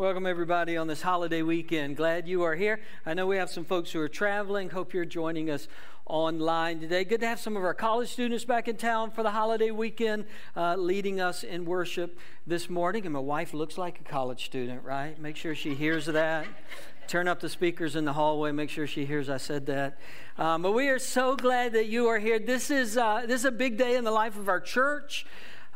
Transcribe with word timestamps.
Welcome, 0.00 0.24
everybody, 0.24 0.78
on 0.78 0.86
this 0.86 1.02
holiday 1.02 1.42
weekend. 1.42 1.98
Glad 1.98 2.26
you 2.26 2.42
are 2.44 2.54
here. 2.54 2.80
I 3.04 3.12
know 3.12 3.26
we 3.26 3.36
have 3.36 3.50
some 3.50 3.66
folks 3.66 3.92
who 3.92 4.00
are 4.00 4.08
traveling. 4.08 4.70
Hope 4.70 4.94
you're 4.94 5.04
joining 5.04 5.50
us 5.50 5.68
online 6.06 6.80
today. 6.80 7.04
Good 7.04 7.20
to 7.20 7.26
have 7.26 7.38
some 7.38 7.54
of 7.54 7.64
our 7.64 7.74
college 7.74 8.08
students 8.08 8.46
back 8.46 8.66
in 8.66 8.78
town 8.78 9.10
for 9.10 9.22
the 9.22 9.32
holiday 9.32 9.70
weekend, 9.70 10.24
uh, 10.56 10.76
leading 10.76 11.20
us 11.20 11.44
in 11.44 11.66
worship 11.66 12.18
this 12.46 12.70
morning. 12.70 13.04
And 13.04 13.12
my 13.12 13.20
wife 13.20 13.52
looks 13.52 13.76
like 13.76 14.00
a 14.00 14.04
college 14.04 14.46
student, 14.46 14.84
right? 14.84 15.20
Make 15.20 15.36
sure 15.36 15.54
she 15.54 15.74
hears 15.74 16.06
that. 16.06 16.46
Turn 17.06 17.28
up 17.28 17.40
the 17.40 17.50
speakers 17.50 17.94
in 17.94 18.06
the 18.06 18.14
hallway. 18.14 18.52
Make 18.52 18.70
sure 18.70 18.86
she 18.86 19.04
hears 19.04 19.28
I 19.28 19.36
said 19.36 19.66
that. 19.66 19.98
Um, 20.38 20.62
but 20.62 20.72
we 20.72 20.88
are 20.88 20.98
so 20.98 21.36
glad 21.36 21.74
that 21.74 21.88
you 21.88 22.06
are 22.06 22.18
here. 22.18 22.38
This 22.38 22.70
is 22.70 22.96
uh, 22.96 23.24
this 23.26 23.40
is 23.40 23.44
a 23.44 23.50
big 23.50 23.76
day 23.76 23.96
in 23.96 24.04
the 24.04 24.10
life 24.10 24.38
of 24.38 24.48
our 24.48 24.60
church. 24.60 25.26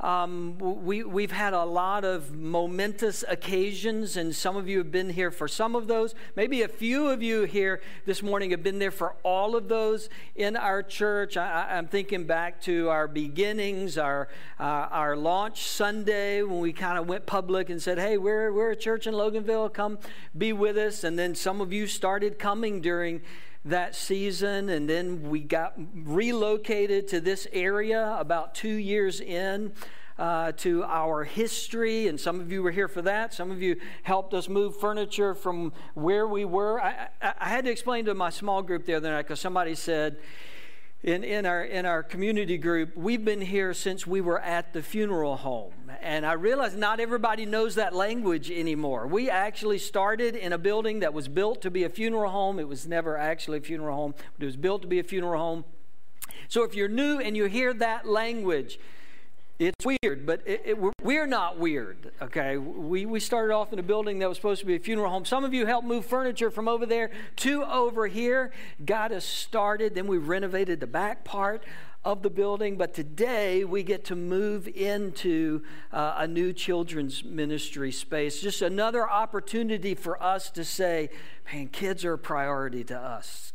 Um, 0.00 0.58
we, 0.58 1.04
we've 1.04 1.30
had 1.30 1.54
a 1.54 1.62
lot 1.64 2.04
of 2.04 2.34
momentous 2.34 3.24
occasions, 3.28 4.16
and 4.16 4.34
some 4.34 4.56
of 4.56 4.68
you 4.68 4.78
have 4.78 4.90
been 4.90 5.10
here 5.10 5.30
for 5.30 5.46
some 5.46 5.76
of 5.76 5.86
those. 5.86 6.16
Maybe 6.34 6.62
a 6.62 6.68
few 6.68 7.06
of 7.06 7.22
you 7.22 7.44
here 7.44 7.80
this 8.04 8.20
morning 8.20 8.50
have 8.50 8.64
been 8.64 8.80
there 8.80 8.90
for 8.90 9.14
all 9.22 9.54
of 9.54 9.68
those 9.68 10.08
in 10.34 10.56
our 10.56 10.82
church. 10.82 11.36
I, 11.36 11.78
am 11.78 11.86
thinking 11.86 12.24
back 12.24 12.60
to 12.62 12.88
our 12.88 13.06
beginnings, 13.06 13.96
our, 13.96 14.28
uh, 14.58 14.88
our 14.90 15.16
launch 15.16 15.62
Sunday 15.68 16.42
when 16.42 16.58
we 16.58 16.72
kind 16.72 16.98
of 16.98 17.06
went 17.06 17.24
public 17.24 17.70
and 17.70 17.80
said, 17.80 17.98
Hey, 17.98 18.18
we're, 18.18 18.52
we're 18.52 18.72
a 18.72 18.76
church 18.76 19.06
in 19.06 19.14
Loganville, 19.14 19.72
come 19.72 19.98
be 20.36 20.52
with 20.52 20.76
us. 20.76 21.04
And 21.04 21.16
then 21.16 21.36
some 21.36 21.60
of 21.60 21.72
you 21.72 21.86
started 21.86 22.40
coming 22.40 22.80
during 22.80 23.22
that 23.64 23.94
season, 23.94 24.68
and 24.68 24.88
then 24.88 25.28
we 25.28 25.40
got 25.40 25.74
relocated 25.94 27.08
to 27.08 27.20
this 27.20 27.46
area 27.52 28.16
about 28.18 28.54
two 28.54 28.74
years 28.74 29.20
in. 29.20 29.72
Uh, 30.16 30.52
to 30.52 30.84
our 30.84 31.24
history, 31.24 32.06
and 32.06 32.20
some 32.20 32.38
of 32.38 32.52
you 32.52 32.62
were 32.62 32.70
here 32.70 32.86
for 32.86 33.02
that. 33.02 33.34
Some 33.34 33.50
of 33.50 33.60
you 33.60 33.74
helped 34.04 34.32
us 34.32 34.48
move 34.48 34.76
furniture 34.76 35.34
from 35.34 35.72
where 35.94 36.28
we 36.28 36.44
were. 36.44 36.80
I, 36.80 37.08
I, 37.20 37.34
I 37.40 37.48
had 37.48 37.64
to 37.64 37.72
explain 37.72 38.04
to 38.04 38.14
my 38.14 38.30
small 38.30 38.62
group 38.62 38.86
the 38.86 38.94
other 38.94 39.10
night 39.10 39.22
because 39.22 39.40
somebody 39.40 39.74
said, 39.74 40.18
in, 41.04 41.22
in, 41.22 41.44
our, 41.44 41.62
in 41.62 41.84
our 41.84 42.02
community 42.02 42.56
group, 42.56 42.96
we've 42.96 43.26
been 43.26 43.42
here 43.42 43.74
since 43.74 44.06
we 44.06 44.22
were 44.22 44.40
at 44.40 44.72
the 44.72 44.82
funeral 44.82 45.36
home. 45.36 45.74
And 46.00 46.24
I 46.24 46.32
realize 46.32 46.74
not 46.74 46.98
everybody 46.98 47.44
knows 47.44 47.74
that 47.74 47.94
language 47.94 48.50
anymore. 48.50 49.06
We 49.06 49.28
actually 49.28 49.78
started 49.78 50.34
in 50.34 50.54
a 50.54 50.58
building 50.58 51.00
that 51.00 51.12
was 51.12 51.28
built 51.28 51.60
to 51.60 51.70
be 51.70 51.84
a 51.84 51.90
funeral 51.90 52.30
home. 52.30 52.58
It 52.58 52.68
was 52.68 52.88
never 52.88 53.18
actually 53.18 53.58
a 53.58 53.60
funeral 53.60 53.94
home, 53.94 54.14
but 54.34 54.44
it 54.44 54.46
was 54.46 54.56
built 54.56 54.80
to 54.80 54.88
be 54.88 54.98
a 54.98 55.02
funeral 55.04 55.38
home. 55.38 55.64
So 56.48 56.64
if 56.64 56.74
you're 56.74 56.88
new 56.88 57.18
and 57.18 57.36
you 57.36 57.44
hear 57.44 57.74
that 57.74 58.08
language, 58.08 58.78
it's 59.58 59.84
weird, 59.84 60.26
but 60.26 60.40
it, 60.46 60.62
it, 60.64 60.78
we're 61.02 61.26
not 61.26 61.58
weird, 61.58 62.10
okay? 62.20 62.56
We, 62.56 63.06
we 63.06 63.20
started 63.20 63.54
off 63.54 63.72
in 63.72 63.78
a 63.78 63.82
building 63.82 64.18
that 64.18 64.28
was 64.28 64.36
supposed 64.36 64.60
to 64.60 64.66
be 64.66 64.74
a 64.74 64.80
funeral 64.80 65.10
home. 65.10 65.24
Some 65.24 65.44
of 65.44 65.54
you 65.54 65.66
helped 65.66 65.86
move 65.86 66.04
furniture 66.06 66.50
from 66.50 66.66
over 66.66 66.86
there 66.86 67.10
to 67.36 67.62
over 67.64 68.08
here, 68.08 68.52
got 68.84 69.12
us 69.12 69.24
started. 69.24 69.94
Then 69.94 70.06
we 70.06 70.18
renovated 70.18 70.80
the 70.80 70.86
back 70.86 71.24
part 71.24 71.62
of 72.04 72.22
the 72.22 72.30
building, 72.30 72.76
but 72.76 72.92
today 72.92 73.64
we 73.64 73.82
get 73.82 74.04
to 74.04 74.16
move 74.16 74.68
into 74.68 75.62
uh, 75.90 76.14
a 76.18 76.26
new 76.26 76.52
children's 76.52 77.24
ministry 77.24 77.90
space. 77.90 78.40
Just 78.40 78.60
another 78.60 79.08
opportunity 79.08 79.94
for 79.94 80.22
us 80.22 80.50
to 80.50 80.64
say, 80.64 81.08
man, 81.50 81.68
kids 81.68 82.04
are 82.04 82.14
a 82.14 82.18
priority 82.18 82.84
to 82.84 82.98
us. 82.98 83.54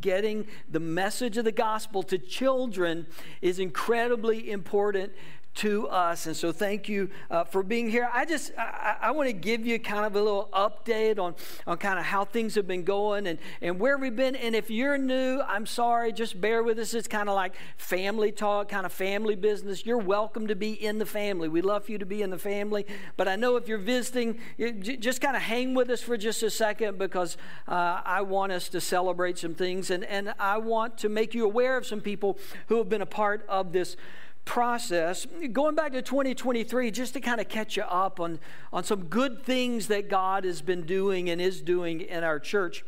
Getting 0.00 0.46
the 0.70 0.80
message 0.80 1.36
of 1.36 1.44
the 1.44 1.52
gospel 1.52 2.02
to 2.04 2.16
children 2.16 3.06
is 3.42 3.58
incredibly 3.58 4.50
important 4.50 5.12
to 5.56 5.88
us. 5.88 6.26
And 6.26 6.36
so 6.36 6.52
thank 6.52 6.88
you 6.88 7.10
uh, 7.30 7.44
for 7.44 7.62
being 7.62 7.90
here. 7.90 8.08
I 8.12 8.24
just, 8.24 8.52
I, 8.56 8.96
I 9.00 9.10
want 9.10 9.28
to 9.28 9.32
give 9.32 9.66
you 9.66 9.78
kind 9.78 10.06
of 10.06 10.14
a 10.14 10.22
little 10.22 10.48
update 10.52 11.18
on, 11.18 11.34
on 11.66 11.76
kind 11.78 11.98
of 11.98 12.04
how 12.04 12.24
things 12.24 12.54
have 12.54 12.66
been 12.66 12.84
going 12.84 13.26
and, 13.26 13.38
and 13.60 13.78
where 13.80 13.98
we've 13.98 14.14
been. 14.14 14.36
And 14.36 14.54
if 14.54 14.70
you're 14.70 14.96
new, 14.96 15.40
I'm 15.40 15.66
sorry, 15.66 16.12
just 16.12 16.40
bear 16.40 16.62
with 16.62 16.78
us. 16.78 16.94
It's 16.94 17.08
kind 17.08 17.28
of 17.28 17.34
like 17.34 17.56
family 17.76 18.32
talk, 18.32 18.68
kind 18.68 18.86
of 18.86 18.92
family 18.92 19.34
business. 19.34 19.84
You're 19.84 19.98
welcome 19.98 20.46
to 20.46 20.54
be 20.54 20.72
in 20.72 20.98
the 20.98 21.06
family. 21.06 21.48
We 21.48 21.62
love 21.62 21.88
you 21.88 21.98
to 21.98 22.06
be 22.06 22.22
in 22.22 22.30
the 22.30 22.38
family. 22.38 22.86
But 23.16 23.28
I 23.28 23.36
know 23.36 23.56
if 23.56 23.68
you're 23.68 23.78
visiting, 23.78 24.38
just 24.80 25.20
kind 25.20 25.36
of 25.36 25.42
hang 25.42 25.74
with 25.74 25.90
us 25.90 26.00
for 26.00 26.16
just 26.16 26.42
a 26.42 26.50
second 26.50 26.98
because 26.98 27.36
uh, 27.66 28.00
I 28.04 28.22
want 28.22 28.52
us 28.52 28.68
to 28.70 28.80
celebrate 28.80 29.38
some 29.38 29.54
things. 29.54 29.90
And, 29.90 30.04
and 30.04 30.32
I 30.38 30.58
want 30.58 30.96
to 30.98 31.08
make 31.08 31.34
you 31.34 31.44
aware 31.44 31.76
of 31.76 31.86
some 31.86 32.00
people 32.00 32.38
who 32.68 32.78
have 32.78 32.88
been 32.88 33.02
a 33.02 33.06
part 33.06 33.44
of 33.48 33.72
this 33.72 33.96
process. 34.50 35.28
Going 35.52 35.76
back 35.76 35.92
to 35.92 36.02
2023, 36.02 36.90
just 36.90 37.12
to 37.12 37.20
kind 37.20 37.40
of 37.40 37.48
catch 37.48 37.76
you 37.76 37.84
up 37.84 38.18
on, 38.18 38.40
on 38.72 38.82
some 38.82 39.04
good 39.04 39.44
things 39.44 39.86
that 39.86 40.10
God 40.10 40.42
has 40.42 40.60
been 40.60 40.82
doing 40.82 41.30
and 41.30 41.40
is 41.40 41.60
doing 41.60 42.00
in 42.00 42.24
our 42.24 42.40
church. 42.40 42.84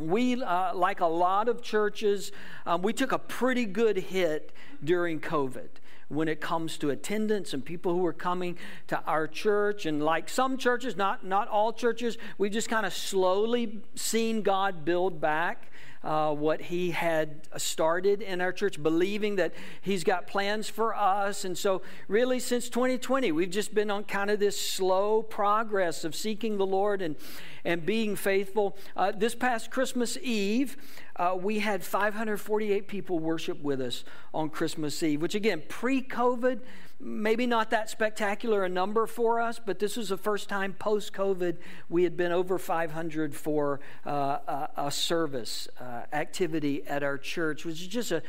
We, 0.00 0.42
uh, 0.42 0.74
like 0.74 0.98
a 0.98 1.06
lot 1.06 1.48
of 1.48 1.62
churches, 1.62 2.32
um, 2.66 2.82
we 2.82 2.92
took 2.92 3.12
a 3.12 3.18
pretty 3.18 3.64
good 3.64 3.96
hit 3.96 4.52
during 4.82 5.20
COVID 5.20 5.68
when 6.08 6.26
it 6.26 6.40
comes 6.40 6.76
to 6.78 6.90
attendance 6.90 7.54
and 7.54 7.64
people 7.64 7.92
who 7.92 8.04
are 8.04 8.12
coming 8.12 8.58
to 8.88 9.00
our 9.04 9.28
church. 9.28 9.86
And 9.86 10.02
like 10.02 10.28
some 10.28 10.58
churches, 10.58 10.96
not, 10.96 11.24
not 11.24 11.46
all 11.46 11.72
churches, 11.72 12.18
we've 12.38 12.50
just 12.50 12.68
kind 12.68 12.84
of 12.84 12.92
slowly 12.92 13.82
seen 13.94 14.42
God 14.42 14.84
build 14.84 15.20
back 15.20 15.70
uh, 16.02 16.32
what 16.32 16.62
he 16.62 16.90
had 16.92 17.48
started 17.56 18.22
in 18.22 18.40
our 18.40 18.52
church, 18.52 18.82
believing 18.82 19.36
that 19.36 19.52
he's 19.80 20.04
got 20.04 20.26
plans 20.26 20.68
for 20.68 20.94
us. 20.94 21.44
And 21.44 21.56
so, 21.56 21.82
really, 22.06 22.38
since 22.40 22.68
2020, 22.68 23.32
we've 23.32 23.50
just 23.50 23.74
been 23.74 23.90
on 23.90 24.04
kind 24.04 24.30
of 24.30 24.38
this 24.40 24.60
slow 24.60 25.22
progress 25.22 26.04
of 26.04 26.14
seeking 26.14 26.58
the 26.58 26.66
Lord 26.66 27.02
and, 27.02 27.16
and 27.64 27.84
being 27.84 28.16
faithful. 28.16 28.76
Uh, 28.96 29.12
this 29.12 29.34
past 29.34 29.70
Christmas 29.70 30.16
Eve, 30.22 30.76
uh, 31.16 31.36
we 31.38 31.58
had 31.58 31.82
548 31.82 32.86
people 32.86 33.18
worship 33.18 33.60
with 33.62 33.80
us 33.80 34.04
on 34.32 34.50
Christmas 34.50 35.02
Eve, 35.02 35.20
which 35.20 35.34
again, 35.34 35.62
pre 35.68 36.00
COVID, 36.00 36.60
maybe 37.00 37.46
not 37.46 37.70
that 37.70 37.88
spectacular 37.88 38.64
a 38.64 38.68
number 38.68 39.06
for 39.06 39.40
us, 39.40 39.60
but 39.64 39.78
this 39.78 39.96
was 39.96 40.08
the 40.08 40.16
first 40.16 40.48
time 40.48 40.72
post 40.72 41.12
COVID 41.12 41.58
we 41.88 42.04
had 42.04 42.16
been 42.16 42.32
over 42.32 42.58
500 42.58 43.34
for 43.34 43.80
uh, 44.04 44.66
a, 44.76 44.90
service 44.90 45.68
uh, 45.80 46.02
activity 46.12 46.84
at 46.86 47.02
our 47.02 47.18
church, 47.18 47.64
which 47.64 47.80
is 47.80 47.86
just 47.86 48.10
a 48.10 48.22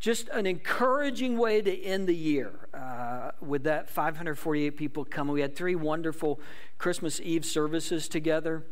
just 0.00 0.28
an 0.28 0.46
encouraging 0.46 1.36
way 1.36 1.60
to 1.60 1.82
end 1.82 2.08
the 2.08 2.14
year 2.14 2.68
uh, 2.72 3.32
with 3.40 3.64
that 3.64 3.90
548 3.90 4.76
people 4.76 5.04
coming. 5.04 5.34
We 5.34 5.40
had 5.40 5.56
three 5.56 5.74
wonderful 5.74 6.38
Christmas 6.78 7.20
Eve 7.20 7.44
services 7.44 8.08
together. 8.08 8.64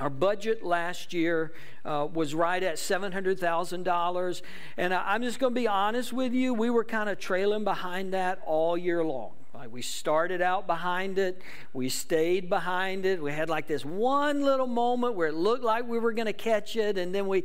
Our 0.00 0.10
budget 0.10 0.64
last 0.64 1.12
year 1.12 1.52
uh, 1.84 2.06
was 2.12 2.34
right 2.34 2.62
at 2.62 2.76
$700,000. 2.76 4.42
And 4.76 4.94
I'm 4.94 5.22
just 5.22 5.38
going 5.38 5.54
to 5.54 5.60
be 5.60 5.66
honest 5.66 6.12
with 6.12 6.32
you, 6.32 6.54
we 6.54 6.70
were 6.70 6.84
kind 6.84 7.08
of 7.08 7.18
trailing 7.18 7.64
behind 7.64 8.14
that 8.14 8.40
all 8.46 8.76
year 8.76 9.04
long. 9.04 9.32
Like 9.58 9.72
we 9.72 9.82
started 9.82 10.40
out 10.40 10.68
behind 10.68 11.18
it, 11.18 11.42
we 11.72 11.88
stayed 11.88 12.48
behind 12.48 13.04
it. 13.04 13.20
We 13.20 13.32
had 13.32 13.48
like 13.48 13.66
this 13.66 13.84
one 13.84 14.42
little 14.44 14.68
moment 14.68 15.16
where 15.16 15.26
it 15.26 15.34
looked 15.34 15.64
like 15.64 15.84
we 15.88 15.98
were 15.98 16.12
going 16.12 16.26
to 16.26 16.32
catch 16.32 16.76
it, 16.76 16.96
and 16.96 17.12
then 17.12 17.26
we 17.26 17.42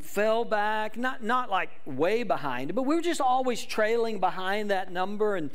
fell 0.00 0.44
back. 0.44 0.96
Not 0.96 1.24
not 1.24 1.50
like 1.50 1.70
way 1.86 2.22
behind 2.22 2.70
it, 2.70 2.74
but 2.74 2.82
we 2.82 2.94
were 2.94 3.02
just 3.02 3.20
always 3.20 3.64
trailing 3.64 4.20
behind 4.20 4.70
that 4.70 4.92
number. 4.92 5.34
And 5.34 5.50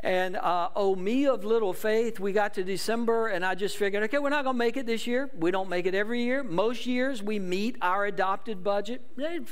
and 0.00 0.36
uh, 0.36 0.68
oh, 0.76 0.94
me 0.94 1.26
of 1.26 1.44
little 1.44 1.72
faith, 1.72 2.20
we 2.20 2.32
got 2.32 2.54
to 2.54 2.62
December, 2.62 3.28
and 3.28 3.44
I 3.44 3.56
just 3.56 3.76
figured, 3.76 4.04
okay, 4.04 4.18
we're 4.18 4.30
not 4.30 4.44
going 4.44 4.54
to 4.54 4.58
make 4.58 4.76
it 4.76 4.86
this 4.86 5.08
year. 5.08 5.28
We 5.36 5.50
don't 5.50 5.68
make 5.68 5.86
it 5.86 5.94
every 5.94 6.22
year. 6.22 6.44
Most 6.44 6.86
years, 6.86 7.20
we 7.20 7.40
meet 7.40 7.76
our 7.82 8.06
adopted 8.06 8.62
budget. 8.62 9.02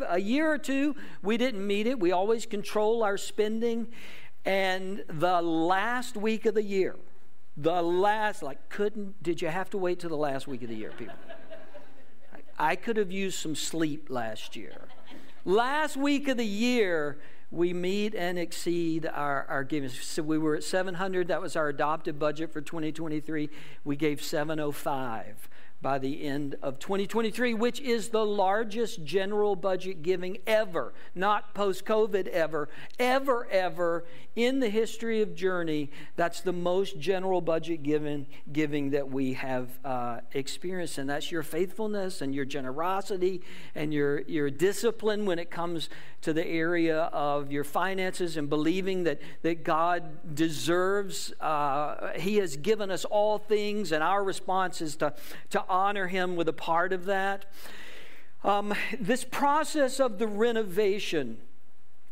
A 0.09 0.21
year 0.21 0.51
or 0.53 0.59
two, 0.59 0.95
we 1.21 1.37
didn't 1.37 1.67
meet 1.67 1.89
it. 1.89 1.99
We 1.99 2.13
always 2.13 2.47
control 2.47 3.03
our 3.03 3.19
spending. 3.19 3.89
And 4.45 5.03
the 5.09 5.43
last 5.43 6.17
week 6.17 6.47
of 6.47 6.55
the 6.55 6.63
year, 6.63 6.95
the 7.57 7.83
last, 7.83 8.41
like, 8.43 8.69
couldn't, 8.69 9.21
did 9.25 9.43
you 9.43 9.49
have 9.49 9.69
to 9.71 9.79
wait 9.79 9.99
till 9.99 10.11
the 10.11 10.17
last 10.17 10.47
week 10.47 10.63
of 10.63 10.69
the 10.69 10.77
year, 10.77 10.93
people? 10.97 11.17
I 12.57 12.77
could 12.77 12.97
have 12.99 13.11
used 13.11 13.41
some 13.41 13.57
sleep 13.57 14.07
last 14.11 14.55
year. 14.55 14.73
Last 15.45 15.97
week 15.97 16.29
of 16.29 16.37
the 16.37 16.47
year, 16.47 17.19
we 17.51 17.73
meet 17.73 18.15
and 18.15 18.39
exceed 18.39 19.07
our, 19.07 19.47
our 19.49 19.65
giving. 19.65 19.89
So 19.89 20.23
we 20.23 20.39
were 20.39 20.57
at 20.57 20.65
700. 20.65 21.29
That 21.29 21.41
was 21.41 21.57
our 21.57 21.69
adopted 21.69 22.19
budget 22.19 22.53
for 22.53 22.61
2023. 22.61 23.49
We 23.85 23.97
gave 23.97 24.23
705 24.23 25.49
by 25.83 25.99
the 25.99 26.25
end 26.25 26.57
of 26.63 26.79
2023, 26.79 27.55
which 27.55 27.81
is 27.81 28.09
the 28.09 28.25
largest 28.25 29.05
general 29.05 29.55
budget 29.55 30.03
giving 30.03 30.39
ever, 30.47 30.95
not 31.15 31.55
post 31.55 31.85
COVID 31.85 32.29
ever, 32.29 32.69
ever, 32.99 33.47
ever 33.51 34.05
in 34.35 34.61
the 34.61 34.69
history 34.69 35.21
of 35.23 35.35
Journey. 35.35 35.91
That's 36.17 36.41
the 36.41 36.53
most 36.53 36.99
general 36.99 37.41
budget 37.41 37.83
given, 37.83 38.27
giving 38.53 38.91
that 38.91 39.11
we 39.11 39.35
have 39.35 39.69
uh, 39.85 40.21
experienced. 40.33 40.99
And 40.99 41.11
that's 41.11 41.31
your 41.31 41.43
faithfulness 41.43 42.23
and 42.23 42.35
your 42.35 42.45
generosity 42.45 43.43
and 43.75 43.93
your, 43.93 44.23
your 44.23 44.51
discipline 44.51 45.27
when 45.27 45.39
it 45.39 45.51
comes 45.51 45.91
to 46.23 46.33
the 46.33 46.47
area 46.47 47.03
of 47.13 47.53
your 47.53 47.65
finances 47.65 48.37
and 48.37 48.49
believing 48.49 49.05
that, 49.05 49.21
that 49.43 49.63
God 49.63 50.35
deserves, 50.35 51.33
uh, 51.41 52.13
He 52.17 52.37
has 52.39 52.57
given 52.57 52.91
us 52.91 53.05
all 53.05 53.39
things, 53.39 53.93
and 53.93 54.03
our 54.03 54.25
response 54.25 54.81
is 54.81 54.97
to, 54.97 55.15
to 55.51 55.66
honor 55.69 56.07
Him 56.07 56.37
with 56.37 56.49
a 56.49 56.53
part 56.53 56.93
of 56.93 57.05
that. 57.07 57.47
Um, 58.45 58.75
this 59.01 59.25
process 59.25 59.99
of 59.99 60.19
the 60.19 60.27
renovation, 60.27 61.39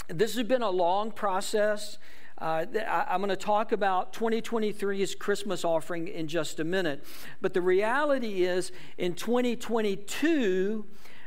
this 0.09 0.35
has 0.35 0.47
been 0.47 0.63
a 0.63 0.71
long 0.71 1.13
process. 1.13 1.99
Uh, 2.41 2.67
I, 2.75 3.15
am 3.15 3.21
going 3.21 3.29
to 3.29 3.37
talk 3.37 3.71
about 3.71 4.13
2023's 4.13 5.15
Christmas 5.15 5.65
offering 5.65 6.09
in 6.09 6.27
just 6.27 6.59
a 6.59 6.65
minute. 6.65 7.05
But 7.41 7.55
the 7.55 7.61
reality 7.61 8.45
is, 8.45 8.73
in 8.99 9.15
2022, 9.15 10.85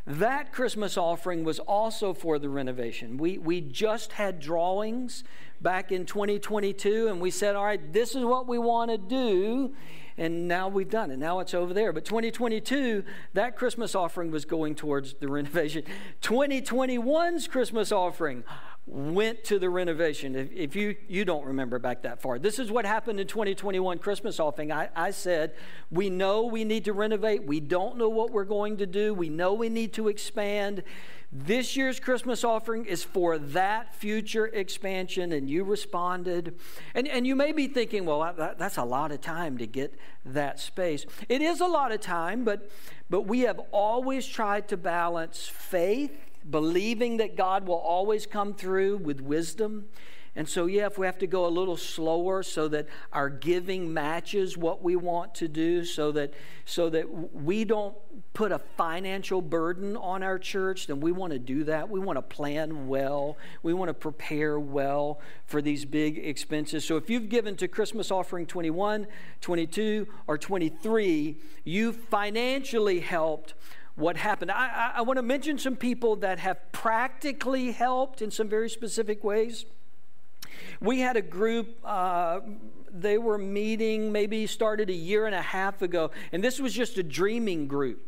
that 0.07 0.53
Christmas 0.53 0.97
offering 0.97 1.43
was 1.43 1.59
also 1.59 2.13
for 2.13 2.39
the 2.39 2.47
renovation. 2.47 3.17
We, 3.17 3.37
we 3.37 3.59
just 3.59 4.13
had 4.13 4.39
drawings 4.39 5.25
back 5.59 5.91
in 5.91 6.05
2022, 6.05 7.09
and 7.09 7.19
we 7.19 7.29
said, 7.29 7.57
all 7.57 7.65
right, 7.65 7.91
this 7.91 8.15
is 8.15 8.23
what 8.23 8.47
we 8.47 8.57
want 8.57 8.89
to 8.89 8.97
do. 8.97 9.75
And 10.17 10.47
now 10.47 10.69
we've 10.69 10.89
done 10.89 11.11
it. 11.11 11.19
Now 11.19 11.41
it's 11.41 11.53
over 11.53 11.73
there. 11.73 11.91
But 11.93 12.05
2022, 12.05 13.03
that 13.33 13.55
Christmas 13.55 13.93
offering 13.93 14.31
was 14.31 14.45
going 14.45 14.75
towards 14.75 15.13
the 15.15 15.27
renovation. 15.27 15.83
2021's 16.21 17.47
Christmas 17.47 17.91
offering 17.91 18.43
went 18.87 19.43
to 19.43 19.59
the 19.59 19.69
renovation. 19.69 20.33
If, 20.33 20.51
if, 20.53 20.75
you, 20.75 20.95
you 21.09 21.25
don't 21.25 21.45
remember 21.45 21.77
back 21.77 22.03
that 22.03 22.21
far, 22.21 22.39
this 22.39 22.57
is 22.57 22.71
what 22.71 22.85
happened 22.85 23.19
in 23.19 23.27
2021 23.27 23.99
Christmas 23.99 24.39
offering. 24.39 24.71
I, 24.71 24.89
I 24.95 25.11
said, 25.11 25.53
We 25.91 26.09
know 26.09 26.45
we 26.45 26.63
need 26.63 26.85
to 26.85 26.93
renovate. 26.93 27.43
We 27.43 27.59
don't 27.59 27.97
know 27.97 28.07
what 28.07 28.31
we're 28.31 28.45
going 28.45 28.77
to 28.77 28.85
do. 28.85 29.13
We 29.13 29.29
know 29.29 29.53
we 29.53 29.67
need 29.67 29.93
to 29.93 30.07
expand. 30.07 30.83
This 31.29 31.75
year's 31.75 31.99
Christmas 31.99 32.45
offering 32.45 32.85
is 32.85 33.03
for 33.03 33.37
that 33.37 33.93
future 33.93 34.47
expansion, 34.47 35.33
and 35.33 35.49
you 35.49 35.65
responded. 35.65 36.55
And, 36.95 37.05
and 37.09 37.27
you 37.27 37.35
may 37.35 37.51
be 37.51 37.67
thinking, 37.67 38.05
well, 38.05 38.33
that, 38.37 38.57
that's 38.57 38.77
a 38.77 38.85
lot 38.85 39.11
of 39.11 39.19
time 39.19 39.57
to 39.57 39.67
get 39.67 39.95
that 40.23 40.61
space. 40.61 41.05
It 41.27 41.41
is 41.41 41.59
a 41.59 41.65
lot 41.65 41.91
of 41.91 41.99
time, 41.99 42.45
but, 42.45 42.71
but 43.09 43.23
we 43.23 43.41
have 43.41 43.59
always 43.71 44.25
tried 44.25 44.69
to 44.69 44.77
balance 44.77 45.45
faith 45.45 46.26
believing 46.49 47.17
that 47.17 47.35
God 47.35 47.67
will 47.67 47.75
always 47.75 48.25
come 48.25 48.53
through 48.53 48.97
with 48.97 49.21
wisdom. 49.21 49.85
And 50.37 50.47
so, 50.47 50.67
yeah, 50.67 50.85
if 50.85 50.99
we 50.99 51.07
have 51.07 51.17
to 51.17 51.27
go 51.27 51.47
a 51.47 51.49
little 51.49 51.75
slower 51.75 52.43
so 52.43 52.67
that 52.67 52.85
our 53.11 53.27
giving 53.27 53.91
matches 53.91 54.55
what 54.55 54.83
we 54.83 54.95
want 54.95 55.33
to 55.35 55.47
do, 55.47 55.83
so 55.83 56.11
that, 56.11 56.31
so 56.63 56.91
that 56.91 57.33
we 57.33 57.65
don't 57.65 57.95
put 58.35 58.51
a 58.51 58.59
financial 58.59 59.41
burden 59.41 59.97
on 59.97 60.21
our 60.21 60.37
church, 60.37 60.85
then 60.85 60.99
we 60.99 61.11
want 61.11 61.33
to 61.33 61.39
do 61.39 61.63
that. 61.63 61.89
We 61.89 61.99
want 61.99 62.17
to 62.17 62.21
plan 62.21 62.87
well. 62.87 63.35
We 63.63 63.73
want 63.73 63.89
to 63.89 63.95
prepare 63.95 64.59
well 64.59 65.19
for 65.47 65.59
these 65.59 65.85
big 65.85 66.19
expenses. 66.19 66.85
So 66.85 66.97
if 66.97 67.09
you've 67.09 67.29
given 67.29 67.55
to 67.55 67.67
Christmas 67.67 68.11
offering 68.11 68.45
21, 68.45 69.07
22, 69.41 70.07
or 70.27 70.37
23, 70.37 71.35
you 71.63 71.91
financially 71.91 72.99
helped 72.99 73.55
what 73.97 74.15
happened. 74.15 74.51
I, 74.51 74.67
I, 74.67 74.91
I 74.99 75.01
want 75.01 75.17
to 75.17 75.23
mention 75.23 75.57
some 75.57 75.75
people 75.75 76.15
that 76.17 76.39
have 76.39 76.71
practically 76.71 77.71
helped 77.71 78.21
in 78.21 78.31
some 78.31 78.47
very 78.47 78.69
specific 78.69 79.23
ways. 79.23 79.65
We 80.79 80.99
had 80.99 81.17
a 81.17 81.21
group, 81.21 81.77
uh, 81.83 82.39
they 82.91 83.17
were 83.17 83.37
meeting 83.37 84.11
maybe 84.11 84.47
started 84.47 84.89
a 84.89 84.93
year 84.93 85.25
and 85.25 85.35
a 85.35 85.41
half 85.41 85.81
ago, 85.81 86.11
and 86.31 86.43
this 86.43 86.59
was 86.59 86.73
just 86.73 86.97
a 86.97 87.03
dreaming 87.03 87.67
group 87.67 88.03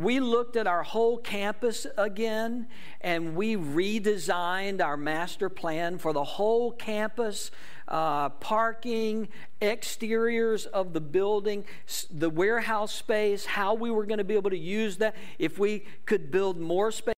we 0.00 0.18
looked 0.18 0.56
at 0.56 0.66
our 0.66 0.82
whole 0.82 1.18
campus 1.18 1.86
again 1.98 2.66
and 3.00 3.36
we 3.36 3.56
redesigned 3.56 4.82
our 4.82 4.96
master 4.96 5.48
plan 5.48 5.98
for 5.98 6.12
the 6.12 6.24
whole 6.24 6.72
campus 6.72 7.50
uh, 7.88 8.28
parking, 8.28 9.28
exteriors 9.60 10.64
of 10.66 10.92
the 10.92 11.00
building, 11.00 11.64
the 12.10 12.30
warehouse 12.30 12.94
space, 12.94 13.44
how 13.44 13.74
we 13.74 13.90
were 13.90 14.06
going 14.06 14.18
to 14.18 14.24
be 14.24 14.34
able 14.34 14.50
to 14.50 14.58
use 14.58 14.98
that, 14.98 15.14
if 15.38 15.58
we 15.58 15.84
could 16.06 16.30
build 16.30 16.58
more 16.58 16.90
space, 16.92 17.14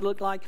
look 0.00 0.20
like. 0.20 0.42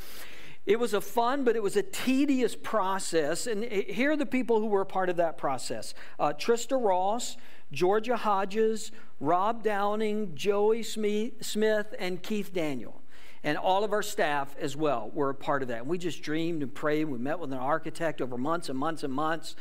It 0.65 0.79
was 0.79 0.93
a 0.93 1.01
fun, 1.01 1.43
but 1.43 1.55
it 1.55 1.63
was 1.63 1.75
a 1.75 1.81
tedious 1.81 2.55
process. 2.55 3.47
And 3.47 3.63
here 3.63 4.11
are 4.11 4.17
the 4.17 4.27
people 4.27 4.59
who 4.59 4.67
were 4.67 4.81
a 4.81 4.85
part 4.85 5.09
of 5.09 5.17
that 5.17 5.37
process 5.37 5.93
uh, 6.19 6.33
Trista 6.33 6.81
Ross, 6.81 7.35
Georgia 7.71 8.17
Hodges, 8.17 8.91
Rob 9.19 9.63
Downing, 9.63 10.35
Joey 10.35 10.83
Smith, 10.83 11.95
and 11.99 12.21
Keith 12.21 12.53
Daniel. 12.53 13.01
And 13.43 13.57
all 13.57 13.83
of 13.83 13.91
our 13.91 14.03
staff 14.03 14.55
as 14.59 14.75
well 14.75 15.09
were 15.13 15.29
a 15.29 15.35
part 15.35 15.63
of 15.63 15.67
that. 15.69 15.79
And 15.79 15.87
we 15.87 15.97
just 15.97 16.21
dreamed 16.21 16.61
and 16.61 16.73
prayed. 16.73 17.05
We 17.05 17.17
met 17.17 17.39
with 17.39 17.51
an 17.51 17.57
architect 17.57 18.21
over 18.21 18.37
months 18.37 18.69
and 18.69 18.77
months 18.77 19.03
and 19.03 19.11
months. 19.11 19.55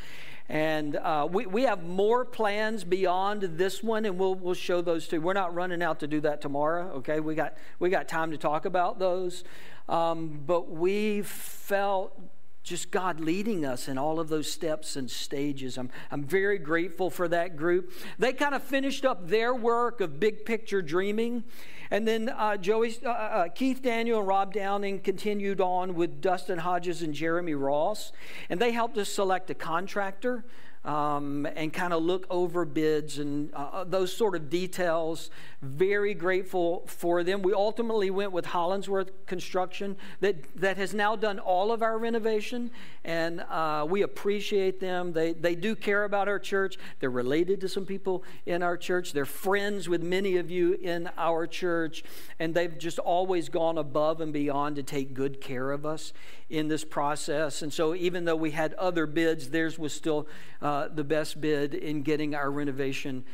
And 0.50 0.96
uh, 0.96 1.28
we, 1.30 1.46
we 1.46 1.62
have 1.62 1.84
more 1.84 2.24
plans 2.24 2.84
beyond 2.84 3.42
this 3.42 3.82
one, 3.82 4.04
and 4.04 4.18
we'll, 4.18 4.34
we'll 4.34 4.54
show 4.54 4.82
those 4.82 5.06
too. 5.06 5.20
We're 5.20 5.32
not 5.32 5.54
running 5.54 5.82
out 5.82 6.00
to 6.00 6.06
do 6.06 6.20
that 6.22 6.40
tomorrow, 6.40 6.90
okay? 6.96 7.20
We 7.20 7.34
got, 7.34 7.56
we 7.78 7.88
got 7.88 8.08
time 8.08 8.32
to 8.32 8.36
talk 8.36 8.64
about 8.64 8.98
those. 8.98 9.44
Um, 9.88 10.42
but 10.46 10.70
we 10.70 11.22
felt 11.22 12.20
just 12.62 12.90
God 12.90 13.20
leading 13.20 13.64
us 13.64 13.88
in 13.88 13.96
all 13.96 14.20
of 14.20 14.28
those 14.28 14.50
steps 14.50 14.96
and 14.96 15.10
stages. 15.10 15.78
I'm, 15.78 15.90
I'm 16.10 16.24
very 16.24 16.58
grateful 16.58 17.10
for 17.10 17.26
that 17.28 17.56
group. 17.56 17.92
They 18.18 18.32
kind 18.32 18.54
of 18.54 18.62
finished 18.62 19.04
up 19.04 19.28
their 19.28 19.54
work 19.54 20.00
of 20.00 20.20
big 20.20 20.44
picture 20.44 20.82
dreaming. 20.82 21.44
And 21.90 22.06
then 22.06 22.28
uh, 22.28 22.56
Joey, 22.56 22.94
uh, 23.04 23.08
uh, 23.08 23.48
Keith 23.48 23.82
Daniel 23.82 24.20
and 24.20 24.28
Rob 24.28 24.52
Downing 24.54 25.00
continued 25.00 25.60
on 25.60 25.94
with 25.94 26.20
Dustin 26.20 26.58
Hodges 26.58 27.02
and 27.02 27.14
Jeremy 27.14 27.54
Ross. 27.54 28.12
And 28.48 28.60
they 28.60 28.72
helped 28.72 28.98
us 28.98 29.08
select 29.08 29.50
a 29.50 29.54
contractor 29.54 30.44
um, 30.84 31.46
and 31.56 31.72
kind 31.72 31.92
of 31.92 32.02
look 32.02 32.26
over 32.30 32.64
bids 32.64 33.18
and 33.18 33.52
uh, 33.54 33.68
uh, 33.72 33.84
those 33.84 34.12
sort 34.12 34.34
of 34.34 34.48
details. 34.48 35.30
Very 35.60 36.14
grateful 36.14 36.84
for 36.86 37.22
them. 37.22 37.42
We 37.42 37.52
ultimately 37.52 38.10
went 38.10 38.32
with 38.32 38.46
Hollingsworth 38.46 39.26
Construction 39.26 39.96
that, 40.20 40.36
that 40.56 40.78
has 40.78 40.94
now 40.94 41.16
done 41.16 41.38
all 41.38 41.70
of 41.70 41.82
our 41.82 41.98
renovation, 41.98 42.70
and 43.04 43.42
uh, 43.42 43.86
we 43.88 44.02
appreciate 44.02 44.80
them. 44.80 45.12
They, 45.12 45.34
they 45.34 45.54
do 45.54 45.76
care 45.76 46.04
about 46.04 46.28
our 46.28 46.38
church. 46.38 46.78
They're 46.98 47.10
related 47.10 47.60
to 47.60 47.68
some 47.68 47.84
people 47.84 48.24
in 48.46 48.62
our 48.62 48.78
church. 48.78 49.12
They're 49.12 49.26
friends 49.26 49.86
with 49.86 50.02
many 50.02 50.38
of 50.38 50.50
you 50.50 50.78
in 50.80 51.10
our 51.18 51.46
church, 51.46 52.04
and 52.38 52.54
they've 52.54 52.78
just 52.78 52.98
always 52.98 53.50
gone 53.50 53.76
above 53.76 54.22
and 54.22 54.32
beyond 54.32 54.76
to 54.76 54.82
take 54.82 55.12
good 55.12 55.42
care 55.42 55.72
of 55.72 55.84
us 55.84 56.14
in 56.48 56.68
this 56.68 56.84
process. 56.84 57.62
And 57.62 57.72
so, 57.72 57.94
even 57.94 58.24
though 58.24 58.36
we 58.36 58.50
had 58.50 58.74
other 58.74 59.06
bids, 59.06 59.50
theirs 59.50 59.78
was 59.78 59.92
still 59.92 60.26
uh, 60.60 60.69
the 60.92 61.04
best 61.04 61.40
bid 61.40 61.74
in 61.74 62.02
getting 62.02 62.34
our 62.34 62.50
renovation 62.50 63.24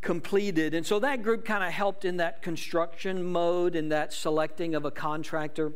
completed. 0.00 0.74
And 0.74 0.86
so, 0.86 0.98
that 1.00 1.22
group 1.22 1.44
kind 1.44 1.62
of 1.62 1.72
helped 1.72 2.04
in 2.04 2.16
that 2.18 2.42
construction 2.42 3.24
mode 3.24 3.76
and 3.76 3.92
that 3.92 4.12
selecting 4.12 4.74
of 4.74 4.84
a 4.84 4.90
contractor. 4.90 5.72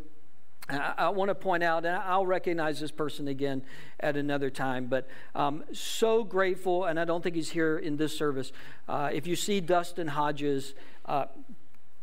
I, 0.68 0.94
I 0.96 1.08
want 1.10 1.28
to 1.28 1.34
point 1.34 1.62
out, 1.62 1.84
and 1.84 1.96
I'll 1.96 2.26
recognize 2.26 2.80
this 2.80 2.90
person 2.90 3.28
again 3.28 3.62
at 4.00 4.16
another 4.16 4.50
time, 4.50 4.86
but 4.86 5.06
um, 5.34 5.64
so 5.72 6.24
grateful, 6.24 6.84
and 6.84 6.98
I 6.98 7.04
don't 7.04 7.22
think 7.22 7.36
he's 7.36 7.50
here 7.50 7.78
in 7.78 7.96
this 7.96 8.16
service. 8.16 8.52
Uh, 8.88 9.10
if 9.12 9.26
you 9.26 9.36
see 9.36 9.60
Dustin 9.60 10.08
Hodges, 10.08 10.74
uh, 11.04 11.26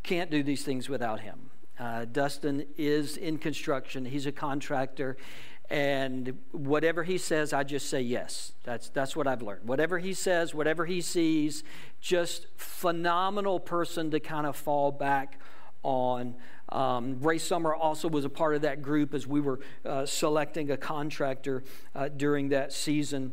can't 0.04 0.30
do 0.30 0.44
these 0.44 0.64
things 0.64 0.90
without 0.90 1.22
him. 1.22 1.50
Uh, 1.80 2.06
Dustin 2.06 2.66
is 2.78 3.18
in 3.18 3.40
construction, 3.40 4.06
he's 4.06 4.28
a 4.28 4.32
contractor. 4.32 5.18
And 5.72 6.38
whatever 6.52 7.02
he 7.02 7.18
says, 7.18 7.54
I 7.54 7.64
just 7.64 7.90
say 7.90 8.02
yes. 8.02 8.52
That's, 8.66 8.90
that's 8.90 9.16
what 9.16 9.26
I've 9.26 9.42
learned. 9.42 9.66
Whatever 9.66 10.00
he 10.00 10.14
says, 10.14 10.54
whatever 10.54 10.86
he 10.86 11.00
sees, 11.00 11.64
just 12.02 12.48
phenomenal 12.58 13.58
person 13.58 14.12
to 14.12 14.20
kind 14.20 14.46
of 14.46 14.58
fall 14.58 14.92
back 14.92 15.40
on. 15.82 16.36
Um, 16.68 17.22
Ray 17.22 17.38
Summer 17.38 17.74
also 17.74 18.10
was 18.10 18.26
a 18.26 18.30
part 18.30 18.54
of 18.54 18.64
that 18.64 18.82
group 18.82 19.14
as 19.14 19.26
we 19.26 19.40
were 19.40 19.62
uh, 19.86 20.06
selecting 20.06 20.72
a 20.72 20.78
contractor 20.78 21.64
uh, 21.96 22.10
during 22.10 22.50
that 22.50 22.74
season. 22.74 23.32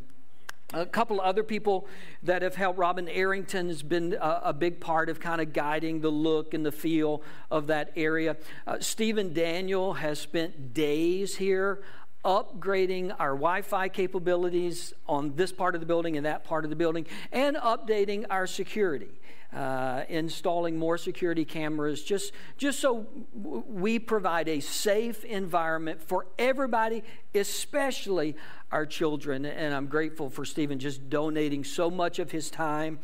A 0.71 0.85
couple 0.85 1.19
other 1.19 1.43
people 1.43 1.87
that 2.21 2.43
have 2.43 2.53
helped. 2.53 2.77
Robin 2.77 3.09
Arrington 3.09 3.69
has 3.69 3.81
been 3.81 4.13
a, 4.13 4.41
a, 4.45 4.53
big 4.53 4.79
part 4.79 5.09
of 5.09 5.19
kind 5.19 5.41
of 5.41 5.51
guiding 5.51 6.01
the 6.01 6.11
look 6.11 6.53
and 6.53 6.63
the 6.63 6.71
feel 6.71 7.23
of 7.49 7.67
that 7.67 7.91
area. 7.95 8.37
Uh, 8.67 8.77
Stephen 8.79 9.33
Daniel 9.33 9.95
has 9.95 10.19
spent 10.19 10.75
days 10.75 11.37
here 11.37 11.81
upgrading 12.23 13.15
our 13.19 13.31
Wi 13.31 13.61
Fi 13.61 13.89
capabilities 13.89 14.93
on 15.07 15.35
this 15.35 15.51
part 15.51 15.75
of 15.75 15.81
the 15.81 15.87
building 15.87 16.17
and 16.17 16.25
that 16.25 16.43
part 16.43 16.63
of 16.63 16.69
the 16.69 16.75
building, 16.75 17.05
and 17.31 17.55
updating 17.55 18.25
our 18.29 18.47
security. 18.47 19.09
Uh, 19.51 20.03
installing 20.09 20.77
more 20.77 20.95
security 20.95 21.43
cameras, 21.43 22.03
just, 22.03 22.33
just 22.55 22.79
so 22.79 23.07
we 23.33 23.97
provide 23.97 24.47
a 24.47 24.59
safe 24.59 25.25
environment 25.25 25.99
for 26.03 26.27
everybody, 26.37 27.03
especially 27.33 28.35
our 28.71 28.85
children. 28.85 29.47
And 29.47 29.73
I'm 29.73 29.87
grateful 29.87 30.29
for 30.29 30.45
Stephen 30.45 30.77
just 30.77 31.09
donating 31.09 31.63
so 31.63 31.89
much 31.89 32.19
of 32.19 32.29
his 32.29 32.51
time 32.51 32.99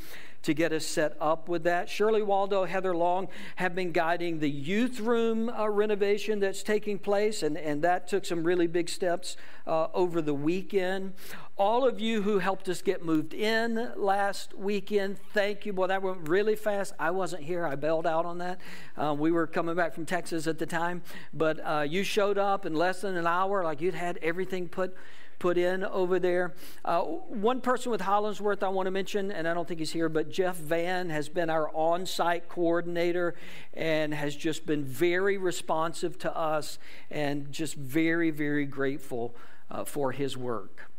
to 0.46 0.54
get 0.54 0.72
us 0.72 0.86
set 0.86 1.18
up 1.20 1.50
with 1.50 1.64
that. 1.64 1.90
Shirley 1.90 2.22
Waldo, 2.22 2.66
Heather 2.66 2.96
Long 2.96 3.28
have 3.56 3.74
been 3.74 3.92
guiding 3.92 4.40
the 4.40 4.50
youth 4.50 5.00
room 5.00 5.50
uh, 5.50 5.68
renovation 5.68 6.40
that's 6.40 6.62
taking 6.62 7.00
place, 7.00 7.42
and, 7.42 7.58
and 7.58 7.82
that 7.82 8.08
took 8.08 8.26
some 8.26 8.44
really 8.44 8.68
big 8.68 8.88
steps 8.88 9.38
uh, 9.66 9.88
over 9.94 10.22
the 10.22 10.36
weekend. 10.36 11.14
All 11.58 11.88
of 11.88 12.00
you 12.00 12.22
who 12.22 12.38
helped 12.38 12.70
us 12.70 12.84
get 12.84 13.04
moved 13.04 13.34
in 13.34 13.92
last 13.96 14.54
weekend, 14.54 15.18
thank 15.34 15.66
you. 15.66 15.74
Boy, 15.74 15.88
that 15.88 16.04
went 16.04 16.30
really 16.30 16.56
fast. 16.56 16.94
I 17.00 17.10
wasn't 17.10 17.42
here, 17.42 17.66
I 17.66 17.76
bailed 17.76 18.06
out 18.06 18.26
on 18.26 18.38
that. 18.38 18.60
Uh, 18.96 19.16
we 19.18 19.32
were 19.32 19.48
coming 19.48 19.76
back 19.76 19.96
from 19.96 20.06
Texas 20.06 20.46
at 20.46 20.60
the 20.60 20.68
time, 20.68 21.02
but 21.34 21.60
uh, 21.66 21.82
you 21.82 22.04
showed 22.04 22.38
up 22.38 22.68
in 22.68 22.76
less 22.76 23.02
than 23.02 23.18
an 23.18 23.26
hour, 23.26 23.64
like 23.64 23.82
you'd 23.82 23.96
had 23.96 24.18
everything 24.22 24.68
put 24.68 24.96
put 25.40 25.58
in 25.58 25.84
over 25.84 26.20
there. 26.20 26.54
Uh, 26.84 27.02
one 27.02 27.62
person 27.62 27.92
with 27.92 28.02
Hollingsworth 28.02 28.64
I 28.64 28.70
want 28.70 28.88
to 28.88 28.92
mention, 28.92 29.32
and 29.32 29.48
I 29.48 29.54
don't 29.54 29.68
think 29.68 29.80
he's 29.80 29.92
here, 29.92 30.10
but 30.10 30.30
Jeff 30.30 30.56
Van 30.56 31.10
has 31.10 31.30
been 31.30 31.50
our 31.50 31.70
on 31.76 32.06
site 32.06 32.48
coordinator 32.50 33.36
and 33.74 34.14
has 34.14 34.36
just 34.36 34.66
been 34.66 34.84
very 34.84 35.38
responsive 35.38 36.18
to 36.20 36.36
us 36.36 36.80
and 37.10 37.52
just 37.52 37.76
very, 37.76 38.32
very 38.32 38.66
grateful 38.66 39.36
uh, 39.70 39.84
for 39.84 40.12
his 40.12 40.38
work. 40.38 40.90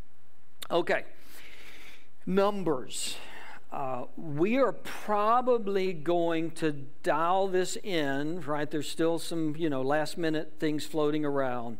Okay, 0.70 1.04
numbers. 2.26 3.16
Uh, 3.72 4.04
we 4.16 4.56
are 4.58 4.72
probably 4.72 5.92
going 5.92 6.50
to 6.52 6.72
dial 7.02 7.48
this 7.48 7.76
in, 7.82 8.40
right? 8.42 8.70
There's 8.70 8.88
still 8.88 9.18
some, 9.18 9.54
you 9.56 9.68
know, 9.68 9.82
last 9.82 10.16
minute 10.16 10.54
things 10.58 10.86
floating 10.86 11.24
around. 11.24 11.78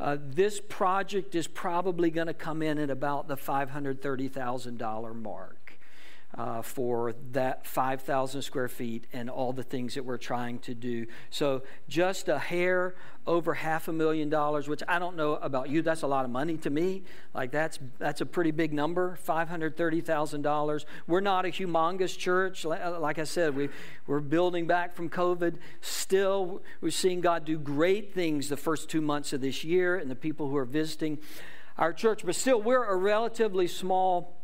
Uh, 0.00 0.16
this 0.18 0.62
project 0.66 1.34
is 1.34 1.46
probably 1.46 2.10
going 2.10 2.26
to 2.26 2.34
come 2.34 2.62
in 2.62 2.78
at 2.78 2.88
about 2.88 3.28
the 3.28 3.36
$530,000 3.36 5.14
mark. 5.14 5.59
Uh, 6.38 6.62
for 6.62 7.12
that 7.32 7.66
5,000 7.66 8.42
square 8.42 8.68
feet 8.68 9.04
and 9.12 9.28
all 9.28 9.52
the 9.52 9.64
things 9.64 9.94
that 9.94 10.04
we're 10.04 10.16
trying 10.16 10.60
to 10.60 10.76
do. 10.76 11.04
So, 11.28 11.62
just 11.88 12.28
a 12.28 12.38
hair 12.38 12.94
over 13.26 13.52
half 13.54 13.88
a 13.88 13.92
million 13.92 14.28
dollars, 14.28 14.68
which 14.68 14.82
I 14.86 14.98
don't 14.98 15.16
know 15.16 15.34
about 15.34 15.68
you, 15.68 15.82
that's 15.82 16.02
a 16.02 16.06
lot 16.06 16.24
of 16.24 16.30
money 16.30 16.56
to 16.58 16.70
me. 16.70 17.02
Like, 17.34 17.50
that's, 17.50 17.78
that's 17.98 18.20
a 18.20 18.26
pretty 18.26 18.52
big 18.52 18.72
number 18.72 19.18
$530,000. 19.26 20.84
We're 21.06 21.20
not 21.20 21.44
a 21.44 21.48
humongous 21.48 22.16
church. 22.16 22.64
Like 22.64 23.18
I 23.18 23.24
said, 23.24 23.54
we, 23.56 23.68
we're 24.06 24.20
building 24.20 24.66
back 24.66 24.94
from 24.94 25.10
COVID. 25.10 25.56
Still, 25.80 26.62
we're 26.80 26.90
seeing 26.90 27.20
God 27.20 27.44
do 27.44 27.58
great 27.58 28.14
things 28.14 28.48
the 28.48 28.56
first 28.56 28.88
two 28.88 29.00
months 29.00 29.32
of 29.32 29.40
this 29.40 29.64
year 29.64 29.96
and 29.96 30.10
the 30.10 30.16
people 30.16 30.48
who 30.48 30.56
are 30.56 30.64
visiting 30.64 31.18
our 31.76 31.92
church. 31.92 32.24
But 32.24 32.36
still, 32.36 32.60
we're 32.60 32.84
a 32.84 32.96
relatively 32.96 33.66
small 33.66 34.39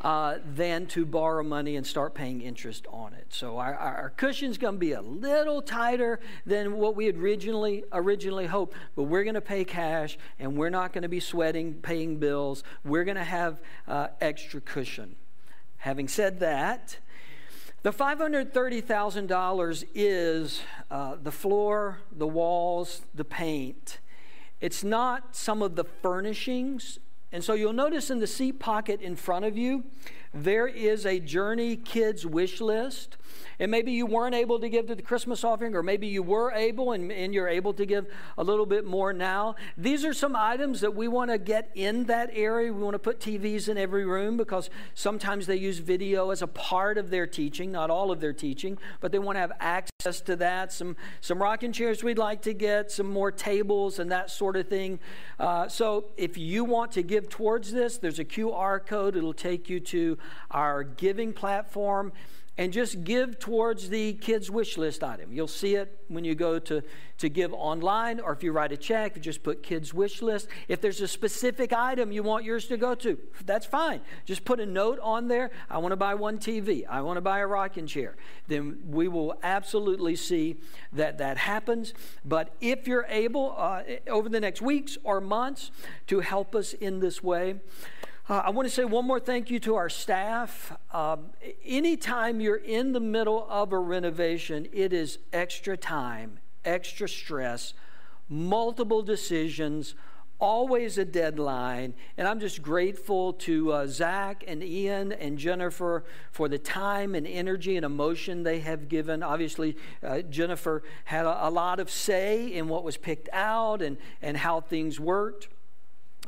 uh, 0.00 0.36
than 0.46 0.86
to 0.86 1.04
borrow 1.04 1.42
money 1.42 1.74
and 1.74 1.84
start 1.84 2.14
paying 2.14 2.40
interest 2.40 2.86
on 2.92 3.12
it. 3.14 3.26
So 3.30 3.58
our, 3.58 3.74
our 3.74 4.10
cushion's 4.10 4.56
going 4.56 4.74
to 4.74 4.78
be 4.78 4.92
a 4.92 5.02
little 5.02 5.60
tighter 5.60 6.20
than 6.46 6.74
what 6.74 6.94
we 6.94 7.06
had 7.06 7.16
originally 7.16 7.82
originally 7.90 8.46
hoped, 8.46 8.76
but 8.94 9.02
we're 9.02 9.24
going 9.24 9.34
to 9.34 9.40
pay 9.40 9.64
cash 9.64 10.16
and 10.38 10.56
we're 10.56 10.70
not 10.70 10.92
going 10.92 11.02
to 11.02 11.08
be 11.08 11.18
sweating 11.18 11.74
paying 11.74 12.18
bills. 12.18 12.62
We're 12.84 13.02
going 13.02 13.16
to 13.16 13.24
have 13.24 13.60
uh, 13.88 14.08
extra 14.20 14.60
cushion. 14.60 15.16
Having 15.78 16.06
said 16.06 16.38
that, 16.38 16.98
the 17.82 17.92
$530,000 17.92 19.84
is 19.92 20.62
uh, 20.88 21.16
the 21.20 21.32
floor, 21.32 21.98
the 22.12 22.28
walls, 22.28 23.02
the 23.12 23.24
paint. 23.24 23.98
It's 24.64 24.82
not 24.82 25.36
some 25.36 25.60
of 25.60 25.76
the 25.76 25.84
furnishings 25.84 26.98
and 27.34 27.42
so 27.42 27.54
you'll 27.54 27.72
notice 27.72 28.10
in 28.10 28.20
the 28.20 28.28
seat 28.28 28.60
pocket 28.60 29.00
in 29.00 29.16
front 29.16 29.44
of 29.44 29.58
you, 29.58 29.82
there 30.32 30.68
is 30.68 31.04
a 31.04 31.18
Journey 31.18 31.74
Kids 31.74 32.24
wish 32.24 32.60
list. 32.60 33.16
And 33.58 33.70
maybe 33.70 33.92
you 33.92 34.06
weren't 34.06 34.34
able 34.34 34.58
to 34.60 34.68
give 34.68 34.86
to 34.86 34.94
the 34.94 35.02
Christmas 35.02 35.44
offering, 35.44 35.74
or 35.74 35.82
maybe 35.82 36.06
you 36.06 36.22
were 36.22 36.52
able 36.52 36.92
and, 36.92 37.10
and 37.12 37.32
you're 37.32 37.48
able 37.48 37.72
to 37.74 37.86
give 37.86 38.06
a 38.36 38.44
little 38.44 38.66
bit 38.66 38.84
more 38.84 39.12
now. 39.12 39.56
These 39.76 40.04
are 40.04 40.14
some 40.14 40.34
items 40.36 40.80
that 40.80 40.94
we 40.94 41.08
want 41.08 41.30
to 41.30 41.38
get 41.38 41.70
in 41.74 42.04
that 42.04 42.30
area. 42.32 42.72
We 42.72 42.82
want 42.82 42.94
to 42.94 42.98
put 42.98 43.20
TVs 43.20 43.68
in 43.68 43.78
every 43.78 44.04
room 44.04 44.36
because 44.36 44.70
sometimes 44.94 45.46
they 45.46 45.56
use 45.56 45.78
video 45.78 46.30
as 46.30 46.42
a 46.42 46.46
part 46.46 46.98
of 46.98 47.10
their 47.10 47.26
teaching, 47.26 47.72
not 47.72 47.90
all 47.90 48.10
of 48.10 48.20
their 48.20 48.32
teaching, 48.32 48.78
but 49.00 49.12
they 49.12 49.18
want 49.18 49.36
to 49.36 49.40
have 49.40 49.52
access 49.60 50.20
to 50.22 50.36
that. 50.36 50.72
Some, 50.72 50.96
some 51.20 51.40
rocking 51.40 51.72
chairs 51.72 52.02
we'd 52.02 52.18
like 52.18 52.42
to 52.42 52.54
get, 52.54 52.90
some 52.90 53.10
more 53.10 53.30
tables 53.30 53.98
and 53.98 54.10
that 54.10 54.30
sort 54.30 54.56
of 54.56 54.68
thing. 54.68 54.98
Uh, 55.38 55.68
so 55.68 56.06
if 56.16 56.36
you 56.36 56.64
want 56.64 56.92
to 56.92 57.02
give 57.02 57.28
towards 57.28 57.72
this, 57.72 57.98
there's 57.98 58.18
a 58.18 58.24
QR 58.24 58.84
code. 58.84 59.16
It'll 59.16 59.32
take 59.32 59.68
you 59.68 59.80
to 59.80 60.18
our 60.50 60.82
giving 60.82 61.32
platform 61.32 62.12
and 62.56 62.72
just 62.72 63.02
give 63.02 63.38
towards 63.38 63.88
the 63.88 64.12
kids' 64.14 64.50
wish 64.50 64.78
list 64.78 65.02
item. 65.02 65.32
You'll 65.32 65.48
see 65.48 65.74
it 65.74 65.98
when 66.06 66.24
you 66.24 66.36
go 66.36 66.60
to, 66.60 66.82
to 67.18 67.28
give 67.28 67.52
online, 67.52 68.20
or 68.20 68.32
if 68.32 68.44
you 68.44 68.52
write 68.52 68.70
a 68.70 68.76
check, 68.76 69.16
you 69.16 69.22
just 69.22 69.42
put 69.42 69.62
kids' 69.62 69.92
wish 69.92 70.22
list. 70.22 70.46
If 70.68 70.80
there's 70.80 71.00
a 71.00 71.08
specific 71.08 71.72
item 71.72 72.12
you 72.12 72.22
want 72.22 72.44
yours 72.44 72.66
to 72.66 72.76
go 72.76 72.94
to, 72.96 73.18
that's 73.44 73.66
fine. 73.66 74.00
Just 74.24 74.44
put 74.44 74.60
a 74.60 74.66
note 74.66 75.00
on 75.02 75.28
there 75.28 75.50
I 75.68 75.78
want 75.78 75.92
to 75.92 75.96
buy 75.96 76.14
one 76.14 76.38
TV, 76.38 76.84
I 76.88 77.00
want 77.00 77.16
to 77.16 77.20
buy 77.20 77.40
a 77.40 77.46
rocking 77.46 77.86
chair. 77.86 78.16
Then 78.46 78.78
we 78.86 79.08
will 79.08 79.34
absolutely 79.42 80.14
see 80.14 80.56
that 80.92 81.18
that 81.18 81.38
happens. 81.38 81.92
But 82.24 82.54
if 82.60 82.86
you're 82.86 83.06
able, 83.08 83.54
uh, 83.56 83.82
over 84.08 84.28
the 84.28 84.40
next 84.40 84.62
weeks 84.62 84.96
or 85.02 85.20
months, 85.20 85.72
to 86.06 86.20
help 86.20 86.54
us 86.54 86.72
in 86.72 87.00
this 87.00 87.22
way, 87.22 87.56
uh, 88.26 88.42
I 88.46 88.50
want 88.50 88.66
to 88.66 88.74
say 88.74 88.86
one 88.86 89.06
more 89.06 89.20
thank 89.20 89.50
you 89.50 89.60
to 89.60 89.74
our 89.74 89.90
staff. 89.90 90.72
Um, 90.92 91.26
anytime 91.64 92.40
you're 92.40 92.56
in 92.56 92.92
the 92.92 93.00
middle 93.00 93.46
of 93.50 93.72
a 93.72 93.78
renovation, 93.78 94.66
it 94.72 94.94
is 94.94 95.18
extra 95.32 95.76
time, 95.76 96.38
extra 96.64 97.06
stress, 97.06 97.74
multiple 98.26 99.02
decisions, 99.02 99.94
always 100.38 100.96
a 100.96 101.04
deadline. 101.04 101.92
And 102.16 102.26
I'm 102.26 102.40
just 102.40 102.62
grateful 102.62 103.34
to 103.34 103.72
uh, 103.72 103.86
Zach 103.86 104.42
and 104.46 104.62
Ian 104.62 105.12
and 105.12 105.36
Jennifer 105.38 106.04
for 106.30 106.48
the 106.48 106.58
time 106.58 107.14
and 107.14 107.26
energy 107.26 107.76
and 107.76 107.84
emotion 107.84 108.42
they 108.42 108.60
have 108.60 108.88
given. 108.88 109.22
Obviously, 109.22 109.76
uh, 110.02 110.22
Jennifer 110.22 110.82
had 111.04 111.26
a, 111.26 111.48
a, 111.48 111.50
lot 111.50 111.78
of 111.78 111.90
say 111.90 112.46
in 112.46 112.68
what 112.68 112.84
was 112.84 112.96
picked 112.96 113.28
out 113.34 113.82
and, 113.82 113.98
and 114.22 114.38
how 114.38 114.62
things 114.62 114.98
worked. 114.98 115.48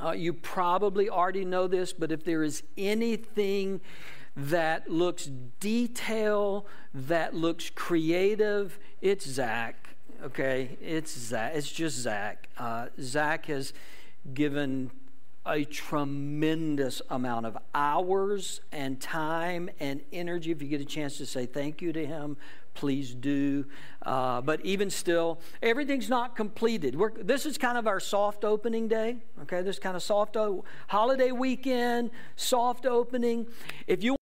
Uh, 0.03 0.12
you 0.12 0.33
probably 0.33 1.09
already 1.09 1.45
know 1.45 1.67
this, 1.67 1.93
but 1.93 2.12
if 2.12 2.25
there 2.25 2.43
is 2.43 2.62
anything 2.76 3.81
that 4.37 4.91
looks 4.91 5.31
detail, 5.61 6.67
that 6.93 7.35
looks 7.35 7.71
creative, 7.71 8.79
it's 9.00 9.26
Zach. 9.26 9.97
Okay, 10.23 10.76
it's 10.83 11.17
Zach. 11.17 11.53
It's 11.55 11.71
just 11.71 11.97
Zach. 11.97 12.49
Uh, 12.59 12.88
Zach 13.00 13.47
has 13.47 13.73
given 14.35 14.91
a 15.47 15.65
tremendous 15.65 17.00
amount 17.09 17.47
of 17.47 17.57
hours 17.75 18.61
and 18.73 19.00
time 19.00 19.71
and 19.79 20.00
energy. 20.12 20.50
If 20.50 20.61
you 20.61 20.69
get 20.69 20.81
a 20.81 20.85
chance 20.87 21.17
to 21.19 21.26
say 21.26 21.47
thank 21.47 21.81
you 21.81 21.93
to 21.93 22.05
him, 22.05 22.37
please 22.76 23.14
do. 23.14 23.64
Uh, 24.02 24.40
but 24.40 24.64
even 24.64 24.88
still, 24.88 25.40
everything's 25.62 26.09
not 26.09 26.37
completed. 26.37 26.95
We're, 26.95 27.11
this 27.11 27.45
is 27.45 27.59
kind 27.59 27.76
of 27.76 27.88
our 27.88 27.99
soft 27.99 28.45
opening 28.45 28.87
day. 28.87 29.16
Okay, 29.42 29.62
this 29.62 29.80
kind 29.80 29.97
of 29.97 30.02
soft 30.02 30.37
o- 30.37 30.64
holiday 30.87 31.33
weekend, 31.33 32.11
soft 32.37 32.87
opening. 32.87 33.49
If 33.88 34.04
you 34.04 34.15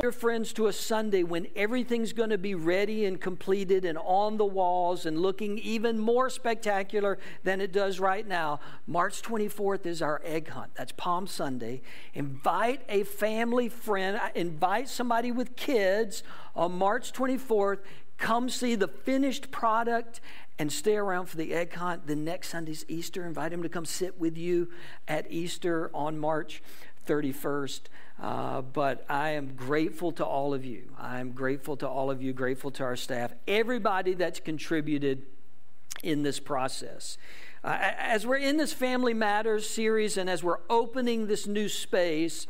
your 0.00 0.12
friends 0.12 0.52
to 0.52 0.68
a 0.68 0.72
Sunday 0.72 1.24
when 1.24 1.48
everything's 1.56 2.12
going 2.12 2.30
to 2.30 2.38
be 2.38 2.54
ready 2.54 3.04
and 3.04 3.20
completed 3.20 3.84
and 3.84 3.98
on 3.98 4.36
the 4.36 4.44
walls 4.44 5.04
and 5.04 5.18
looking 5.18 5.58
even 5.58 5.98
more 5.98 6.30
spectacular 6.30 7.18
than 7.42 7.60
it 7.60 7.72
does 7.72 7.98
right 7.98 8.24
now. 8.24 8.60
March 8.86 9.20
24th 9.22 9.86
is 9.86 10.00
our 10.00 10.22
egg 10.24 10.50
hunt. 10.50 10.72
That's 10.76 10.92
Palm 10.92 11.26
Sunday. 11.26 11.82
Invite 12.14 12.82
a 12.88 13.02
family 13.02 13.68
friend, 13.68 14.20
invite 14.36 14.88
somebody 14.88 15.32
with 15.32 15.56
kids 15.56 16.22
on 16.54 16.78
March 16.78 17.12
24th. 17.12 17.80
Come 18.18 18.48
see 18.48 18.76
the 18.76 18.86
finished 18.86 19.50
product 19.50 20.20
and 20.60 20.72
stay 20.72 20.94
around 20.94 21.26
for 21.26 21.36
the 21.36 21.52
egg 21.52 21.74
hunt. 21.74 22.06
The 22.06 22.14
next 22.14 22.50
Sunday's 22.50 22.84
Easter. 22.86 23.26
Invite 23.26 23.52
him 23.52 23.64
to 23.64 23.68
come 23.68 23.84
sit 23.84 24.20
with 24.20 24.38
you 24.38 24.70
at 25.08 25.26
Easter 25.28 25.90
on 25.92 26.18
March 26.18 26.62
31st. 27.04 27.80
Uh, 28.20 28.62
but 28.62 29.04
I 29.08 29.30
am 29.30 29.54
grateful 29.54 30.10
to 30.12 30.24
all 30.24 30.52
of 30.52 30.64
you. 30.64 30.90
I'm 30.98 31.30
grateful 31.32 31.76
to 31.78 31.88
all 31.88 32.10
of 32.10 32.20
you, 32.20 32.32
grateful 32.32 32.70
to 32.72 32.84
our 32.84 32.96
staff, 32.96 33.32
everybody 33.46 34.14
that's 34.14 34.40
contributed 34.40 35.22
in 36.02 36.22
this 36.22 36.40
process. 36.40 37.16
Uh, 37.62 37.76
as 37.80 38.26
we're 38.26 38.36
in 38.36 38.56
this 38.56 38.72
Family 38.72 39.14
Matters 39.14 39.68
series 39.68 40.16
and 40.16 40.28
as 40.28 40.42
we're 40.42 40.60
opening 40.68 41.26
this 41.26 41.46
new 41.46 41.68
space, 41.68 42.46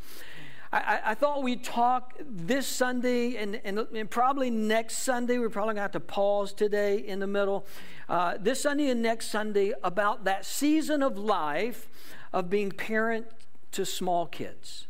I, 0.73 1.01
I 1.07 1.15
thought 1.15 1.43
we'd 1.43 1.65
talk 1.65 2.15
this 2.21 2.67
Sunday 2.67 3.37
and, 3.37 3.61
and, 3.65 3.79
and, 3.79 4.11
probably 4.11 4.51
next 4.51 4.99
Sunday. 4.99 5.39
We're 5.39 5.49
probably 5.49 5.69
going 5.69 5.77
to 5.77 5.83
have 5.83 5.93
to 5.93 6.01
pause 6.01 6.53
today 6.53 6.99
in 6.99 7.21
the 7.21 7.27
middle. 7.27 7.67
Uh, 8.09 8.37
this 8.39 8.63
Sunday 8.63 8.91
and 8.91 9.03
next 9.03 9.31
Sunday 9.31 9.73
about 9.83 10.25
that 10.25 10.45
season 10.45 11.03
of 11.03 11.19
life 11.19 11.89
of 12.35 12.51
being 12.51 12.71
parent 12.71 13.27
to 13.73 13.87
small 13.87 14.27
kids. 14.27 14.88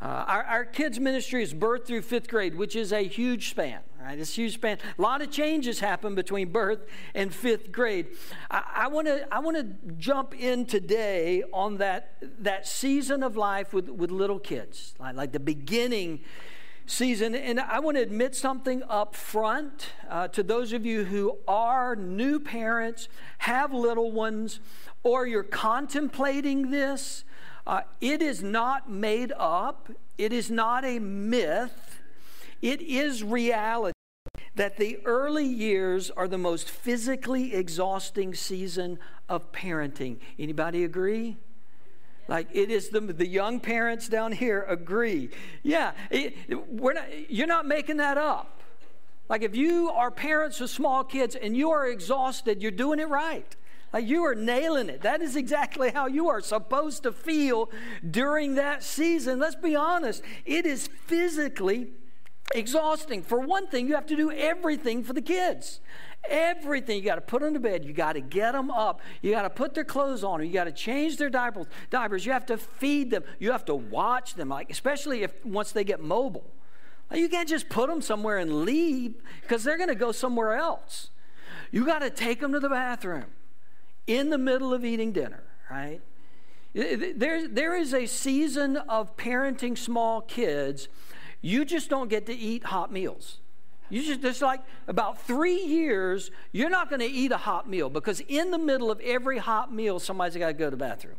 Uh, 0.00 0.24
our, 0.28 0.44
our, 0.44 0.64
kids' 0.64 1.00
ministry 1.00 1.42
is 1.42 1.52
birth 1.52 1.84
through 1.84 2.02
fifth 2.02 2.28
grade, 2.28 2.54
which 2.54 2.76
is 2.76 2.92
a 2.92 3.00
huge 3.00 3.50
span, 3.50 3.80
right? 4.00 4.16
It's 4.16 4.30
a 4.30 4.34
huge 4.42 4.54
span. 4.54 4.78
A 4.96 5.02
lot 5.02 5.22
of 5.22 5.30
changes 5.32 5.80
happen 5.80 6.14
between 6.14 6.52
birth 6.52 6.86
and 7.16 7.34
fifth 7.34 7.72
grade. 7.72 8.06
I 8.48 8.86
want 8.86 9.08
to 9.08 9.26
I 9.34 9.40
want 9.40 9.56
to 9.56 9.92
jump 9.94 10.38
in 10.38 10.66
today 10.66 11.42
on 11.52 11.78
that 11.78 12.16
that 12.38 12.68
season 12.68 13.24
of 13.24 13.36
life 13.36 13.72
with, 13.72 13.88
with 13.88 14.12
little 14.12 14.38
kids, 14.38 14.94
like, 15.00 15.16
like 15.16 15.32
the 15.32 15.40
beginning 15.40 16.20
season. 16.86 17.34
And 17.34 17.58
I 17.58 17.80
want 17.80 17.96
to 17.96 18.02
admit 18.02 18.36
something 18.36 18.82
up 18.88 19.16
front 19.16 19.90
uh, 20.08 20.28
to 20.28 20.44
those 20.44 20.72
of 20.72 20.86
you 20.86 21.04
who 21.04 21.38
are 21.48 21.96
new 21.96 22.38
parents, 22.38 23.08
have 23.38 23.72
little 23.72 24.12
ones, 24.12 24.60
or 25.02 25.26
you're 25.26 25.42
contemplating 25.42 26.70
this. 26.70 27.24
Uh, 27.68 27.82
it 28.00 28.22
is 28.22 28.42
not 28.42 28.90
made 28.90 29.30
up, 29.36 29.90
it 30.16 30.32
is 30.32 30.50
not 30.50 30.86
a 30.86 30.98
myth, 30.98 32.00
it 32.62 32.80
is 32.80 33.22
reality 33.22 33.92
that 34.54 34.78
the 34.78 34.98
early 35.04 35.44
years 35.44 36.10
are 36.10 36.26
the 36.26 36.38
most 36.38 36.70
physically 36.70 37.54
exhausting 37.54 38.34
season 38.34 38.98
of 39.28 39.52
parenting. 39.52 40.16
Anybody 40.38 40.82
agree? 40.82 41.36
Like 42.26 42.48
it 42.52 42.70
is 42.70 42.88
the, 42.88 43.00
the 43.00 43.26
young 43.26 43.60
parents 43.60 44.08
down 44.08 44.32
here 44.32 44.62
agree. 44.62 45.28
Yeah, 45.62 45.92
it, 46.10 46.36
we're 46.70 46.94
not, 46.94 47.30
you're 47.30 47.46
not 47.46 47.66
making 47.66 47.98
that 47.98 48.16
up. 48.16 48.62
Like 49.28 49.42
if 49.42 49.54
you 49.54 49.90
are 49.90 50.10
parents 50.10 50.62
of 50.62 50.70
small 50.70 51.04
kids 51.04 51.36
and 51.36 51.54
you 51.54 51.70
are 51.70 51.86
exhausted, 51.86 52.62
you're 52.62 52.70
doing 52.70 52.98
it 52.98 53.08
right. 53.10 53.54
Like 53.92 54.06
you 54.06 54.24
are 54.24 54.34
nailing 54.34 54.88
it. 54.88 55.02
That 55.02 55.22
is 55.22 55.34
exactly 55.34 55.90
how 55.90 56.06
you 56.06 56.28
are 56.28 56.40
supposed 56.40 57.02
to 57.04 57.12
feel 57.12 57.70
during 58.08 58.54
that 58.56 58.82
season. 58.82 59.38
Let's 59.38 59.54
be 59.54 59.74
honest, 59.74 60.22
it 60.44 60.66
is 60.66 60.88
physically 61.06 61.88
exhausting. 62.54 63.22
For 63.22 63.40
one 63.40 63.66
thing, 63.66 63.88
you 63.88 63.94
have 63.94 64.06
to 64.06 64.16
do 64.16 64.30
everything 64.30 65.02
for 65.02 65.14
the 65.14 65.22
kids. 65.22 65.80
Everything. 66.28 66.98
You 66.98 67.04
got 67.04 67.14
to 67.14 67.20
put 67.22 67.40
them 67.40 67.54
to 67.54 67.60
bed. 67.60 67.84
You 67.84 67.94
got 67.94 68.14
to 68.14 68.20
get 68.20 68.52
them 68.52 68.70
up. 68.70 69.00
You 69.22 69.30
got 69.30 69.42
to 69.42 69.50
put 69.50 69.74
their 69.74 69.84
clothes 69.84 70.22
on. 70.22 70.44
You 70.44 70.52
got 70.52 70.64
to 70.64 70.72
change 70.72 71.16
their 71.16 71.30
diapers. 71.30 71.66
Diapers. 71.88 72.26
You 72.26 72.32
have 72.32 72.46
to 72.46 72.58
feed 72.58 73.10
them. 73.10 73.24
You 73.38 73.52
have 73.52 73.64
to 73.66 73.74
watch 73.74 74.34
them. 74.34 74.50
Like 74.50 74.70
especially 74.70 75.22
if 75.22 75.44
once 75.46 75.72
they 75.72 75.84
get 75.84 76.02
mobile. 76.02 76.50
You 77.10 77.30
can't 77.30 77.48
just 77.48 77.70
put 77.70 77.88
them 77.88 78.02
somewhere 78.02 78.36
and 78.36 78.66
leave 78.66 79.14
because 79.40 79.64
they're 79.64 79.78
going 79.78 79.88
to 79.88 79.94
go 79.94 80.12
somewhere 80.12 80.54
else. 80.56 81.08
You 81.70 81.86
got 81.86 82.00
to 82.00 82.10
take 82.10 82.40
them 82.40 82.52
to 82.52 82.60
the 82.60 82.68
bathroom 82.68 83.24
in 84.08 84.30
the 84.30 84.38
middle 84.38 84.74
of 84.74 84.84
eating 84.84 85.12
dinner, 85.12 85.44
right? 85.70 86.00
There, 86.74 87.46
there 87.46 87.76
is 87.76 87.94
a 87.94 88.06
season 88.06 88.76
of 88.76 89.16
parenting 89.16 89.78
small 89.78 90.22
kids. 90.22 90.88
You 91.40 91.64
just 91.64 91.88
don't 91.88 92.08
get 92.08 92.26
to 92.26 92.34
eat 92.34 92.64
hot 92.64 92.92
meals. 92.92 93.38
You 93.90 94.02
just, 94.02 94.24
it's 94.24 94.42
like 94.42 94.60
about 94.86 95.22
three 95.22 95.62
years, 95.62 96.30
you're 96.52 96.70
not 96.70 96.90
going 96.90 97.00
to 97.00 97.06
eat 97.06 97.32
a 97.32 97.36
hot 97.38 97.68
meal 97.68 97.88
because 97.88 98.20
in 98.28 98.50
the 98.50 98.58
middle 98.58 98.90
of 98.90 99.00
every 99.00 99.38
hot 99.38 99.72
meal, 99.72 99.98
somebody's 99.98 100.36
got 100.36 100.48
to 100.48 100.52
go 100.52 100.66
to 100.66 100.70
the 100.72 100.76
bathroom. 100.76 101.16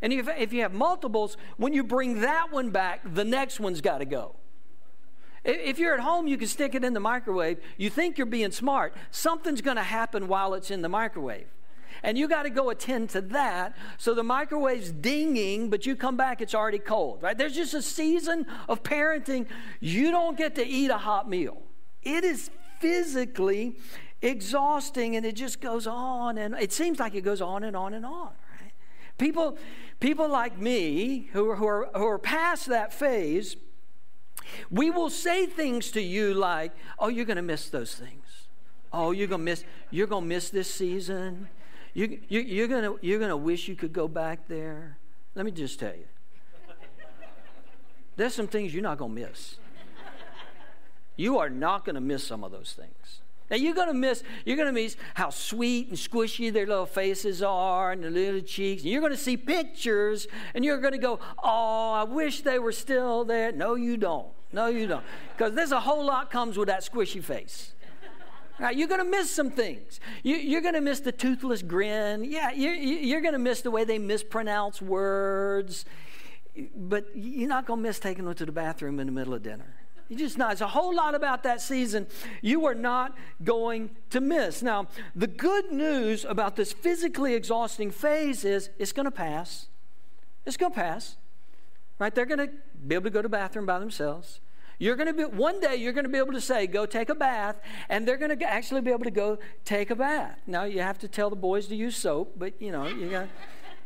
And 0.00 0.12
if, 0.12 0.28
if 0.28 0.52
you 0.52 0.62
have 0.62 0.72
multiples, 0.72 1.36
when 1.56 1.72
you 1.72 1.84
bring 1.84 2.20
that 2.20 2.50
one 2.50 2.70
back, 2.70 3.00
the 3.04 3.24
next 3.24 3.60
one's 3.60 3.80
got 3.80 3.98
to 3.98 4.04
go. 4.04 4.34
If 5.44 5.78
you're 5.78 5.94
at 5.94 6.00
home, 6.00 6.26
you 6.26 6.38
can 6.38 6.48
stick 6.48 6.74
it 6.74 6.84
in 6.84 6.92
the 6.92 7.00
microwave. 7.00 7.58
You 7.76 7.90
think 7.90 8.16
you're 8.16 8.26
being 8.26 8.52
smart. 8.52 8.94
Something's 9.10 9.60
going 9.60 9.76
to 9.76 9.82
happen 9.82 10.28
while 10.28 10.54
it's 10.54 10.70
in 10.70 10.82
the 10.82 10.88
microwave 10.88 11.46
and 12.02 12.16
you 12.16 12.28
got 12.28 12.44
to 12.44 12.50
go 12.50 12.70
attend 12.70 13.10
to 13.10 13.20
that. 13.20 13.76
So 13.98 14.14
the 14.14 14.22
microwave's 14.22 14.90
dinging, 14.90 15.70
but 15.70 15.86
you 15.86 15.96
come 15.96 16.16
back, 16.16 16.40
it's 16.40 16.54
already 16.54 16.78
cold, 16.78 17.22
right? 17.22 17.36
There's 17.36 17.54
just 17.54 17.74
a 17.74 17.82
season 17.82 18.46
of 18.68 18.82
parenting. 18.82 19.46
You 19.80 20.10
don't 20.10 20.36
get 20.36 20.54
to 20.56 20.66
eat 20.66 20.90
a 20.90 20.98
hot 20.98 21.28
meal. 21.28 21.62
It 22.02 22.24
is 22.24 22.50
physically 22.80 23.76
exhausting, 24.20 25.16
and 25.16 25.26
it 25.26 25.36
just 25.36 25.60
goes 25.60 25.86
on, 25.86 26.38
and 26.38 26.54
it 26.54 26.72
seems 26.72 26.98
like 26.98 27.14
it 27.14 27.22
goes 27.22 27.40
on 27.40 27.64
and 27.64 27.76
on 27.76 27.94
and 27.94 28.06
on, 28.06 28.30
right? 28.60 28.72
People, 29.18 29.58
people 30.00 30.28
like 30.28 30.58
me 30.58 31.28
who 31.32 31.50
are, 31.50 31.56
who 31.56 31.66
are, 31.66 31.90
who 31.94 32.06
are 32.06 32.18
past 32.18 32.66
that 32.66 32.92
phase, 32.92 33.56
we 34.70 34.90
will 34.90 35.10
say 35.10 35.46
things 35.46 35.90
to 35.92 36.00
you 36.00 36.34
like, 36.34 36.72
"Oh, 36.98 37.08
you're 37.08 37.24
going 37.24 37.36
to 37.36 37.42
miss 37.42 37.68
those 37.68 37.94
things. 37.94 38.48
Oh, 38.92 39.10
you're 39.10 39.28
going 39.28 39.40
to 39.40 39.44
miss. 39.44 39.64
You're 39.90 40.06
going 40.06 40.24
to 40.24 40.28
miss 40.28 40.50
this 40.50 40.72
season. 40.72 41.48
You, 41.94 42.20
you, 42.28 42.40
you're 42.40 42.68
going 42.68 42.96
you're 43.02 43.18
gonna 43.18 43.36
wish 43.36 43.68
you 43.68 43.76
could 43.76 43.92
go 43.92 44.08
back 44.08 44.48
there. 44.48 44.98
Let 45.34 45.44
me 45.44 45.50
just 45.50 45.78
tell 45.78 45.94
you 45.94 46.06
there's 48.16 48.34
some 48.34 48.46
things 48.46 48.74
you're 48.74 48.82
not 48.82 48.98
going 48.98 49.14
to 49.14 49.20
miss. 49.22 49.56
You 51.16 51.38
are 51.38 51.50
not 51.50 51.84
going 51.84 51.94
to 51.94 52.00
miss 52.00 52.24
some 52.24 52.44
of 52.44 52.52
those 52.52 52.74
things. 52.76 53.20
Now 53.50 53.58
you're 53.58 53.74
gonna 53.74 53.92
miss, 53.92 54.22
you're 54.46 54.56
gonna 54.56 54.72
miss 54.72 54.96
how 55.12 55.28
sweet 55.28 55.88
and 55.88 55.98
squishy 55.98 56.50
their 56.50 56.64
little 56.64 56.86
faces 56.86 57.42
are 57.42 57.92
and 57.92 58.02
their 58.02 58.10
little 58.10 58.40
cheeks. 58.40 58.82
And 58.82 58.90
you're 58.90 59.02
gonna 59.02 59.14
see 59.14 59.36
pictures 59.36 60.26
and 60.54 60.64
you're 60.64 60.78
gonna 60.78 60.96
go, 60.96 61.20
oh, 61.44 61.92
I 61.92 62.04
wish 62.04 62.40
they 62.40 62.58
were 62.58 62.72
still 62.72 63.26
there. 63.26 63.52
No, 63.52 63.74
you 63.74 63.98
don't. 63.98 64.28
No, 64.54 64.68
you 64.68 64.86
don't. 64.86 65.04
Because 65.36 65.52
there's 65.54 65.72
a 65.72 65.80
whole 65.80 66.02
lot 66.02 66.30
comes 66.30 66.56
with 66.56 66.68
that 66.68 66.82
squishy 66.82 67.22
face. 67.22 67.74
You're 68.60 68.88
going 68.88 69.04
to 69.04 69.10
miss 69.10 69.30
some 69.30 69.50
things. 69.50 70.00
You, 70.22 70.58
are 70.58 70.60
going 70.60 70.74
to 70.74 70.80
miss 70.80 71.00
the 71.00 71.12
toothless 71.12 71.62
grin. 71.62 72.24
Yeah, 72.24 72.52
you're, 72.52 72.74
you're 72.74 73.20
going 73.20 73.32
to 73.32 73.38
miss 73.38 73.62
the 73.62 73.70
way 73.70 73.84
they 73.84 73.98
mispronounce 73.98 74.80
words. 74.80 75.84
But 76.76 77.06
you're 77.14 77.48
not 77.48 77.66
going 77.66 77.80
to 77.80 77.82
miss 77.82 77.98
taking 77.98 78.24
them 78.24 78.34
to 78.34 78.46
the 78.46 78.52
bathroom 78.52 79.00
in 79.00 79.06
the 79.06 79.12
middle 79.12 79.34
of 79.34 79.42
dinner. 79.42 79.74
You 80.08 80.18
just 80.18 80.36
not. 80.36 80.52
It's 80.52 80.60
a 80.60 80.66
whole 80.66 80.94
lot 80.94 81.14
about 81.14 81.42
that 81.44 81.62
season 81.62 82.06
you 82.42 82.66
are 82.66 82.74
not 82.74 83.16
going 83.42 83.90
to 84.10 84.20
miss. 84.20 84.62
Now, 84.62 84.88
the 85.16 85.26
good 85.26 85.72
news 85.72 86.26
about 86.26 86.54
this 86.54 86.72
physically 86.72 87.34
exhausting 87.34 87.90
phase 87.90 88.44
is 88.44 88.68
it's 88.78 88.92
going 88.92 89.06
to 89.06 89.10
pass. 89.10 89.68
It's 90.44 90.58
going 90.58 90.72
to 90.72 90.78
pass. 90.78 91.16
Right? 91.98 92.14
They're 92.14 92.26
going 92.26 92.46
to 92.46 92.50
be 92.86 92.94
able 92.94 93.04
to 93.04 93.10
go 93.10 93.20
to 93.20 93.26
the 93.26 93.30
bathroom 93.30 93.64
by 93.64 93.78
themselves. 93.78 94.40
You're 94.78 94.96
going 94.96 95.06
to 95.06 95.12
be 95.12 95.24
one 95.24 95.60
day 95.60 95.76
you're 95.76 95.92
going 95.92 96.04
to 96.04 96.10
be 96.10 96.18
able 96.18 96.32
to 96.32 96.40
say 96.40 96.66
go 96.66 96.86
take 96.86 97.08
a 97.08 97.14
bath 97.14 97.56
and 97.88 98.06
they're 98.06 98.16
going 98.16 98.36
to 98.36 98.44
actually 98.44 98.80
be 98.80 98.90
able 98.90 99.04
to 99.04 99.10
go 99.10 99.38
take 99.64 99.90
a 99.90 99.96
bath. 99.96 100.40
Now 100.46 100.64
you 100.64 100.80
have 100.80 100.98
to 101.00 101.08
tell 101.08 101.30
the 101.30 101.36
boys 101.36 101.66
to 101.68 101.76
use 101.76 101.96
soap, 101.96 102.34
but 102.36 102.60
you 102.60 102.72
know, 102.72 102.86
you 102.86 103.08
got 103.08 103.28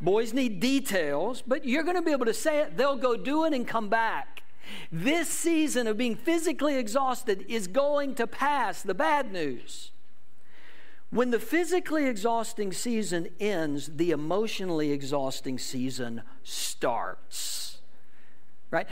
boys 0.01 0.33
need 0.33 0.61
details, 0.61 1.43
but 1.47 1.65
you're 1.65 1.83
going 1.83 1.97
to 1.97 2.03
be 2.03 2.13
able 2.13 2.27
to 2.27 2.35
say 2.35 2.61
it. 2.61 2.77
They'll 2.77 2.97
go 2.97 3.17
do 3.17 3.45
it 3.45 3.53
and 3.53 3.67
come 3.67 3.89
back. 3.89 4.43
This 4.91 5.29
season 5.29 5.87
of 5.87 5.97
being 5.97 6.17
physically 6.17 6.77
exhausted 6.77 7.45
is 7.49 7.69
going 7.69 8.15
to 8.17 8.27
pass. 8.27 8.83
The 8.83 8.95
bad 8.95 9.33
news. 9.33 9.93
When 11.11 11.31
the 11.31 11.39
physically 11.39 12.07
exhausting 12.07 12.73
season 12.73 13.29
ends, 13.39 13.91
the 13.95 14.11
emotionally 14.11 14.91
exhausting 14.91 15.59
season 15.59 16.23
starts 16.43 17.76
right? 18.77 18.87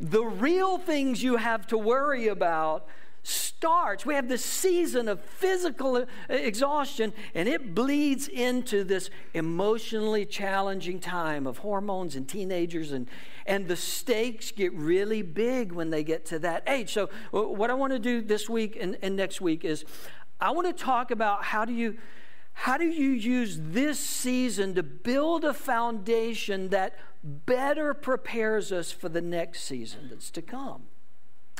The 0.00 0.24
real 0.24 0.78
things 0.78 1.22
you 1.22 1.36
have 1.36 1.66
to 1.68 1.78
worry 1.78 2.26
about 2.28 2.88
starts. 3.22 4.06
We 4.06 4.14
have 4.14 4.28
this 4.28 4.44
season 4.44 5.08
of 5.08 5.20
physical 5.20 6.06
exhaustion, 6.28 7.12
and 7.34 7.48
it 7.48 7.74
bleeds 7.74 8.26
into 8.26 8.84
this 8.84 9.10
emotionally 9.34 10.24
challenging 10.24 10.98
time 10.98 11.46
of 11.46 11.58
hormones 11.58 12.16
and 12.16 12.28
teenagers, 12.28 12.90
and, 12.90 13.08
and 13.46 13.68
the 13.68 13.76
stakes 13.76 14.50
get 14.50 14.72
really 14.72 15.22
big 15.22 15.72
when 15.72 15.90
they 15.90 16.02
get 16.02 16.24
to 16.26 16.38
that 16.40 16.62
age. 16.66 16.92
So, 16.92 17.10
what 17.30 17.70
I 17.70 17.74
want 17.74 17.92
to 17.92 17.98
do 17.98 18.22
this 18.22 18.48
week 18.48 18.76
and, 18.80 18.96
and 19.02 19.14
next 19.14 19.40
week 19.40 19.64
is 19.64 19.84
I 20.40 20.50
want 20.50 20.66
to 20.66 20.84
talk 20.84 21.10
about 21.10 21.44
how 21.44 21.64
do 21.64 21.72
you. 21.72 21.98
How 22.62 22.76
do 22.76 22.86
you 22.86 23.10
use 23.10 23.58
this 23.60 24.00
season 24.00 24.74
to 24.74 24.82
build 24.82 25.44
a 25.44 25.54
foundation 25.54 26.70
that 26.70 26.98
better 27.22 27.94
prepares 27.94 28.72
us 28.72 28.90
for 28.90 29.08
the 29.08 29.20
next 29.20 29.62
season 29.62 30.08
that's 30.10 30.30
to 30.32 30.42
come. 30.42 30.82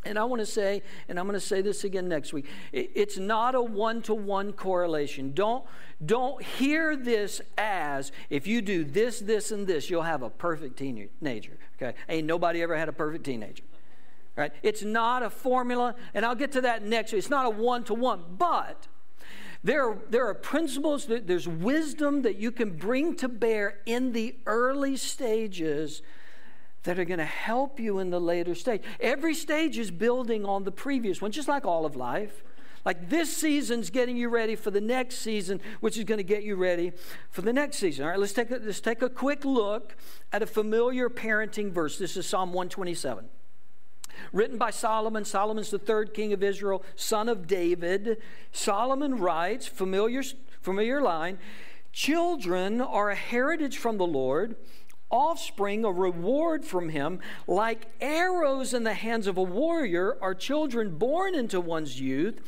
And 0.05 0.19
I 0.19 0.25
want 0.25 0.41
to 0.41 0.47
say, 0.47 0.83
and 1.09 1.19
I'm 1.19 1.27
going 1.27 1.39
to 1.39 1.45
say 1.45 1.61
this 1.61 1.83
again 1.83 2.09
next 2.09 2.33
week, 2.33 2.47
it's 2.73 3.19
not 3.19 3.55
a 3.55 3.61
one 3.61 4.01
to 4.03 4.15
one 4.15 4.53
correlation. 4.53 5.33
Don't, 5.35 5.65
don't 6.05 6.43
hear 6.43 6.97
this 6.97 7.41
as 7.57 8.13
if 8.31 8.47
you 8.47 8.63
do 8.63 8.85
this, 8.85 9.19
this, 9.19 9.51
and 9.51 9.67
this, 9.67 9.91
you'll 9.91 10.03
have 10.03 10.23
a 10.23 10.31
perfect 10.31 10.79
teenager. 10.79 11.59
Okay? 11.77 11.97
Ain't 12.09 12.27
nobody 12.27 12.63
ever 12.63 12.77
had 12.77 12.89
a 12.89 12.93
perfect 12.93 13.25
teenager. 13.25 13.65
Right? 14.37 14.53
It's 14.63 14.83
not 14.85 15.25
a 15.25 15.31
formula, 15.31 15.97
and 16.15 16.25
I'll 16.25 16.37
get 16.37 16.53
to 16.53 16.61
that 16.61 16.85
next 16.85 17.13
week. 17.13 17.19
It's 17.19 17.31
not 17.31 17.47
a 17.47 17.51
one 17.51 17.83
to 17.85 17.95
one, 17.95 18.23
but 18.39 18.87
there 19.65 19.89
are, 19.89 19.99
there 20.09 20.27
are 20.27 20.35
principles, 20.35 21.07
there's 21.07 21.49
wisdom 21.49 22.23
that 22.23 22.37
you 22.37 22.53
can 22.53 22.77
bring 22.77 23.17
to 23.17 23.29
bear 23.29 23.81
in 23.87 24.13
the 24.13 24.37
early 24.47 24.97
stages 24.97 26.03
that 26.85 26.99
are 26.99 27.05
going 27.05 27.19
to 27.19 27.25
help 27.25 27.81
you 27.81 27.99
in 27.99 28.11
the 28.11 28.21
later 28.21 28.55
stage. 28.55 28.83
Every 29.01 29.35
stage 29.35 29.79
is 29.79 29.91
building 29.91 30.45
on 30.45 30.65
the 30.65 30.71
previous 30.71 31.21
one, 31.21 31.33
just 31.33 31.49
like 31.49 31.67
all 31.67 31.85
of 31.85 31.97
life. 31.97 32.45
Like 32.85 33.11
this 33.11 33.37
season's 33.37 33.91
getting 33.91 34.17
you 34.17 34.29
ready 34.29 34.55
for 34.55 34.71
the 34.71 34.81
next 34.81 35.17
season, 35.19 35.61
which 35.81 35.99
is 35.99 36.05
going 36.05 36.19
to 36.19 36.25
get 36.25 36.45
you 36.45 36.57
ready 36.57 36.93
for 37.31 37.43
the 37.43 37.53
next 37.53 37.79
season. 37.79 38.05
All 38.05 38.11
right, 38.11 38.19
let's 38.19 38.33
take 38.33 38.51
a, 38.51 38.61
let's 38.63 38.81
take 38.81 39.03
a 39.03 39.11
quick 39.11 39.45
look 39.45 39.97
at 40.33 40.43
a 40.43 40.47
familiar 40.47 41.11
parenting 41.11 41.73
verse. 41.73 41.99
This 41.99 42.17
is 42.17 42.27
Psalm 42.27 42.53
127 42.53 43.29
written 44.33 44.59
by 44.59 44.71
Solomon. 44.71 45.25
Solomon's 45.25 45.71
the 45.71 45.79
third 45.79 46.15
king 46.15 46.33
of 46.33 46.43
Israel, 46.43 46.85
son 46.97 47.29
of 47.29 47.47
David. 47.47 48.19
Solomon 48.53 49.19
writes, 49.19 49.67
familiar, 49.67 50.23
familiar 50.61 51.01
line 51.01 51.39
Children 51.93 52.81
are 52.81 53.11
a 53.11 53.17
heritage 53.17 53.79
from 53.79 53.99
the 53.99 54.07
Lord, 54.07 54.57
offspring 55.11 55.85
a 55.85 55.91
reward 55.91 56.65
from 56.65 56.91
him. 56.91 57.19
Like 57.47 57.91
arrows 58.01 58.75
in 58.75 58.85
the 58.85 58.95
hands 58.95 59.27
of 59.27 59.37
a 59.37 59.43
warrior 59.43 60.17
are 60.21 60.35
children 60.35 60.97
born 60.97 61.35
into 61.35 61.61
one's 61.61 62.01
youth. 62.01 62.41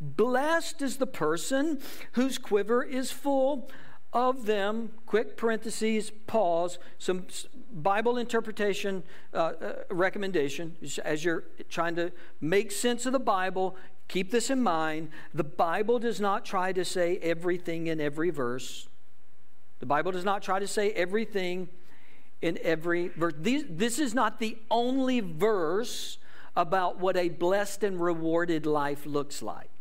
Blessed 0.00 0.82
is 0.82 0.96
the 0.96 1.06
person 1.06 1.78
whose 2.12 2.38
quiver 2.38 2.82
is 2.82 3.10
full 3.12 3.70
of 4.12 4.46
them, 4.46 4.92
quick 5.04 5.36
parentheses, 5.36 6.10
pause, 6.26 6.78
some 6.98 7.26
Bible 7.72 8.16
interpretation 8.16 9.02
uh, 9.34 9.36
uh, 9.36 9.72
recommendation 9.90 10.76
as 11.04 11.24
you're 11.24 11.44
trying 11.68 11.94
to 11.96 12.12
make 12.40 12.72
sense 12.72 13.04
of 13.04 13.12
the 13.12 13.18
Bible. 13.18 13.76
Keep 14.08 14.30
this 14.30 14.50
in 14.50 14.62
mind. 14.62 15.10
The 15.34 15.44
Bible 15.44 15.98
does 15.98 16.20
not 16.20 16.44
try 16.44 16.72
to 16.72 16.84
say 16.84 17.18
everything 17.18 17.88
in 17.88 18.00
every 18.00 18.30
verse. 18.30 18.88
The 19.80 19.86
Bible 19.86 20.12
does 20.12 20.24
not 20.24 20.42
try 20.42 20.58
to 20.58 20.66
say 20.66 20.92
everything 20.92 21.68
in 22.40 22.58
every 22.62 23.08
verse. 23.08 23.34
This 23.36 23.98
is 23.98 24.14
not 24.14 24.40
the 24.40 24.56
only 24.70 25.20
verse 25.20 26.18
about 26.56 26.98
what 26.98 27.16
a 27.16 27.28
blessed 27.28 27.82
and 27.82 28.00
rewarded 28.00 28.64
life 28.64 29.04
looks 29.04 29.42
like. 29.42 29.75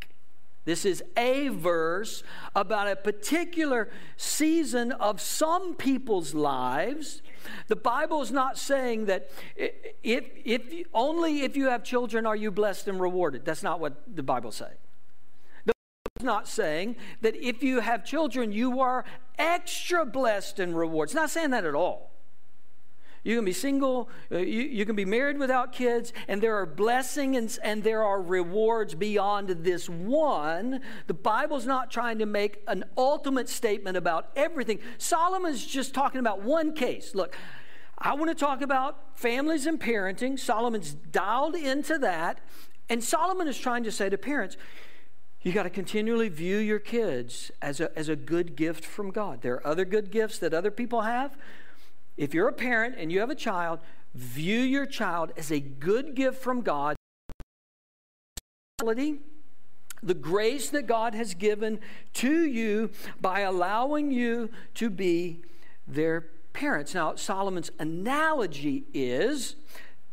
This 0.65 0.83
is 0.83 1.03
a 1.15 1.49
verse 1.49 2.23
about 2.55 2.87
a 2.87 2.95
particular 2.95 3.87
season 4.17 4.91
of 4.93 5.21
some 5.21 5.75
people's 5.75 6.33
lives. 6.33 7.21
The 7.67 7.75
Bible 7.75 8.23
is 8.23 8.31
not 8.31 8.57
saying 8.57 9.05
that 9.05 9.29
if, 9.55 10.25
if 10.43 10.87
only 10.91 11.41
if 11.43 11.55
you 11.55 11.69
have 11.69 11.83
children 11.83 12.25
are 12.25 12.35
you 12.35 12.49
blessed 12.49 12.87
and 12.87 12.99
rewarded. 12.99 13.45
That's 13.45 13.61
not 13.61 13.79
what 13.79 14.01
the 14.13 14.23
Bible 14.23 14.51
says. 14.51 14.73
The 15.65 15.73
Bible 15.73 16.19
is 16.19 16.25
not 16.25 16.47
saying 16.47 16.95
that 17.21 17.35
if 17.35 17.61
you 17.61 17.81
have 17.81 18.03
children 18.03 18.51
you 18.51 18.79
are 18.79 19.05
extra 19.37 20.03
blessed 20.03 20.59
and 20.59 20.75
rewarded. 20.75 21.11
It's 21.11 21.15
not 21.15 21.29
saying 21.29 21.51
that 21.51 21.63
at 21.63 21.75
all. 21.75 22.14
You 23.25 23.35
can 23.35 23.43
be 23.43 23.53
single, 23.53 24.07
uh, 24.31 24.37
you, 24.37 24.61
you 24.61 24.85
can 24.85 24.95
be 24.95 25.03
married 25.03 25.39
without 25.39 25.73
kids, 25.73 26.13
and 26.27 26.41
there 26.41 26.55
are 26.57 26.65
blessings 26.67 27.57
and, 27.57 27.59
and 27.63 27.83
there 27.83 28.03
are 28.03 28.21
rewards 28.21 28.93
beyond 28.93 29.49
this 29.49 29.89
one. 29.89 30.81
The 31.07 31.15
Bible's 31.15 31.65
not 31.65 31.89
trying 31.89 32.19
to 32.19 32.27
make 32.27 32.61
an 32.67 32.85
ultimate 32.95 33.49
statement 33.49 33.97
about 33.97 34.29
everything. 34.35 34.79
Solomon's 34.99 35.65
just 35.65 35.95
talking 35.95 36.19
about 36.19 36.43
one 36.43 36.75
case. 36.75 37.15
Look, 37.15 37.35
I 37.97 38.13
want 38.13 38.29
to 38.29 38.35
talk 38.35 38.61
about 38.61 39.17
families 39.17 39.65
and 39.65 39.79
parenting. 39.79 40.37
Solomon's 40.37 40.93
dialed 40.93 41.55
into 41.55 41.97
that. 41.97 42.41
And 42.89 43.03
Solomon 43.03 43.47
is 43.47 43.57
trying 43.57 43.83
to 43.85 43.91
say 43.91 44.07
to 44.07 44.19
parents, 44.19 44.55
you 45.41 45.51
got 45.51 45.63
to 45.63 45.71
continually 45.71 46.29
view 46.29 46.57
your 46.57 46.77
kids 46.79 47.51
as 47.59 47.79
a, 47.79 47.97
as 47.97 48.07
a 48.07 48.15
good 48.15 48.55
gift 48.55 48.85
from 48.85 49.09
God. 49.09 49.41
There 49.41 49.55
are 49.55 49.65
other 49.65 49.85
good 49.85 50.11
gifts 50.11 50.37
that 50.39 50.53
other 50.53 50.69
people 50.69 51.01
have, 51.01 51.35
if 52.17 52.33
you're 52.33 52.47
a 52.47 52.53
parent 52.53 52.95
and 52.97 53.11
you 53.11 53.19
have 53.19 53.29
a 53.29 53.35
child, 53.35 53.79
view 54.13 54.59
your 54.59 54.85
child 54.85 55.31
as 55.37 55.51
a 55.51 55.59
good 55.59 56.15
gift 56.15 56.41
from 56.41 56.61
God. 56.61 56.95
The 60.03 60.13
grace 60.13 60.69
that 60.69 60.87
God 60.87 61.15
has 61.15 61.33
given 61.33 61.79
to 62.15 62.45
you 62.45 62.91
by 63.19 63.41
allowing 63.41 64.11
you 64.11 64.49
to 64.75 64.89
be 64.89 65.41
their 65.87 66.27
parents. 66.53 66.93
Now, 66.93 67.15
Solomon's 67.15 67.71
analogy 67.79 68.85
is 68.93 69.55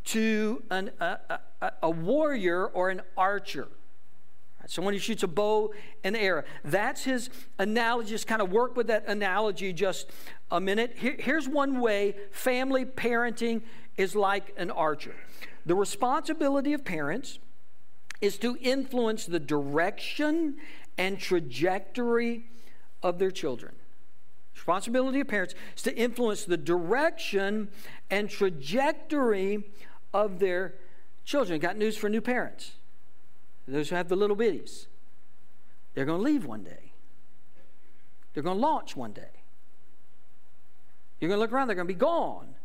to 0.05 0.63
an, 0.69 0.91
a, 0.99 1.39
a, 1.61 1.71
a 1.83 1.89
warrior 1.89 2.65
or 2.65 2.89
an 2.89 3.01
archer. 3.17 3.67
Someone 4.67 4.93
who 4.93 4.99
shoots 4.99 5.23
a 5.23 5.27
bow 5.27 5.73
and 6.03 6.15
arrow. 6.15 6.43
That's 6.63 7.03
his 7.03 7.29
analogy. 7.59 8.11
Just 8.11 8.27
kind 8.27 8.41
of 8.41 8.51
work 8.51 8.75
with 8.77 8.87
that 8.87 9.05
analogy 9.07 9.73
just 9.73 10.09
a 10.51 10.59
minute. 10.59 10.93
Here, 10.97 11.15
here's 11.19 11.47
one 11.47 11.81
way 11.81 12.15
family 12.31 12.85
parenting 12.85 13.61
is 13.97 14.15
like 14.15 14.53
an 14.57 14.71
archer. 14.71 15.15
The 15.65 15.75
responsibility 15.75 16.73
of 16.73 16.85
parents 16.85 17.39
is 18.21 18.37
to 18.37 18.57
influence 18.61 19.25
the 19.25 19.39
direction 19.39 20.55
and 20.97 21.19
trajectory 21.19 22.45
of 23.01 23.19
their 23.19 23.31
children. 23.31 23.73
Responsibility 24.55 25.19
of 25.19 25.27
parents 25.27 25.55
is 25.75 25.83
to 25.83 25.95
influence 25.95 26.45
the 26.45 26.57
direction 26.57 27.69
and 28.09 28.29
trajectory 28.29 29.65
of 30.13 30.39
their 30.39 30.75
children. 31.25 31.59
Got 31.59 31.77
news 31.77 31.97
for 31.97 32.07
new 32.07 32.21
parents 32.21 32.73
those 33.67 33.89
who 33.89 33.95
have 33.95 34.09
the 34.09 34.15
little 34.15 34.35
bitties, 34.35 34.87
they're 35.93 36.05
going 36.05 36.19
to 36.19 36.23
leave 36.23 36.45
one 36.45 36.63
day. 36.63 36.91
They're 38.33 38.43
going 38.43 38.57
to 38.57 38.61
launch 38.61 38.95
one 38.95 39.13
day. 39.13 39.43
You're 41.19 41.29
going 41.29 41.37
to 41.37 41.41
look 41.41 41.53
around, 41.53 41.67
they're 41.67 41.75
going 41.75 41.87
to 41.87 41.93
be 41.93 41.99
gone 41.99 42.55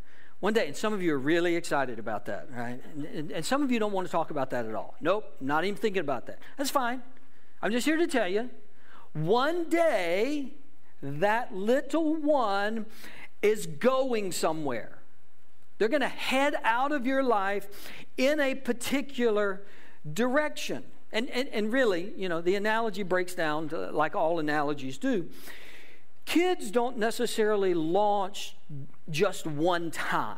one 0.41 0.53
day. 0.53 0.67
And 0.67 0.77
some 0.77 0.93
of 0.93 1.03
you 1.03 1.15
are 1.15 1.19
really 1.19 1.57
excited 1.57 1.99
about 1.99 2.27
that, 2.27 2.49
right? 2.53 2.81
And, 2.95 3.05
and, 3.05 3.31
and, 3.31 3.45
some 3.45 3.63
of 3.63 3.71
you 3.71 3.79
don't 3.79 3.93
want 3.93 4.07
to 4.07 4.11
talk 4.11 4.31
about 4.31 4.51
that 4.51 4.67
at 4.67 4.75
all. 4.75 4.97
Nope, 5.01 5.25
not 5.41 5.65
even 5.65 5.77
thinking 5.77 6.01
about 6.01 6.27
that. 6.27 6.39
That's 6.57 6.71
fine. 6.71 7.03
I'm 7.63 7.71
just 7.71 7.85
here 7.85 7.97
to 7.97 8.07
tell 8.07 8.29
you 8.29 8.51
one 9.13 9.69
day, 9.69 10.55
that 11.03 11.55
little 11.55 12.17
one 12.17 12.87
is 13.43 13.67
going 13.67 14.33
somewhere. 14.33 14.99
They're 15.79 15.89
going 15.89 16.01
to 16.01 16.09
head 16.09 16.57
out 16.65 16.93
of 16.93 17.07
your 17.07 17.23
life 17.23 17.69
in 18.17 18.41
a 18.41 18.55
particular 18.55 19.63
direction. 20.13 20.85
And, 21.13 21.31
and, 21.31 21.49
and 21.49 21.73
really, 21.73 22.13
you 22.17 22.29
know, 22.29 22.41
the 22.41 22.55
analogy 22.55 23.03
breaks 23.03 23.35
down 23.35 23.71
to, 23.71 23.91
like 23.91 24.15
all 24.15 24.39
analogies 24.39 24.99
do. 24.99 25.29
Kids 26.27 26.71
don't 26.71 26.99
necessarily 26.99 27.73
launch 27.73 28.57
just 29.11 29.47
one 29.47 29.91
time. 29.91 30.37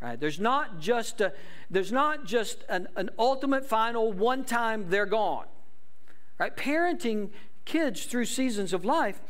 Right? 0.00 0.18
There's 0.18 0.40
not 0.40 0.80
just 0.80 1.20
a, 1.20 1.32
there's 1.70 1.92
not 1.92 2.26
just 2.26 2.64
an, 2.68 2.88
an 2.96 3.10
ultimate 3.18 3.64
final 3.64 4.12
one 4.12 4.44
time 4.44 4.90
they're 4.90 5.06
gone. 5.06 5.46
Right? 6.38 6.54
Parenting 6.56 7.30
kids 7.64 8.04
through 8.04 8.26
seasons 8.26 8.72
of 8.72 8.84
life 8.84 9.20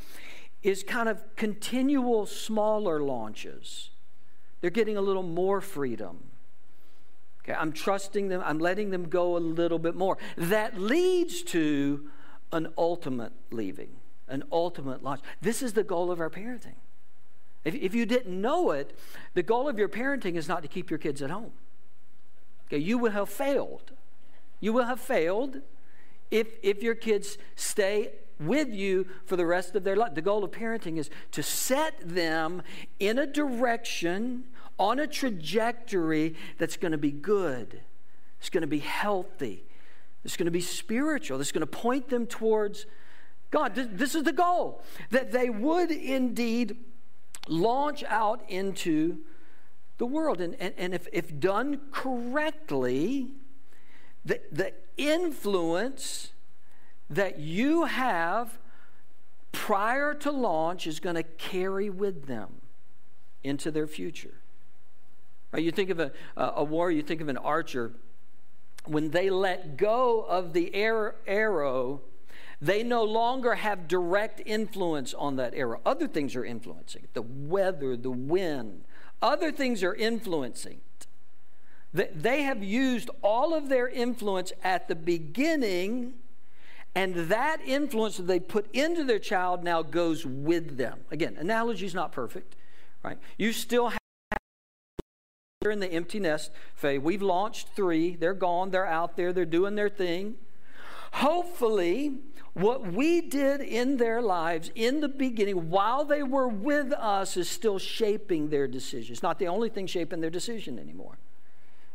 is 0.62 0.83
kind 0.83 1.09
of 1.09 1.22
continual 1.37 2.24
smaller 2.24 3.00
launches. 3.00 3.90
They're 4.62 4.70
getting 4.70 4.96
a 4.96 5.03
little 5.03 5.22
more 5.22 5.61
freedom. 5.61 6.24
Okay, 7.44 7.57
I'm 7.59 7.72
trusting 7.72 8.28
them, 8.28 8.42
I'm 8.44 8.59
letting 8.59 8.90
them 8.90 9.09
go 9.09 9.37
a 9.37 9.38
little 9.38 9.78
bit 9.78 9.94
more. 9.94 10.16
That 10.37 10.80
leads 10.80 11.42
to 11.42 12.09
an 12.52 12.68
ultimate 12.78 13.33
leaving, 13.50 13.90
an 14.28 14.44
ultimate 14.50 15.02
launch. 15.02 15.20
This 15.42 15.62
is 15.62 15.74
the 15.74 15.85
goal 15.85 16.11
of 16.11 16.20
our 16.20 16.30
parenting. 16.30 16.76
If, 17.64 17.74
if 17.74 17.94
you 17.94 18.07
didn't 18.07 18.40
know 18.40 18.70
it, 18.70 18.98
the 19.35 19.42
goal 19.42 19.68
of 19.68 19.78
your 19.78 19.88
parenting 19.88 20.37
is 20.37 20.48
not 20.48 20.62
to 20.62 20.68
keep 20.68 20.90
your 20.90 20.98
kids 20.98 21.20
at 21.20 21.30
home. 21.30 21.52
Okay, 22.66 22.78
you 22.78 22.96
will 22.96 23.11
have 23.11 23.28
failed. 23.28 23.92
You 24.61 24.72
will 24.72 24.85
have 24.85 25.00
failed 25.00 25.61
if, 26.30 26.48
if 26.62 26.83
your 26.83 26.94
kids 26.94 27.37
stay 27.57 28.12
with 28.40 28.68
you 28.68 29.07
for 29.26 29.37
the 29.37 29.46
rest 29.46 29.76
of 29.76 29.85
their 29.85 29.96
life. 29.96 30.14
The 30.14 30.22
goal 30.22 30.44
of 30.44 30.50
parenting 30.50 30.98
is 30.98 31.11
to 31.33 31.42
set 31.42 31.94
them 32.00 32.62
in 32.98 33.18
a 33.18 33.26
direction, 33.26 34.44
on 34.78 34.98
a 34.98 35.06
trajectory 35.06 36.34
that's 36.58 36.76
going 36.76 36.92
to 36.92 36.98
be 36.98 37.10
good, 37.10 37.80
it's 38.38 38.50
going 38.50 38.62
to 38.62 38.66
be 38.66 38.80
healthy, 38.80 39.64
it's 40.24 40.37
going 40.37 40.46
to 40.46 40.52
be 40.52 40.60
spiritual, 40.60 41.40
it's 41.40 41.52
going 41.52 41.60
to 41.60 41.66
point 41.66 42.08
them 42.08 42.26
towards 42.26 42.87
God. 43.50 43.74
This, 43.74 44.14
is 44.14 44.24
the 44.24 44.32
goal 44.32 44.82
that 45.10 45.32
they 45.32 45.48
would 45.48 45.90
indeed 45.90 46.76
launch 47.48 48.02
out 48.04 48.42
into 48.48 49.18
the 49.98 50.06
world. 50.06 50.40
And, 50.40 50.56
and, 50.58 50.74
and 50.76 50.94
if, 50.94 51.06
if 51.12 51.38
done 51.38 51.80
correctly, 51.92 53.28
the, 54.24 54.40
the 54.50 54.72
influence 54.96 56.32
that 57.10 57.38
you 57.38 57.84
have 57.84 58.58
prior 59.52 60.14
to 60.14 60.32
launch 60.32 60.87
is 60.87 60.98
going 60.98 61.14
to 61.14 61.22
carry 61.22 61.88
with 61.88 62.26
them 62.26 62.60
into 63.44 63.70
their 63.70 63.87
future. 63.87 64.34
Right? 65.54 65.62
You 65.62 65.70
think 65.70 65.90
of 65.90 66.00
a, 66.00 66.10
a 66.36 66.64
war, 66.64 66.90
you 66.90 67.02
think 67.02 67.20
of 67.20 67.28
an 67.28 67.36
archer. 67.36 67.92
When 68.86 69.10
they 69.12 69.30
let 69.30 69.76
go 69.76 70.22
of 70.22 70.52
the 70.52 70.74
arrow, 70.74 72.00
they 72.60 72.82
no 72.82 73.04
longer 73.04 73.54
have 73.54 73.86
direct 73.86 74.42
influence 74.44 75.14
on 75.14 75.36
that 75.36 75.54
arrow. 75.54 75.80
Other 75.86 76.08
things 76.08 76.34
are 76.34 76.44
influencing 76.44 77.06
the 77.14 77.22
weather, 77.22 77.96
the 77.96 78.10
wind. 78.10 78.82
Other 79.22 79.52
things 79.52 79.84
are 79.84 79.94
influencing. 79.94 80.80
They 81.92 82.42
have 82.42 82.64
used 82.64 83.08
all 83.22 83.54
of 83.54 83.68
their 83.68 83.88
influence 83.88 84.52
at 84.64 84.88
the 84.88 84.96
beginning 84.96 86.14
and 86.96 87.14
that 87.28 87.60
influence 87.64 88.16
that 88.16 88.26
they 88.26 88.40
put 88.40 88.68
into 88.74 89.04
their 89.04 89.20
child 89.20 89.62
now 89.62 89.82
goes 89.82 90.26
with 90.26 90.76
them. 90.76 91.00
Again, 91.12 91.36
analogy 91.38 91.86
is 91.86 91.94
not 91.94 92.10
perfect, 92.10 92.56
right? 93.04 93.18
You 93.38 93.52
still 93.52 93.88
have 93.88 93.98
in 95.70 95.81
the 95.81 95.92
empty 95.92 96.20
nest 96.20 96.50
phase. 96.74 97.00
We've 97.00 97.22
launched 97.22 97.68
three. 97.74 98.16
They're 98.16 98.35
gone. 98.35 98.70
They're 98.70 98.87
out 98.87 99.16
there. 99.16 99.33
They're 99.33 99.44
doing 99.44 99.74
their 99.74 99.88
thing. 99.88 100.35
Hopefully, 101.12 102.18
what 102.55 102.92
we 102.92 103.20
did 103.20 103.61
in 103.61 103.96
their 103.96 104.22
lives 104.22 104.70
in 104.74 105.00
the 105.00 105.09
beginning, 105.09 105.70
while 105.70 106.05
they 106.05 106.22
were 106.22 106.48
with 106.48 106.92
us, 106.92 107.37
is 107.37 107.48
still 107.48 107.79
shaping 107.79 108.48
their 108.48 108.66
decisions. 108.66 109.22
Not 109.22 109.38
the 109.38 109.48
only 109.48 109.68
thing 109.68 109.87
shaping 109.87 110.20
their 110.20 110.31
decision 110.31 110.79
anymore. 110.79 111.18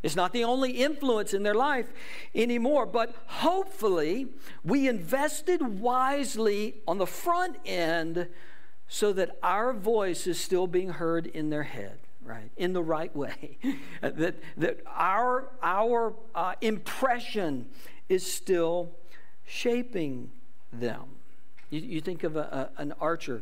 It's 0.01 0.15
not 0.15 0.31
the 0.31 0.45
only 0.45 0.71
influence 0.71 1.33
in 1.33 1.43
their 1.43 1.55
life 1.55 1.91
anymore, 2.33 2.85
but 2.85 3.13
hopefully 3.25 4.27
we 4.63 4.87
invested 4.87 5.81
wisely 5.81 6.75
on 6.87 6.97
the 6.97 7.07
front 7.07 7.57
end 7.65 8.27
so 8.87 9.11
that 9.13 9.37
our 9.43 9.73
voice 9.73 10.25
is 10.25 10.39
still 10.39 10.67
being 10.67 10.89
heard 10.89 11.27
in 11.27 11.49
their 11.49 11.63
head, 11.63 11.99
right? 12.29 12.51
In 12.57 12.73
the 12.73 12.83
right 12.83 13.13
way. 13.15 13.57
that, 14.01 14.35
that 14.57 14.79
our, 14.87 15.49
our 15.61 16.13
uh, 16.35 16.53
impression 16.61 17.65
is 18.07 18.31
still 18.31 18.91
shaping 19.45 20.29
them. 20.71 21.05
You, 21.69 21.81
you 21.81 22.01
think 22.01 22.23
of 22.23 22.35
a, 22.35 22.69
a, 22.77 22.81
an 22.81 22.93
archer. 23.01 23.41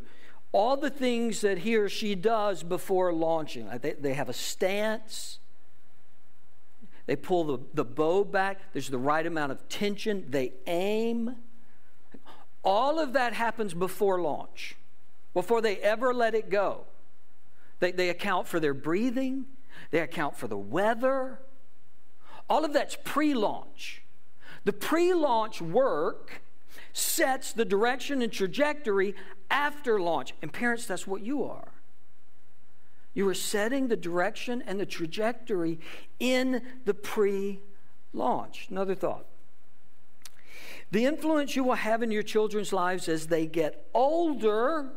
All 0.53 0.77
the 0.77 0.89
things 0.89 1.41
that 1.41 1.59
he 1.59 1.75
or 1.75 1.89
she 1.89 2.15
does 2.15 2.63
before 2.63 3.11
launching, 3.11 3.69
they, 3.81 3.93
they 3.93 4.13
have 4.13 4.29
a 4.29 4.33
stance 4.33 5.39
they 7.07 7.15
pull 7.15 7.45
the, 7.45 7.59
the 7.73 7.85
bow 7.85 8.25
back, 8.25 8.59
there's 8.73 8.89
the 8.89 8.97
right 8.97 9.25
amount 9.25 9.53
of 9.53 9.67
tension, 9.69 10.25
they 10.29 10.51
aim. 10.67 11.37
All 12.63 12.99
of 12.99 13.13
that 13.13 13.31
happens 13.31 13.73
before 13.73 14.19
launch, 14.19 14.75
before 15.33 15.61
they 15.61 15.77
ever 15.77 16.13
let 16.13 16.35
it 16.35 16.49
go. 16.49 16.81
They, 17.79 17.91
they 17.91 18.09
account 18.09 18.47
for 18.47 18.59
their 18.59 18.73
breathing, 18.73 19.45
they 19.91 19.99
account 19.99 20.35
for 20.35 20.47
the 20.47 20.57
weather. 20.57 21.39
All 22.49 22.65
of 22.65 22.73
that's 22.73 22.97
pre 23.03 23.33
launch. 23.33 24.03
The 24.63 24.73
pre 24.73 25.13
launch 25.13 25.61
work 25.61 26.41
sets 26.93 27.53
the 27.53 27.65
direction 27.65 28.21
and 28.21 28.31
trajectory 28.31 29.15
after 29.49 29.99
launch. 29.99 30.33
And 30.41 30.51
parents, 30.51 30.85
that's 30.85 31.05
what 31.05 31.21
you 31.21 31.43
are. 31.43 31.69
You 33.13 33.27
are 33.29 33.33
setting 33.33 33.87
the 33.87 33.97
direction 33.97 34.63
and 34.65 34.79
the 34.79 34.85
trajectory 34.85 35.79
in 36.19 36.61
the 36.85 36.93
pre 36.93 37.59
launch. 38.13 38.67
Another 38.69 38.95
thought. 38.95 39.25
The 40.91 41.05
influence 41.05 41.55
you 41.55 41.63
will 41.63 41.75
have 41.75 42.01
in 42.01 42.11
your 42.11 42.23
children's 42.23 42.71
lives 42.71 43.09
as 43.09 43.27
they 43.27 43.45
get 43.45 43.87
older 43.93 44.91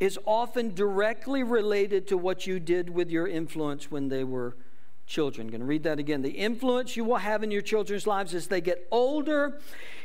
is 0.00 0.18
often 0.24 0.74
directly 0.74 1.42
related 1.42 2.06
to 2.08 2.16
what 2.16 2.46
you 2.46 2.60
did 2.60 2.90
with 2.90 3.10
your 3.10 3.26
influence 3.26 3.90
when 3.90 4.08
they 4.08 4.24
were 4.24 4.56
children. 5.06 5.46
I'm 5.46 5.50
going 5.50 5.60
to 5.60 5.66
read 5.66 5.82
that 5.84 5.98
again. 5.98 6.22
The 6.22 6.30
influence 6.30 6.96
you 6.96 7.04
will 7.04 7.16
have 7.16 7.42
in 7.42 7.50
your 7.50 7.62
children's 7.62 8.06
lives 8.06 8.34
as 8.34 8.46
they 8.46 8.60
get 8.60 8.86
older 8.90 9.58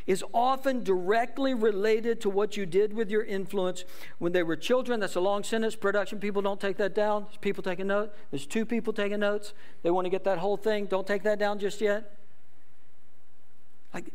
is 0.08 0.24
often 0.34 0.84
directly 0.84 1.54
related 1.54 2.22
to 2.22 2.30
what 2.30 2.58
you 2.58 2.66
did 2.66 2.94
with 2.94 3.12
your 3.12 3.24
influence 3.24 3.84
when 4.18 4.32
they 4.32 4.44
were 4.44 4.56
children. 4.56 5.00
That's 5.00 5.16
a 5.16 5.22
long 5.22 5.44
sentence. 5.44 5.76
Production 5.76 6.20
people 6.20 6.42
don't 6.42 6.60
take 6.60 6.78
that 6.78 6.96
down. 6.96 7.26
There's 7.26 7.38
people 7.38 7.62
taking 7.62 7.88
notes. 7.88 8.16
There's 8.32 8.46
two 8.46 8.66
people 8.66 8.94
taking 8.94 9.20
notes. 9.20 9.54
They 9.84 9.92
want 9.92 10.06
to 10.06 10.10
get 10.10 10.24
that 10.24 10.40
whole 10.40 10.58
thing. 10.58 10.86
Don't 10.86 11.06
take 11.06 11.24
that 11.24 11.38
down 11.38 11.60
just 11.60 11.82
yet. 11.82 12.18
Like 13.94 14.12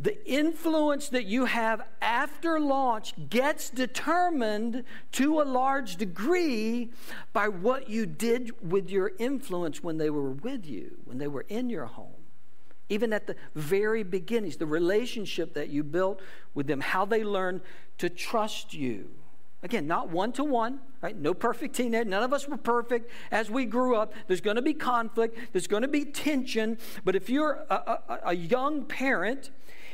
the 0.00 0.24
influence 0.30 1.08
that 1.08 1.24
you 1.24 1.46
have 1.46 1.82
after 2.00 2.60
launch 2.60 3.14
gets 3.28 3.68
determined 3.68 4.84
to 5.12 5.40
a 5.40 5.42
large 5.42 5.96
degree 5.96 6.90
by 7.32 7.48
what 7.48 7.90
you 7.90 8.06
did 8.06 8.52
with 8.62 8.90
your 8.90 9.12
influence 9.18 9.82
when 9.82 9.98
they 9.98 10.08
were 10.08 10.30
with 10.30 10.66
you, 10.66 10.98
when 11.04 11.18
they 11.18 11.26
were 11.26 11.44
in 11.48 11.68
your 11.68 11.86
home. 11.86 12.12
Even 12.88 13.12
at 13.12 13.26
the 13.26 13.34
very 13.54 14.02
beginnings, 14.04 14.56
the 14.56 14.66
relationship 14.66 15.52
that 15.54 15.68
you 15.68 15.82
built 15.82 16.20
with 16.54 16.68
them, 16.68 16.80
how 16.80 17.04
they 17.04 17.24
learned 17.24 17.60
to 17.98 18.08
trust 18.08 18.72
you. 18.72 19.10
Again, 19.64 19.88
not 19.88 20.08
one 20.08 20.30
to 20.34 20.44
one, 20.44 20.78
right? 21.02 21.16
No 21.16 21.34
perfect 21.34 21.74
teenager. 21.74 22.08
None 22.08 22.22
of 22.22 22.32
us 22.32 22.46
were 22.46 22.56
perfect 22.56 23.10
as 23.32 23.50
we 23.50 23.64
grew 23.64 23.96
up. 23.96 24.14
There's 24.28 24.40
going 24.40 24.54
to 24.54 24.62
be 24.62 24.72
conflict, 24.72 25.36
there's 25.52 25.66
going 25.66 25.82
to 25.82 25.88
be 25.88 26.04
tension. 26.04 26.78
But 27.04 27.16
if 27.16 27.28
you're 27.28 27.64
a, 27.68 27.74
a, 27.74 28.18
a 28.26 28.36
young 28.36 28.84
parent, 28.84 29.50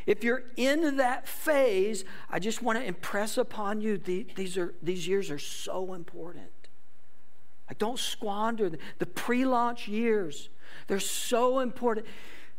if 0.07 0.23
you're 0.23 0.45
in 0.57 0.97
that 0.99 1.27
phase, 1.27 2.05
I 2.31 2.38
just 2.38 2.62
want 2.62 2.79
to 2.79 2.85
impress 2.85 3.38
upon 3.38 3.81
you 3.81 3.97
the, 3.99 4.27
these, 4.35 4.57
are, 4.59 4.75
these 4.83 5.09
years 5.09 5.31
are 5.31 5.38
so 5.38 5.95
important. 5.95 6.51
Like, 7.69 7.79
don't 7.79 7.99
squander 7.99 8.69
the, 8.69 8.79
the 8.99 9.07
pre 9.07 9.45
launch 9.45 9.88
years, 9.88 10.51
they're 10.87 11.01
so 11.01 11.61
important. 11.61 12.07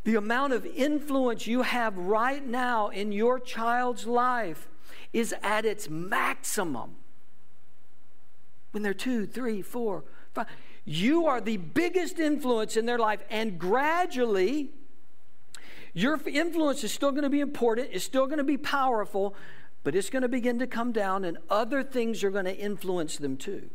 The 0.04 0.16
amount 0.16 0.54
of 0.54 0.66
influence 0.66 1.48
you 1.48 1.64
have 1.64 1.98
right 1.98 2.46
now 2.46 2.90
in 2.90 3.12
your 3.12 3.40
child's 3.40 4.06
life 4.06 4.68
is 5.14 5.34
at 5.42 5.66
its 5.66 5.90
maximum. 5.90 6.96
When 8.72 8.84
they're 8.84 8.94
two, 8.94 9.26
three, 9.26 9.62
four, 9.62 10.04
five, 10.34 10.48
you 10.84 11.26
are 11.26 11.42
the 11.42 11.58
biggest 11.58 12.20
influence 12.20 12.78
in 12.78 12.86
their 12.86 13.00
life, 13.00 13.22
and 13.30 13.58
gradually, 13.58 14.72
your 15.96 16.20
influence 16.28 16.84
is 16.84 16.92
still 16.92 17.12
going 17.12 17.24
to 17.24 17.30
be 17.30 17.40
important, 17.40 17.90
it's 17.92 18.04
still 18.04 18.28
going 18.28 18.38
to 18.38 18.44
be 18.44 18.58
powerful, 18.58 19.34
but 19.84 19.96
it's 19.96 20.10
going 20.10 20.24
to 20.24 20.28
begin 20.28 20.60
to 20.60 20.68
come 20.68 20.92
down, 20.92 21.24
and 21.24 21.38
other 21.50 21.82
things 21.82 22.24
are 22.24 22.30
going 22.30 22.46
to 22.46 22.56
influence 22.56 23.18
them 23.18 23.38
too. 23.38 23.70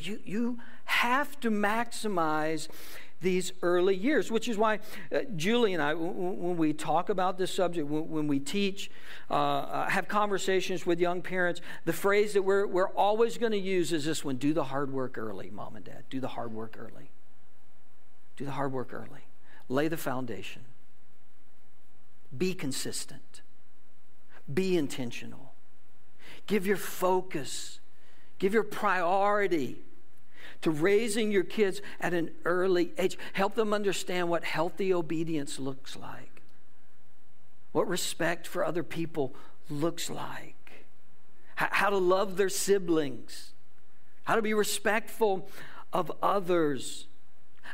You, 0.00 0.18
you 0.24 0.58
have 0.86 1.38
to 1.40 1.50
maximize 1.50 2.68
these 3.20 3.52
early 3.62 3.94
years, 3.94 4.30
which 4.30 4.48
is 4.48 4.56
why 4.56 4.80
uh, 5.12 5.20
Julie 5.36 5.74
and 5.74 5.82
I, 5.82 5.92
w- 5.92 6.10
when 6.10 6.56
we 6.56 6.72
talk 6.72 7.10
about 7.10 7.38
this 7.38 7.52
subject, 7.52 7.86
when, 7.88 8.08
when 8.08 8.26
we 8.26 8.38
teach, 8.38 8.90
uh, 9.30 9.34
uh, 9.34 9.88
have 9.88 10.08
conversations 10.08 10.86
with 10.86 11.00
young 11.00 11.22
parents, 11.22 11.60
the 11.84 11.92
phrase 11.92 12.34
that 12.34 12.42
we're, 12.42 12.66
we're 12.66 12.90
always 12.90 13.38
going 13.38 13.52
to 13.52 13.58
use 13.58 13.92
is 13.92 14.04
this 14.04 14.24
one 14.24 14.36
do 14.36 14.52
the 14.52 14.64
hard 14.64 14.92
work 14.92 15.18
early, 15.18 15.50
mom 15.50 15.76
and 15.76 15.84
dad. 15.84 16.04
Do 16.10 16.20
the 16.20 16.28
hard 16.28 16.52
work 16.52 16.76
early. 16.78 17.10
Do 18.36 18.44
the 18.44 18.52
hard 18.52 18.72
work 18.72 18.92
early. 18.92 19.26
Lay 19.68 19.88
the 19.88 19.96
foundation. 19.96 20.62
Be 22.36 22.54
consistent. 22.54 23.42
Be 24.52 24.76
intentional. 24.76 25.52
Give 26.46 26.66
your 26.66 26.76
focus. 26.76 27.80
Give 28.38 28.52
your 28.52 28.64
priority 28.64 29.78
to 30.62 30.70
raising 30.70 31.30
your 31.30 31.44
kids 31.44 31.80
at 32.00 32.14
an 32.14 32.30
early 32.44 32.92
age. 32.98 33.18
Help 33.34 33.54
them 33.54 33.72
understand 33.72 34.28
what 34.28 34.44
healthy 34.44 34.92
obedience 34.92 35.58
looks 35.58 35.96
like, 35.96 36.42
what 37.72 37.88
respect 37.88 38.46
for 38.46 38.64
other 38.64 38.82
people 38.82 39.34
looks 39.68 40.10
like, 40.10 40.86
how 41.56 41.90
to 41.90 41.98
love 41.98 42.36
their 42.36 42.48
siblings, 42.48 43.52
how 44.24 44.36
to 44.36 44.42
be 44.42 44.54
respectful 44.54 45.48
of 45.92 46.10
others, 46.22 47.06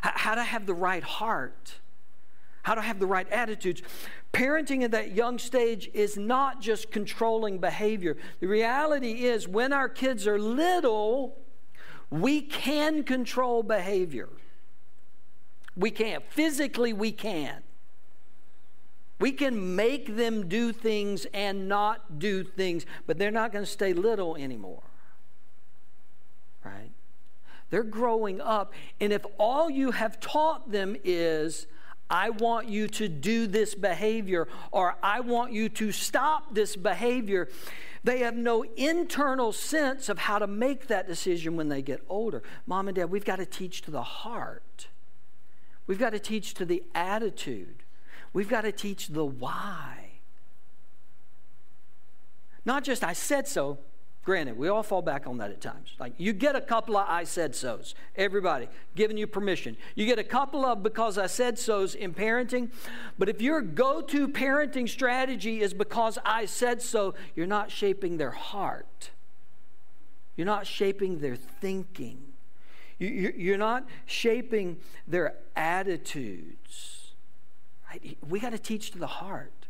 how 0.02 0.34
to 0.34 0.42
have 0.42 0.66
the 0.66 0.74
right 0.74 1.02
heart, 1.02 1.79
how 2.62 2.74
to 2.74 2.80
have 2.80 2.98
the 2.98 3.06
right 3.06 3.28
attitudes. 3.30 3.82
Parenting 4.32 4.82
at 4.82 4.90
that 4.92 5.12
young 5.12 5.38
stage 5.38 5.90
is 5.92 6.16
not 6.16 6.60
just 6.60 6.90
controlling 6.90 7.58
behavior. 7.58 8.16
The 8.40 8.46
reality 8.46 9.24
is, 9.24 9.48
when 9.48 9.72
our 9.72 9.88
kids 9.88 10.26
are 10.26 10.38
little, 10.38 11.38
we 12.10 12.42
can 12.42 13.02
control 13.02 13.62
behavior. 13.62 14.28
We 15.76 15.90
can. 15.90 16.20
Physically, 16.30 16.92
we 16.92 17.12
can. 17.12 17.62
We 19.18 19.32
can 19.32 19.76
make 19.76 20.16
them 20.16 20.48
do 20.48 20.72
things 20.72 21.26
and 21.34 21.68
not 21.68 22.18
do 22.18 22.42
things, 22.42 22.86
but 23.06 23.18
they're 23.18 23.30
not 23.30 23.52
going 23.52 23.64
to 23.64 23.70
stay 23.70 23.92
little 23.92 24.34
anymore. 24.36 24.82
Right? 26.64 26.90
They're 27.68 27.82
growing 27.82 28.40
up, 28.40 28.72
and 29.00 29.12
if 29.12 29.24
all 29.38 29.70
you 29.70 29.92
have 29.92 30.18
taught 30.20 30.72
them 30.72 30.96
is, 31.04 31.66
I 32.10 32.30
want 32.30 32.68
you 32.68 32.88
to 32.88 33.08
do 33.08 33.46
this 33.46 33.74
behavior, 33.74 34.48
or 34.72 34.96
I 35.02 35.20
want 35.20 35.52
you 35.52 35.68
to 35.70 35.92
stop 35.92 36.54
this 36.54 36.74
behavior, 36.74 37.48
they 38.02 38.18
have 38.20 38.36
no 38.36 38.64
internal 38.76 39.52
sense 39.52 40.08
of 40.08 40.18
how 40.18 40.38
to 40.38 40.46
make 40.46 40.88
that 40.88 41.06
decision 41.06 41.56
when 41.56 41.68
they 41.68 41.82
get 41.82 42.02
older. 42.08 42.42
Mom 42.66 42.88
and 42.88 42.96
dad, 42.96 43.10
we've 43.10 43.24
got 43.24 43.36
to 43.36 43.46
teach 43.46 43.82
to 43.82 43.90
the 43.90 44.02
heart. 44.02 44.88
We've 45.86 45.98
got 45.98 46.10
to 46.10 46.18
teach 46.18 46.54
to 46.54 46.64
the 46.64 46.82
attitude. 46.94 47.82
We've 48.32 48.48
got 48.48 48.62
to 48.62 48.72
teach 48.72 49.08
the 49.08 49.24
why. 49.24 50.10
Not 52.64 52.84
just 52.84 53.02
I 53.02 53.12
said 53.12 53.48
so, 53.48 53.78
Granted, 54.22 54.58
we 54.58 54.68
all 54.68 54.82
fall 54.82 55.00
back 55.00 55.26
on 55.26 55.38
that 55.38 55.50
at 55.50 55.62
times. 55.62 55.94
Like 55.98 56.12
you 56.18 56.34
get 56.34 56.54
a 56.54 56.60
couple 56.60 56.96
of 56.96 57.08
I 57.08 57.24
said 57.24 57.54
so's, 57.54 57.94
everybody 58.14 58.68
giving 58.94 59.16
you 59.16 59.26
permission. 59.26 59.78
You 59.94 60.04
get 60.04 60.18
a 60.18 60.24
couple 60.24 60.66
of 60.66 60.82
because 60.82 61.16
I 61.16 61.26
said 61.26 61.58
so's 61.58 61.94
in 61.94 62.12
parenting, 62.12 62.70
but 63.18 63.30
if 63.30 63.40
your 63.40 63.62
go 63.62 64.02
to 64.02 64.28
parenting 64.28 64.88
strategy 64.88 65.62
is 65.62 65.72
because 65.72 66.18
I 66.24 66.44
said 66.44 66.82
so, 66.82 67.14
you're 67.34 67.46
not 67.46 67.70
shaping 67.70 68.18
their 68.18 68.30
heart. 68.30 69.10
You're 70.36 70.46
not 70.46 70.66
shaping 70.66 71.20
their 71.20 71.36
thinking. 71.36 72.18
You're 72.98 73.58
not 73.58 73.86
shaping 74.04 74.76
their 75.08 75.36
attitudes. 75.56 77.14
We 78.28 78.38
got 78.38 78.50
to 78.50 78.58
teach 78.58 78.90
to 78.90 78.98
the 78.98 79.06
heart. 79.06 79.66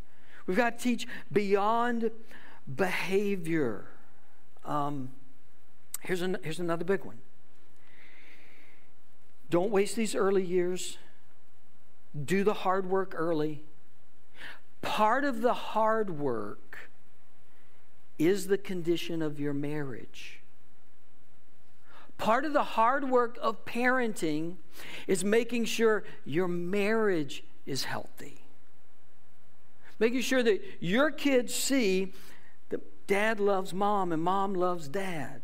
We've 0.46 0.56
got 0.56 0.76
to 0.76 0.82
teach 0.82 1.06
beyond 1.32 2.10
behavior. 2.74 3.86
Um, 4.64 5.10
here's, 6.02 6.22
an, 6.22 6.38
here's 6.42 6.58
another 6.58 6.84
big 6.84 7.04
one. 7.04 7.18
Don't 9.50 9.70
waste 9.70 9.96
these 9.96 10.14
early 10.14 10.44
years. 10.44 10.98
Do 12.24 12.44
the 12.44 12.54
hard 12.54 12.88
work 12.88 13.14
early. 13.16 13.62
Part 14.82 15.24
of 15.24 15.42
the 15.42 15.54
hard 15.54 16.18
work 16.18 16.90
is 18.18 18.46
the 18.46 18.58
condition 18.58 19.22
of 19.22 19.40
your 19.40 19.52
marriage. 19.52 20.40
Part 22.18 22.44
of 22.44 22.52
the 22.52 22.62
hard 22.62 23.08
work 23.08 23.38
of 23.40 23.64
parenting 23.64 24.56
is 25.06 25.24
making 25.24 25.64
sure 25.64 26.04
your 26.24 26.48
marriage 26.48 27.42
is 27.64 27.84
healthy. 27.84 28.44
Making 29.98 30.20
sure 30.20 30.42
that 30.42 30.62
your 30.80 31.10
kids 31.10 31.54
see 31.54 32.12
Dad 33.10 33.40
loves 33.40 33.74
mom 33.74 34.12
and 34.12 34.22
mom 34.22 34.54
loves 34.54 34.86
dad. 34.86 35.40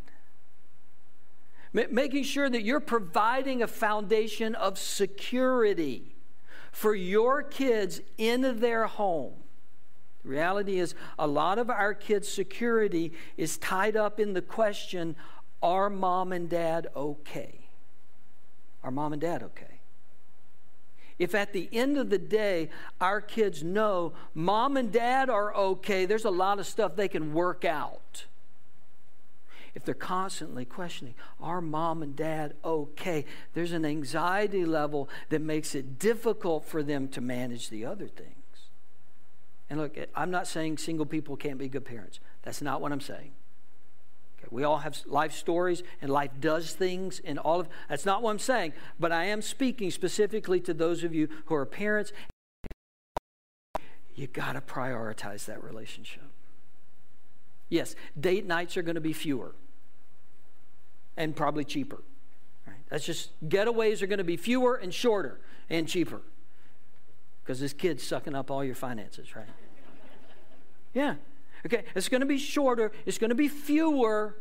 making 1.73 2.23
sure 2.23 2.49
that 2.49 2.61
you're 2.61 2.79
providing 2.79 3.61
a 3.61 3.67
foundation 3.67 4.55
of 4.55 4.79
security 4.79 6.15
for 6.71 6.95
your 6.95 7.43
kids 7.43 7.99
in 8.17 8.61
their 8.61 8.87
home. 8.87 9.33
The 10.23 10.29
reality 10.29 10.79
is, 10.79 10.95
a 11.19 11.27
lot 11.27 11.59
of 11.59 11.69
our 11.69 11.93
kids' 11.93 12.29
security 12.29 13.11
is 13.35 13.57
tied 13.57 13.97
up 13.97 14.17
in 14.17 14.31
the 14.31 14.41
question 14.41 15.17
are 15.61 15.89
mom 15.89 16.31
and 16.31 16.49
dad 16.49 16.87
okay? 16.95 17.67
Are 18.81 18.91
mom 18.91 19.11
and 19.11 19.21
dad 19.21 19.43
okay? 19.43 19.76
If 21.19 21.33
at 21.33 21.53
the 21.53 21.67
end 21.71 21.97
of 21.97 22.09
the 22.09 22.17
day 22.17 22.69
our 23.01 23.21
kids 23.21 23.63
know 23.63 24.13
mom 24.33 24.77
and 24.77 24.91
dad 24.91 25.29
are 25.29 25.53
okay, 25.55 26.05
there's 26.05 26.25
a 26.25 26.29
lot 26.29 26.59
of 26.59 26.67
stuff 26.67 26.95
they 26.95 27.07
can 27.07 27.33
work 27.33 27.65
out. 27.65 28.25
If 29.73 29.83
they're 29.83 29.93
constantly 29.93 30.65
questioning, 30.65 31.13
are 31.39 31.61
mom 31.61 32.01
and 32.01 32.15
dad 32.15 32.55
okay? 32.65 33.25
There's 33.53 33.73
an 33.73 33.85
anxiety 33.85 34.65
level 34.65 35.07
that 35.29 35.41
makes 35.41 35.75
it 35.75 35.99
difficult 35.99 36.65
for 36.65 36.81
them 36.81 37.07
to 37.09 37.21
manage 37.21 37.69
the 37.69 37.85
other 37.85 38.07
things. 38.07 38.33
And 39.69 39.79
look, 39.79 39.97
I'm 40.15 40.31
not 40.31 40.47
saying 40.47 40.77
single 40.77 41.05
people 41.05 41.35
can't 41.35 41.59
be 41.59 41.67
good 41.67 41.85
parents. 41.85 42.19
That's 42.41 42.61
not 42.61 42.81
what 42.81 42.91
I'm 42.91 43.01
saying. 43.01 43.31
We 44.51 44.63
all 44.63 44.77
have 44.77 45.01
life 45.05 45.33
stories 45.33 45.83
and 46.01 46.09
life 46.09 46.31
does 46.39 46.73
things 46.73 47.21
and 47.23 47.39
all 47.39 47.61
of 47.61 47.67
that's 47.89 48.05
not 48.05 48.21
what 48.21 48.31
I'm 48.31 48.39
saying, 48.39 48.73
but 48.99 49.11
I 49.11 49.25
am 49.25 49.41
speaking 49.41 49.91
specifically 49.91 50.59
to 50.61 50.73
those 50.73 51.03
of 51.03 51.13
you 51.13 51.27
who 51.45 51.55
are 51.55 51.65
parents. 51.65 52.11
You 54.15 54.27
got 54.27 54.53
to 54.53 54.61
prioritize 54.61 55.45
that 55.45 55.63
relationship. 55.63 56.23
Yes, 57.69 57.95
date 58.19 58.45
nights 58.45 58.77
are 58.77 58.81
going 58.81 58.95
to 58.95 59.01
be 59.01 59.13
fewer 59.13 59.53
and 61.15 61.35
probably 61.35 61.63
cheaper. 61.63 62.01
Right? 62.65 62.77
That's 62.89 63.05
just 63.05 63.31
getaways 63.47 64.01
are 64.01 64.07
going 64.07 64.17
to 64.19 64.23
be 64.23 64.37
fewer 64.37 64.75
and 64.75 64.93
shorter 64.93 65.39
and 65.69 65.87
cheaper 65.87 66.21
because 67.43 67.59
this 67.59 67.73
kid's 67.73 68.03
sucking 68.03 68.35
up 68.35 68.51
all 68.51 68.63
your 68.63 68.75
finances, 68.75 69.35
right? 69.35 69.47
Yeah, 70.93 71.15
Okay, 71.65 71.83
it's 71.95 72.09
going 72.09 72.21
to 72.21 72.27
be 72.27 72.37
shorter, 72.37 72.91
it's 73.05 73.17
going 73.17 73.29
to 73.29 73.35
be 73.35 73.47
fewer. 73.47 74.37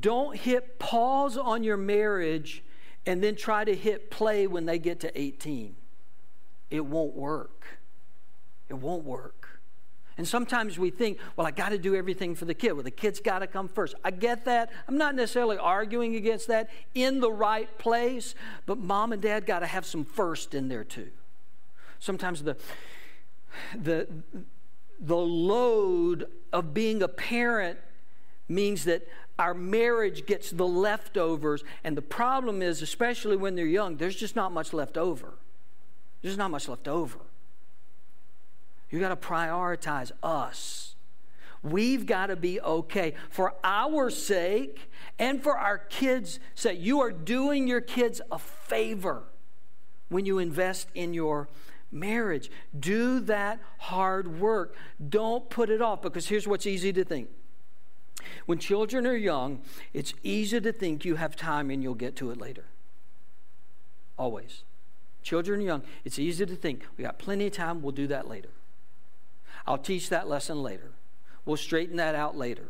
Don't 0.00 0.36
hit 0.36 0.78
pause 0.78 1.36
on 1.36 1.64
your 1.64 1.78
marriage 1.78 2.62
and 3.06 3.22
then 3.22 3.36
try 3.36 3.64
to 3.64 3.74
hit 3.74 4.10
play 4.10 4.46
when 4.46 4.66
they 4.66 4.78
get 4.78 5.00
to 5.00 5.20
18. 5.20 5.74
It 6.70 6.84
won't 6.84 7.14
work. 7.14 7.66
It 8.68 8.74
won't 8.74 9.04
work. 9.04 9.60
And 10.18 10.26
sometimes 10.26 10.78
we 10.78 10.90
think, 10.90 11.18
well, 11.36 11.46
I 11.46 11.52
got 11.52 11.68
to 11.68 11.78
do 11.78 11.94
everything 11.94 12.34
for 12.34 12.44
the 12.44 12.52
kid. 12.52 12.72
Well, 12.72 12.82
the 12.82 12.90
kid's 12.90 13.20
got 13.20 13.38
to 13.38 13.46
come 13.46 13.68
first. 13.68 13.94
I 14.04 14.10
get 14.10 14.44
that. 14.46 14.70
I'm 14.88 14.98
not 14.98 15.14
necessarily 15.14 15.56
arguing 15.56 16.16
against 16.16 16.48
that 16.48 16.68
in 16.94 17.20
the 17.20 17.30
right 17.30 17.78
place, 17.78 18.34
but 18.66 18.78
mom 18.78 19.12
and 19.12 19.22
dad 19.22 19.46
got 19.46 19.60
to 19.60 19.66
have 19.66 19.86
some 19.86 20.04
first 20.04 20.54
in 20.54 20.68
there 20.68 20.82
too. 20.82 21.10
Sometimes 22.00 22.42
the 22.42 22.56
the, 23.74 24.08
the 25.00 25.16
load 25.16 26.28
of 26.52 26.74
being 26.74 27.02
a 27.02 27.08
parent 27.08 27.78
means 28.48 28.84
that 28.84 29.06
our 29.38 29.54
marriage 29.54 30.26
gets 30.26 30.50
the 30.50 30.66
leftovers. 30.66 31.62
And 31.84 31.96
the 31.96 32.02
problem 32.02 32.62
is, 32.62 32.82
especially 32.82 33.36
when 33.36 33.54
they're 33.54 33.66
young, 33.66 33.96
there's 33.96 34.16
just 34.16 34.34
not 34.34 34.52
much 34.52 34.72
left 34.72 34.96
over. 34.96 35.34
There's 36.22 36.36
not 36.36 36.50
much 36.50 36.68
left 36.68 36.88
over. 36.88 37.18
You 38.90 39.00
got 39.00 39.10
to 39.10 39.16
prioritize 39.28 40.10
us. 40.22 40.94
We've 41.62 42.06
got 42.06 42.26
to 42.26 42.36
be 42.36 42.60
okay 42.60 43.14
for 43.30 43.54
our 43.62 44.10
sake 44.10 44.90
and 45.18 45.42
for 45.42 45.58
our 45.58 45.78
kids' 45.78 46.40
sake. 46.54 46.78
You 46.80 47.00
are 47.00 47.10
doing 47.10 47.66
your 47.66 47.80
kids 47.80 48.20
a 48.30 48.38
favor 48.38 49.24
when 50.08 50.24
you 50.24 50.38
invest 50.38 50.88
in 50.94 51.14
your 51.14 51.48
marriage. 51.90 52.50
Do 52.78 53.20
that 53.20 53.60
hard 53.78 54.40
work. 54.40 54.74
Don't 55.08 55.48
put 55.48 55.70
it 55.70 55.82
off 55.82 56.02
because 56.02 56.28
here's 56.28 56.46
what's 56.46 56.66
easy 56.66 56.92
to 56.92 57.04
think. 57.04 57.28
When 58.46 58.58
children 58.58 59.06
are 59.06 59.16
young, 59.16 59.60
it's 59.92 60.12
easy 60.22 60.60
to 60.60 60.72
think 60.72 61.04
you 61.04 61.16
have 61.16 61.36
time 61.36 61.70
and 61.70 61.82
you'll 61.82 61.94
get 61.94 62.16
to 62.16 62.30
it 62.30 62.38
later. 62.38 62.64
Always. 64.18 64.64
Children 65.22 65.60
are 65.60 65.64
young, 65.64 65.82
it's 66.04 66.18
easy 66.18 66.46
to 66.46 66.56
think 66.56 66.86
we 66.96 67.04
got 67.04 67.18
plenty 67.18 67.46
of 67.46 67.52
time, 67.52 67.82
we'll 67.82 67.92
do 67.92 68.06
that 68.06 68.28
later. 68.28 68.50
I'll 69.66 69.78
teach 69.78 70.08
that 70.08 70.28
lesson 70.28 70.62
later. 70.62 70.92
We'll 71.44 71.58
straighten 71.58 71.96
that 71.96 72.14
out 72.14 72.36
later. 72.36 72.68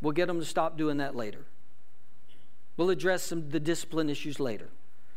We'll 0.00 0.12
get 0.12 0.26
them 0.26 0.40
to 0.40 0.46
stop 0.46 0.78
doing 0.78 0.96
that 0.98 1.14
later. 1.14 1.44
We'll 2.76 2.90
address 2.90 3.24
some 3.24 3.50
the 3.50 3.60
discipline 3.60 4.08
issues 4.08 4.40
later. 4.40 4.70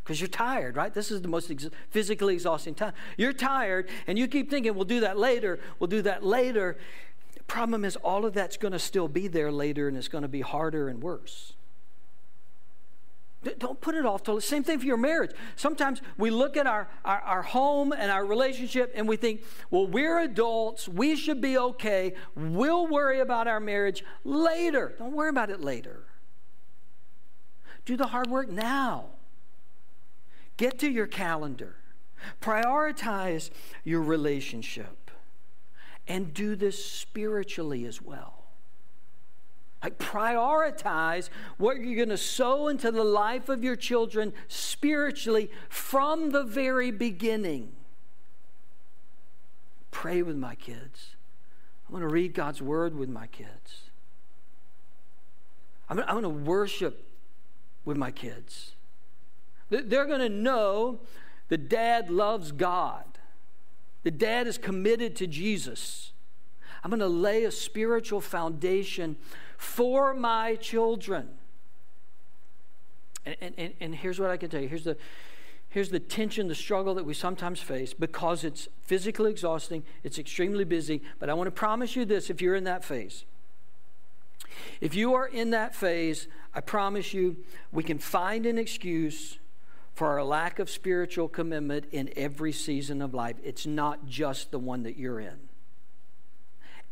Because 0.03 0.19
you're 0.19 0.27
tired, 0.27 0.75
right? 0.75 0.93
This 0.93 1.11
is 1.11 1.21
the 1.21 1.27
most 1.27 1.51
ex- 1.51 1.69
physically 1.89 2.33
exhausting 2.33 2.73
time. 2.73 2.93
You're 3.17 3.33
tired, 3.33 3.87
and 4.07 4.17
you 4.17 4.27
keep 4.27 4.49
thinking, 4.49 4.73
we'll 4.73 4.85
do 4.85 5.01
that 5.01 5.17
later, 5.17 5.59
we'll 5.79 5.87
do 5.87 6.01
that 6.01 6.23
later. 6.23 6.77
Problem 7.47 7.85
is, 7.85 7.95
all 7.97 8.25
of 8.25 8.33
that's 8.33 8.57
going 8.57 8.71
to 8.71 8.79
still 8.79 9.07
be 9.07 9.27
there 9.27 9.51
later, 9.51 9.87
and 9.87 9.95
it's 9.95 10.07
going 10.07 10.23
to 10.23 10.27
be 10.27 10.41
harder 10.41 10.87
and 10.87 11.03
worse. 11.03 11.53
Don't 13.57 13.81
put 13.81 13.95
it 13.95 14.05
off 14.05 14.21
till 14.21 14.35
the 14.35 14.41
same 14.41 14.63
thing 14.63 14.77
for 14.77 14.85
your 14.85 14.97
marriage. 14.97 15.31
Sometimes 15.55 15.99
we 16.15 16.29
look 16.29 16.57
at 16.57 16.67
our, 16.67 16.87
our, 17.03 17.19
our, 17.21 17.41
home 17.41 17.91
and 17.91 18.11
our 18.11 18.23
relationship 18.23 18.91
and 18.93 19.07
we 19.07 19.17
think, 19.17 19.41
well, 19.71 19.87
we're 19.87 20.19
adults. 20.19 20.87
We 20.87 21.15
should 21.15 21.41
be 21.41 21.57
okay. 21.57 22.13
We'll 22.35 22.85
worry 22.85 23.19
about 23.19 23.47
our 23.47 23.59
marriage 23.59 24.05
later. 24.23 24.93
Don't 24.99 25.13
worry 25.13 25.29
about 25.29 25.49
it 25.49 25.59
later. 25.59 26.03
Do 27.85 27.97
the 27.97 28.05
hard 28.05 28.29
work 28.29 28.47
now. 28.47 29.05
Get 30.61 30.77
to 30.81 30.87
your 30.87 31.07
calendar. 31.07 31.73
Prioritize 32.39 33.49
your 33.83 34.03
relationship. 34.03 35.09
And 36.07 36.35
do 36.35 36.55
this 36.55 36.85
spiritually 36.85 37.83
as 37.87 37.99
well. 37.99 38.43
Like, 39.81 39.97
prioritize 39.97 41.31
what 41.57 41.79
you're 41.79 41.95
going 41.95 42.09
to 42.09 42.17
sow 42.17 42.67
into 42.67 42.91
the 42.91 43.03
life 43.03 43.49
of 43.49 43.63
your 43.63 43.75
children 43.75 44.33
spiritually 44.47 45.49
from 45.67 46.29
the 46.29 46.43
very 46.43 46.91
beginning. 46.91 47.71
Pray 49.89 50.21
with 50.21 50.35
my 50.37 50.53
kids. 50.53 51.15
I'm 51.87 51.93
going 51.95 52.07
to 52.07 52.13
read 52.13 52.35
God's 52.35 52.61
word 52.61 52.95
with 52.95 53.09
my 53.09 53.25
kids. 53.25 53.89
I'm 55.89 55.97
going 55.97 56.21
to 56.21 56.29
worship 56.29 57.03
with 57.83 57.97
my 57.97 58.11
kids. 58.11 58.73
They're 59.71 60.05
going 60.05 60.19
to 60.19 60.29
know 60.29 60.99
the 61.47 61.57
dad 61.57 62.11
loves 62.11 62.51
God, 62.51 63.05
the 64.03 64.11
dad 64.11 64.45
is 64.45 64.57
committed 64.57 65.15
to 65.17 65.27
Jesus. 65.27 66.11
I'm 66.83 66.89
going 66.89 66.99
to 66.99 67.07
lay 67.07 67.43
a 67.43 67.51
spiritual 67.51 68.21
foundation 68.21 69.15
for 69.55 70.15
my 70.15 70.55
children. 70.55 71.29
And, 73.23 73.53
and, 73.55 73.73
and 73.79 73.95
here's 73.95 74.19
what 74.19 74.31
I 74.31 74.37
can 74.37 74.49
tell 74.49 74.61
you 74.61 74.67
here's 74.67 74.83
the, 74.83 74.97
here's 75.69 75.89
the 75.89 75.99
tension, 75.99 76.47
the 76.47 76.55
struggle 76.55 76.95
that 76.95 77.05
we 77.05 77.13
sometimes 77.13 77.59
face 77.59 77.93
because 77.93 78.43
it's 78.43 78.67
physically 78.81 79.29
exhausting, 79.29 79.83
it's 80.03 80.17
extremely 80.17 80.63
busy. 80.63 81.03
But 81.19 81.29
I 81.29 81.35
want 81.35 81.47
to 81.47 81.51
promise 81.51 81.95
you 81.95 82.03
this 82.03 82.31
if 82.31 82.41
you're 82.41 82.55
in 82.55 82.63
that 82.63 82.83
phase. 82.83 83.25
If 84.81 84.95
you 84.95 85.13
are 85.13 85.27
in 85.27 85.51
that 85.51 85.75
phase, 85.75 86.27
I 86.53 86.61
promise 86.61 87.13
you, 87.13 87.37
we 87.71 87.83
can 87.83 87.99
find 87.99 88.47
an 88.47 88.57
excuse 88.57 89.37
for 89.93 90.07
our 90.07 90.23
lack 90.23 90.59
of 90.59 90.69
spiritual 90.69 91.27
commitment 91.27 91.85
in 91.91 92.09
every 92.15 92.51
season 92.51 93.01
of 93.01 93.13
life. 93.13 93.35
It's 93.43 93.65
not 93.65 94.07
just 94.07 94.51
the 94.51 94.59
one 94.59 94.83
that 94.83 94.97
you're 94.97 95.19
in. 95.19 95.39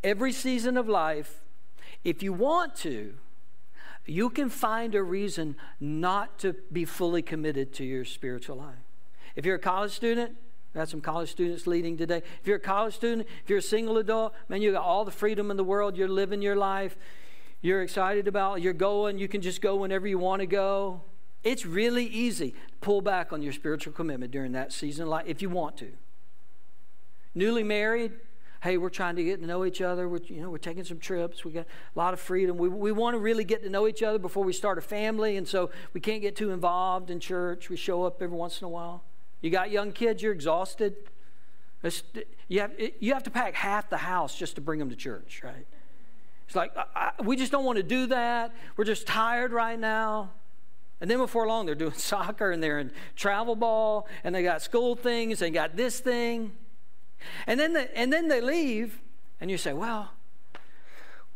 Every 0.03 0.31
season 0.31 0.77
of 0.77 0.87
life, 0.87 1.41
if 2.03 2.23
you 2.23 2.33
want 2.33 2.75
to, 2.77 3.13
you 4.05 4.29
can 4.29 4.49
find 4.49 4.95
a 4.95 5.03
reason 5.03 5.55
not 5.79 6.39
to 6.39 6.53
be 6.71 6.85
fully 6.85 7.21
committed 7.21 7.73
to 7.73 7.85
your 7.85 8.05
spiritual 8.05 8.57
life. 8.57 8.75
If 9.35 9.45
you're 9.45 9.55
a 9.55 9.59
college 9.59 9.91
student, 9.91 10.35
we 10.73 10.79
had 10.79 10.89
some 10.89 11.01
college 11.01 11.31
students 11.31 11.67
leading 11.67 11.97
today. 11.97 12.21
If 12.41 12.47
you're 12.47 12.57
a 12.57 12.61
college 12.61 12.95
student, 12.95 13.27
if 13.43 13.49
you're 13.49 13.59
a 13.59 13.61
single 13.61 13.97
adult, 13.97 14.33
man, 14.47 14.61
you 14.61 14.71
got 14.71 14.83
all 14.83 15.03
the 15.03 15.11
freedom 15.11 15.51
in 15.51 15.57
the 15.57 15.63
world. 15.63 15.97
You're 15.97 16.07
living 16.07 16.41
your 16.41 16.55
life. 16.55 16.95
You're 17.61 17.81
excited 17.81 18.27
about. 18.27 18.61
You're 18.61 18.73
going. 18.73 19.17
You 19.17 19.27
can 19.27 19.41
just 19.41 19.61
go 19.61 19.75
whenever 19.77 20.07
you 20.07 20.17
want 20.17 20.41
to 20.41 20.45
go. 20.45 21.01
It's 21.43 21.65
really 21.65 22.05
easy. 22.05 22.51
To 22.51 22.77
pull 22.81 23.01
back 23.01 23.31
on 23.31 23.41
your 23.41 23.53
spiritual 23.53 23.93
commitment 23.93 24.31
during 24.31 24.51
that 24.53 24.73
season 24.73 25.03
of 25.03 25.09
life 25.09 25.25
if 25.27 25.41
you 25.41 25.49
want 25.49 25.77
to. 25.77 25.91
Newly 27.35 27.63
married, 27.63 28.11
hey, 28.61 28.77
we're 28.77 28.89
trying 28.89 29.15
to 29.15 29.23
get 29.23 29.39
to 29.39 29.47
know 29.47 29.63
each 29.63 29.81
other. 29.81 30.09
We're, 30.09 30.19
you 30.25 30.41
know, 30.41 30.49
we're 30.49 30.57
taking 30.57 30.83
some 30.83 30.99
trips. 30.99 31.45
We 31.45 31.51
got 31.51 31.65
a 31.95 31.99
lot 31.99 32.13
of 32.13 32.19
freedom. 32.19 32.57
We, 32.57 32.67
we 32.67 32.91
want 32.91 33.13
to 33.13 33.19
really 33.19 33.43
get 33.43 33.63
to 33.63 33.69
know 33.69 33.87
each 33.87 34.03
other 34.03 34.19
before 34.19 34.43
we 34.43 34.51
start 34.51 34.77
a 34.77 34.81
family, 34.81 35.37
and 35.37 35.47
so 35.47 35.69
we 35.93 36.01
can't 36.01 36.21
get 36.21 36.35
too 36.35 36.51
involved 36.51 37.09
in 37.09 37.19
church. 37.19 37.69
We 37.69 37.77
show 37.77 38.03
up 38.03 38.21
every 38.21 38.35
once 38.35 38.61
in 38.61 38.65
a 38.65 38.69
while. 38.69 39.03
You 39.41 39.49
got 39.49 39.71
young 39.71 39.93
kids, 39.93 40.21
you're 40.21 40.33
exhausted. 40.33 40.95
It's, 41.81 42.03
you, 42.49 42.59
have, 42.59 42.73
you 42.99 43.13
have 43.13 43.23
to 43.23 43.29
pack 43.29 43.53
half 43.53 43.89
the 43.89 43.97
house 43.97 44.35
just 44.35 44.55
to 44.55 44.61
bring 44.61 44.79
them 44.79 44.89
to 44.89 44.95
church, 44.97 45.41
right? 45.43 45.65
It's 46.45 46.55
like, 46.55 46.75
I, 46.75 47.11
I, 47.17 47.21
we 47.23 47.37
just 47.37 47.51
don't 47.51 47.63
want 47.63 47.77
to 47.77 47.83
do 47.83 48.07
that. 48.07 48.53
We're 48.75 48.83
just 48.83 49.07
tired 49.07 49.53
right 49.53 49.79
now. 49.79 50.31
And 51.01 51.09
then 51.09 51.17
before 51.17 51.47
long, 51.47 51.65
they're 51.65 51.75
doing 51.75 51.93
soccer 51.95 52.51
and 52.51 52.61
they're 52.61 52.79
in 52.79 52.91
travel 53.15 53.55
ball 53.55 54.07
and 54.23 54.33
they 54.33 54.43
got 54.43 54.61
school 54.61 54.95
things, 54.95 55.39
they 55.39 55.49
got 55.49 55.75
this 55.75 55.99
thing. 55.99 56.51
And 57.47 57.59
then, 57.59 57.73
the, 57.73 57.97
and 57.97 58.13
then 58.13 58.29
they 58.29 58.39
leave, 58.39 59.01
and 59.41 59.51
you 59.51 59.57
say, 59.57 59.73
Well, 59.73 60.11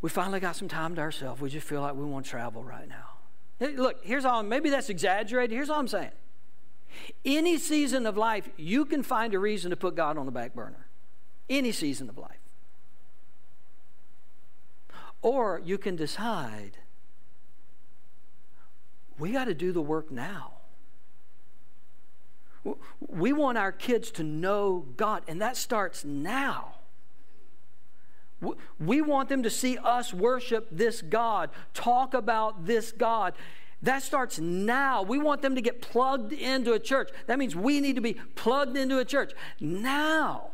we 0.01 0.09
finally 0.09 0.39
got 0.39 0.55
some 0.55 0.67
time 0.67 0.95
to 0.95 1.01
ourselves. 1.01 1.41
We 1.41 1.49
just 1.49 1.67
feel 1.67 1.81
like 1.81 1.95
we 1.95 2.05
want 2.05 2.25
to 2.25 2.31
travel 2.31 2.63
right 2.63 2.87
now. 2.87 3.09
Hey, 3.59 3.75
look, 3.75 4.03
here's 4.03 4.25
all, 4.25 4.43
maybe 4.43 4.69
that's 4.69 4.89
exaggerated. 4.89 5.55
Here's 5.55 5.69
all 5.69 5.79
I'm 5.79 5.87
saying. 5.87 6.11
Any 7.23 7.57
season 7.57 8.05
of 8.05 8.17
life, 8.17 8.49
you 8.57 8.85
can 8.85 9.03
find 9.03 9.33
a 9.33 9.39
reason 9.39 9.71
to 9.71 9.77
put 9.77 9.95
God 9.95 10.17
on 10.17 10.25
the 10.25 10.31
back 10.31 10.53
burner. 10.53 10.87
Any 11.49 11.71
season 11.71 12.09
of 12.09 12.17
life. 12.17 12.39
Or 15.21 15.61
you 15.63 15.77
can 15.77 15.95
decide, 15.95 16.77
we 19.17 19.31
got 19.31 19.45
to 19.45 19.53
do 19.53 19.71
the 19.71 19.81
work 19.81 20.11
now. 20.11 20.51
We 23.07 23.33
want 23.33 23.57
our 23.57 23.71
kids 23.71 24.09
to 24.11 24.23
know 24.23 24.85
God, 24.95 25.23
and 25.27 25.41
that 25.41 25.57
starts 25.57 26.05
now. 26.05 26.75
We 28.79 29.01
want 29.01 29.29
them 29.29 29.43
to 29.43 29.49
see 29.49 29.77
us 29.77 30.13
worship 30.13 30.67
this 30.71 31.01
God, 31.01 31.49
talk 31.73 32.13
about 32.13 32.65
this 32.65 32.91
God. 32.91 33.33
That 33.81 34.01
starts 34.01 34.39
now. 34.39 35.01
We 35.01 35.17
want 35.17 35.41
them 35.41 35.55
to 35.55 35.61
get 35.61 35.81
plugged 35.81 36.31
into 36.31 36.71
a 36.71 36.79
church. 36.79 37.09
That 37.27 37.37
means 37.37 37.53
we 37.53 37.81
need 37.81 37.95
to 37.95 38.01
be 38.01 38.13
plugged 38.35 38.77
into 38.77 38.97
a 38.97 39.05
church 39.05 39.33
now. 39.59 40.51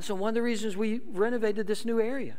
So, 0.00 0.14
one 0.14 0.30
of 0.30 0.34
the 0.34 0.42
reasons 0.42 0.76
we 0.76 1.00
renovated 1.10 1.66
this 1.66 1.84
new 1.84 2.00
area 2.00 2.38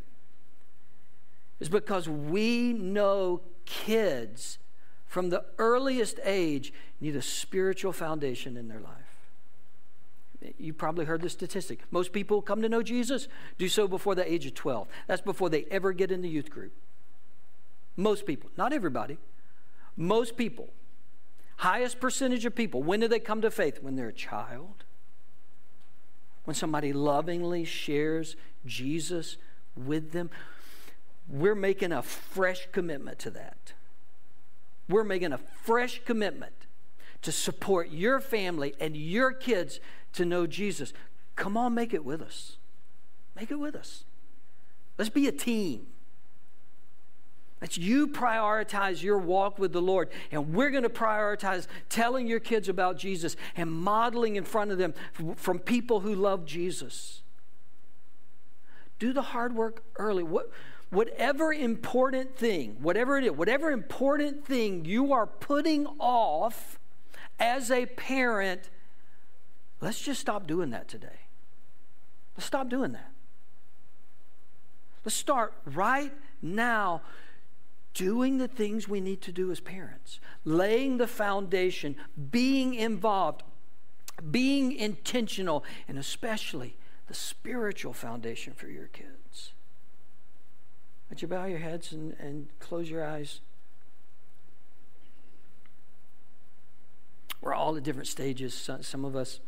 is 1.60 1.70
because 1.70 2.10
we 2.10 2.74
know 2.74 3.42
kids 3.74 4.60
from 5.06 5.30
the 5.30 5.44
earliest 5.58 6.20
age 6.24 6.74
need 7.02 7.16
a 7.16 7.22
spiritual 7.22 7.92
foundation 7.92 8.56
in 8.56 8.68
their 8.68 8.80
life. 8.80 10.54
You 10.58 10.74
probably 10.74 11.06
heard 11.06 11.22
the 11.22 11.30
statistic. 11.30 11.80
Most 11.90 12.12
people 12.12 12.42
come 12.42 12.62
to 12.62 12.70
know 12.70 12.84
Jesus, 12.84 13.28
do 13.58 13.68
so 13.68 13.88
before 13.88 14.14
the 14.14 14.32
age 14.32 14.46
of 14.46 14.54
12. 14.54 14.88
That's 15.08 15.22
before 15.22 15.50
they 15.50 15.66
ever 15.72 15.94
get 15.94 16.12
in 16.12 16.22
the 16.22 16.30
youth 16.30 16.50
group. 16.50 16.74
Most 17.96 18.26
people, 18.26 18.50
not 18.58 18.74
everybody, 18.74 19.18
most 19.96 20.36
people, 20.36 20.70
highest 21.58 22.00
percentage 22.00 22.46
of 22.46 22.56
people, 22.56 22.84
when 22.84 23.00
do 23.00 23.08
they 23.08 23.20
come 23.20 23.42
to 23.42 23.52
faith? 23.52 23.82
When 23.82 23.96
they're 23.96 24.10
a 24.10 24.14
child. 24.14 24.84
When 26.44 26.56
somebody 26.56 26.92
lovingly 26.92 27.64
shares 27.64 28.36
Jesus 28.66 29.38
with 29.76 30.12
them. 30.12 30.30
We're 31.28 31.56
making 31.56 31.92
a 31.92 32.02
fresh 32.02 32.68
commitment 32.72 33.20
to 33.20 33.32
that. 33.32 33.74
We're 34.90 35.04
making 35.04 35.34
a 35.34 35.38
fresh 35.38 36.02
commitment 36.06 36.54
to 37.22 37.32
support 37.32 37.90
your 37.90 38.20
family 38.20 38.76
and 38.80 38.96
your 38.96 39.32
kids 39.32 39.80
to 40.14 40.26
know 40.26 40.46
Jesus. 40.46 40.94
Come 41.36 41.58
on, 41.58 41.74
make 41.74 41.94
it 41.94 42.04
with 42.04 42.22
us. 42.22 42.58
Make 43.36 43.50
it 43.50 43.56
with 43.56 43.76
us. 43.76 44.04
Let's 44.98 45.10
be 45.10 45.28
a 45.28 45.32
team. 45.32 45.88
Let's 47.62 47.78
you 47.78 48.10
prioritize 48.10 49.02
your 49.02 49.18
walk 49.18 49.58
with 49.58 49.72
the 49.72 49.82
Lord. 49.82 50.10
And 50.32 50.54
we're 50.54 50.70
going 50.70 50.84
to 50.84 50.90
prioritize 50.90 51.68
telling 51.88 52.28
your 52.28 52.42
kids 52.42 52.68
about 52.68 52.98
Jesus 52.98 53.38
and 53.56 53.72
modeling 53.72 54.36
in 54.36 54.44
front 54.44 54.72
of 54.72 54.78
them 54.78 54.94
from 55.38 55.60
people 55.60 56.02
who 56.02 56.14
love 56.14 56.46
Jesus. 56.46 57.22
Do 59.00 59.14
the 59.14 59.22
hard 59.22 59.56
work 59.56 59.84
early. 59.96 60.24
What, 60.24 60.52
whatever 60.94 61.52
important 61.52 62.36
thing, 62.36 62.78
whatever 62.80 63.18
it 63.18 63.26
is, 63.26 63.32
whatever 63.32 63.72
important 63.72 64.46
thing 64.46 64.86
you 64.86 65.12
are 65.12 65.26
putting 65.26 65.88
off 66.00 66.80
as 67.40 67.72
a 67.72 67.86
parent, 67.86 68.70
let's 69.82 70.00
just 70.00 70.22
stop 70.22 70.48
doing 70.48 70.70
that 70.70 70.88
today. 70.88 71.28
Let's 72.38 72.46
stop 72.46 72.70
doing 72.70 72.94
that. 72.94 73.12
Let's 75.04 75.16
start 75.16 75.54
right 75.66 76.14
now 76.42 77.02
doing 77.94 78.38
the 78.38 78.48
things 78.48 78.88
we 78.88 79.02
need 79.02 79.22
to 79.22 79.32
do 79.32 79.52
as 79.52 79.60
parents, 79.60 80.20
laying 80.46 80.98
the 80.98 81.08
foundation, 81.08 81.96
being 82.32 82.74
involved, 82.74 83.44
being 84.32 84.72
intentional, 84.72 85.64
and 85.88 85.98
especially 85.98 86.78
the 87.08 87.14
spiritual 87.14 87.94
foundation 87.94 88.54
for 88.54 88.68
your 88.68 88.88
kids. 88.88 89.54
Would 91.14 91.22
you 91.22 91.28
bow 91.28 91.46
your 91.46 91.60
heads 91.60 91.92
and, 91.92 92.16
and 92.18 92.48
close 92.60 92.90
your 92.90 93.06
eyes? 93.06 93.40
We're 97.40 97.54
all 97.54 97.78
at 97.78 97.84
different 97.84 98.08
stages. 98.08 98.56
Some 98.82 99.06
of 99.06 99.16
us, 99.16 99.40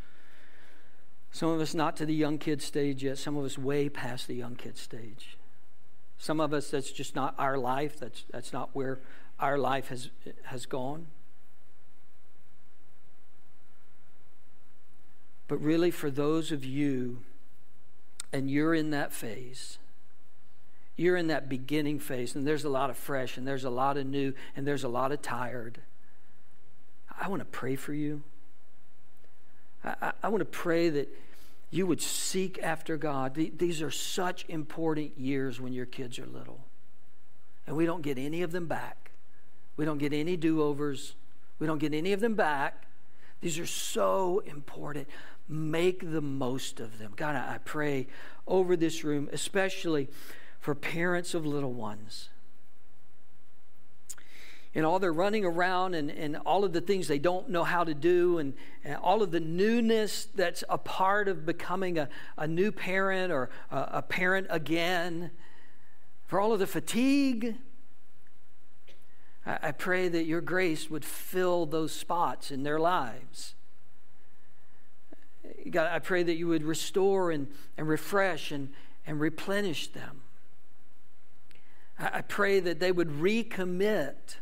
some 1.32 1.50
of 1.50 1.60
us 1.60 1.74
not 1.74 1.98
to 1.98 2.06
the 2.06 2.14
young 2.14 2.38
kid 2.38 2.62
stage 2.62 3.04
yet. 3.04 3.18
Some 3.18 3.36
of 3.36 3.44
us 3.44 3.58
way 3.58 3.90
past 3.90 4.28
the 4.28 4.36
young 4.36 4.56
kid 4.56 4.78
stage. 4.78 5.38
Some 6.20 6.40
of 6.40 6.54
us, 6.54 6.70
that's 6.70 6.92
just 6.92 7.16
not 7.16 7.34
our 7.40 7.58
life. 7.58 8.00
That's, 8.00 8.26
that's 8.32 8.54
not 8.54 8.70
where 8.74 9.00
our 9.40 9.58
life 9.58 9.88
has, 9.88 10.12
has 10.44 10.68
gone. 10.68 11.08
But 15.48 15.60
really, 15.64 15.90
for 15.90 16.12
those 16.12 16.52
of 16.52 16.64
you, 16.64 17.24
and 18.32 18.52
you're 18.52 18.76
in 18.76 18.92
that 18.92 19.12
phase, 19.12 19.80
you're 20.96 21.18
in 21.18 21.28
that 21.28 21.50
beginning 21.50 22.00
phase, 22.00 22.36
and 22.36 22.48
there's 22.48 22.64
a 22.64 22.70
lot 22.70 22.90
of 22.90 22.98
fresh, 22.98 23.38
and 23.38 23.48
there's 23.48 23.66
a 23.66 23.70
lot 23.70 23.98
of 23.98 24.06
new, 24.06 24.34
and 24.56 24.66
there's 24.66 24.84
a 24.84 24.90
lot 24.90 25.12
of 25.12 25.22
tired. 25.22 25.80
I 27.20 27.28
want 27.28 27.42
to 27.42 27.46
pray 27.46 27.76
for 27.76 27.94
you. 27.94 28.24
I, 29.84 30.12
I, 30.24 30.30
want 30.30 30.42
to 30.42 30.46
pray 30.46 30.90
that 30.90 31.10
you 31.70 31.86
would 31.86 32.02
seek 32.02 32.60
after 32.62 32.98
God. 32.98 33.36
These 33.36 33.82
are 33.82 33.92
such 33.92 34.46
important 34.48 35.18
years 35.18 35.62
when 35.62 35.74
your 35.74 35.86
kids 35.86 36.18
are 36.18 36.26
little. 36.26 36.66
And 37.68 37.76
we 37.76 37.86
don't 37.86 38.02
get 38.02 38.18
any 38.18 38.42
of 38.42 38.52
them 38.52 38.66
back. 38.66 39.12
We 39.78 39.86
don't 39.86 39.98
get 39.98 40.14
any 40.14 40.38
do 40.38 40.62
overs. 40.62 41.16
We 41.60 41.68
don't 41.68 41.80
get 41.80 41.94
any 41.94 42.14
of 42.14 42.20
them 42.20 42.36
back. 42.36 42.86
These 43.42 43.60
are 43.60 43.66
so 43.66 44.40
important. 44.46 45.08
Make 45.48 46.12
the 46.12 46.22
most 46.22 46.80
of 46.80 46.98
them. 46.98 47.14
God, 47.16 47.36
I 47.36 47.60
pray 47.64 48.08
over 48.48 48.76
this 48.76 49.04
room, 49.04 49.30
especially 49.32 50.10
for 50.66 50.74
parents 50.74 51.36
of 51.36 51.46
little 51.46 51.74
ones 51.74 52.30
and 54.74 54.84
all 54.84 54.98
they're 54.98 55.14
running 55.14 55.46
around 55.46 55.94
and, 55.94 56.10
and 56.10 56.38
all 56.38 56.66
of 56.66 56.74
the 56.74 56.82
things 56.82 57.08
they 57.08 57.20
don't 57.20 57.50
know 57.50 57.64
how 57.64 57.84
to 57.84 57.94
do 57.94 58.40
and, 58.40 58.56
and 58.84 58.96
all 58.96 59.22
of 59.22 59.30
the 59.30 59.40
newness 59.40 60.28
that's 60.34 60.64
a 60.68 60.80
part 60.80 61.28
of 61.28 61.46
becoming 61.46 62.00
a, 62.00 62.10
a 62.36 62.48
new 62.48 62.72
parent 62.72 63.32
or 63.32 63.52
a, 63.70 63.90
a 63.94 64.02
parent 64.02 64.48
again, 64.50 65.30
for 66.26 66.40
all 66.40 66.52
of 66.52 66.58
the 66.58 66.66
fatigue. 66.66 67.58
I, 69.46 69.60
I 69.68 69.72
pray 69.72 70.08
that 70.08 70.26
your 70.26 70.42
grace 70.42 70.90
would 70.90 71.06
fill 71.06 71.68
those 71.68 71.92
spots 71.92 72.50
in 72.50 72.64
their 72.64 72.80
lives. 72.80 73.54
God, 75.70 75.90
I 75.92 76.00
pray 76.00 76.24
that 76.24 76.38
you 76.38 76.48
would 76.48 76.64
restore 76.64 77.30
and, 77.30 77.50
and 77.78 77.88
refresh 77.88 78.52
and, 78.52 78.74
and 79.06 79.20
replenish 79.20 79.90
them. 79.90 80.24
I, 81.98 82.22
pray 82.22 82.60
that 82.60 82.80
they 82.80 82.92
would 82.92 83.10
recommit 83.10 84.38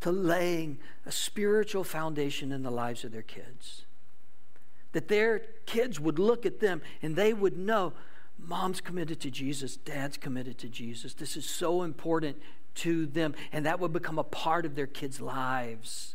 to 0.00 0.10
laying 0.10 0.78
a 1.06 1.12
spiritual 1.12 1.84
foundation 1.84 2.52
in 2.52 2.62
the 2.62 2.70
lives 2.70 3.04
of 3.04 3.12
their 3.12 3.22
kids. 3.22 3.84
That 4.92 5.08
their 5.08 5.40
kids 5.66 5.98
would 5.98 6.18
look 6.18 6.44
at 6.44 6.60
them 6.60 6.82
and 7.00 7.16
they 7.16 7.32
would 7.32 7.56
know 7.56 7.92
mom's 8.38 8.80
committed 8.80 9.20
to 9.20 9.30
Jesus, 9.30 9.76
dad's 9.76 10.16
committed 10.16 10.58
to 10.58 10.68
Jesus. 10.68 11.14
This 11.14 11.36
is 11.36 11.48
so 11.48 11.82
important 11.82 12.38
to 12.76 13.06
them, 13.06 13.34
and 13.52 13.66
that 13.66 13.80
would 13.80 13.92
become 13.92 14.18
a 14.18 14.24
part 14.24 14.64
of 14.64 14.74
their 14.74 14.86
kids' 14.86 15.20
lives. 15.20 16.14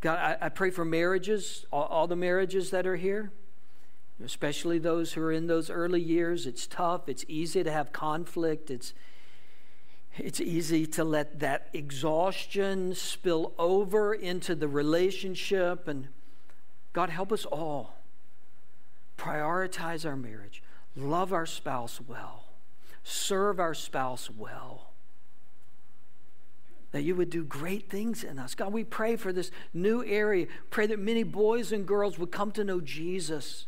God, 0.00 0.18
I, 0.18 0.46
I 0.46 0.48
pray 0.50 0.70
for 0.70 0.84
marriages, 0.84 1.64
all, 1.72 1.84
all 1.84 2.06
the 2.06 2.16
marriages 2.16 2.70
that 2.70 2.86
are 2.86 2.96
here 2.96 3.30
especially 4.24 4.78
those 4.78 5.12
who 5.12 5.22
are 5.22 5.32
in 5.32 5.46
those 5.46 5.70
early 5.70 6.00
years. 6.00 6.46
It's 6.46 6.66
tough, 6.66 7.08
it's 7.08 7.24
easy 7.28 7.62
to 7.62 7.70
have 7.70 7.92
conflict, 7.92 8.70
it's 8.70 8.94
it's 10.18 10.40
easy 10.40 10.86
to 10.86 11.04
let 11.04 11.40
that 11.40 11.68
exhaustion 11.74 12.94
spill 12.94 13.52
over 13.58 14.14
into 14.14 14.54
the 14.54 14.66
relationship. 14.66 15.88
And 15.88 16.08
God, 16.94 17.10
help 17.10 17.32
us 17.32 17.44
all 17.44 17.96
prioritize 19.18 20.06
our 20.06 20.16
marriage, 20.16 20.62
love 20.94 21.32
our 21.32 21.46
spouse 21.46 22.00
well, 22.00 22.44
serve 23.04 23.60
our 23.60 23.74
spouse 23.74 24.30
well. 24.30 24.92
That 26.92 27.02
you 27.02 27.14
would 27.14 27.28
do 27.28 27.44
great 27.44 27.90
things 27.90 28.24
in 28.24 28.38
us. 28.38 28.54
God, 28.54 28.72
we 28.72 28.84
pray 28.84 29.16
for 29.16 29.32
this 29.32 29.50
new 29.74 30.02
area. 30.02 30.46
Pray 30.70 30.86
that 30.86 30.98
many 30.98 31.24
boys 31.24 31.72
and 31.72 31.86
girls 31.86 32.18
would 32.18 32.30
come 32.30 32.52
to 32.52 32.64
know 32.64 32.80
Jesus 32.80 33.66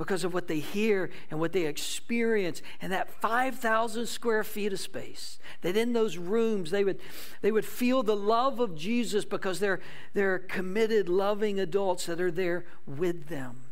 because 0.00 0.24
of 0.24 0.32
what 0.32 0.48
they 0.48 0.60
hear 0.60 1.10
and 1.30 1.38
what 1.38 1.52
they 1.52 1.66
experience. 1.66 2.62
And 2.80 2.90
that 2.90 3.10
5000 3.20 4.06
square 4.06 4.42
feet 4.42 4.72
of 4.72 4.80
space 4.80 5.38
that 5.60 5.76
in 5.76 5.92
those 5.92 6.16
rooms 6.16 6.70
they 6.70 6.84
would 6.84 6.98
they 7.42 7.52
would 7.52 7.66
feel 7.66 8.02
the 8.02 8.16
love 8.16 8.60
of 8.60 8.74
jesus 8.74 9.26
because 9.26 9.60
they're 9.60 9.80
they're 10.14 10.38
committed 10.38 11.10
loving 11.10 11.60
adults 11.60 12.06
that 12.06 12.18
are 12.18 12.30
there 12.30 12.64
with 12.86 13.28
them. 13.28 13.66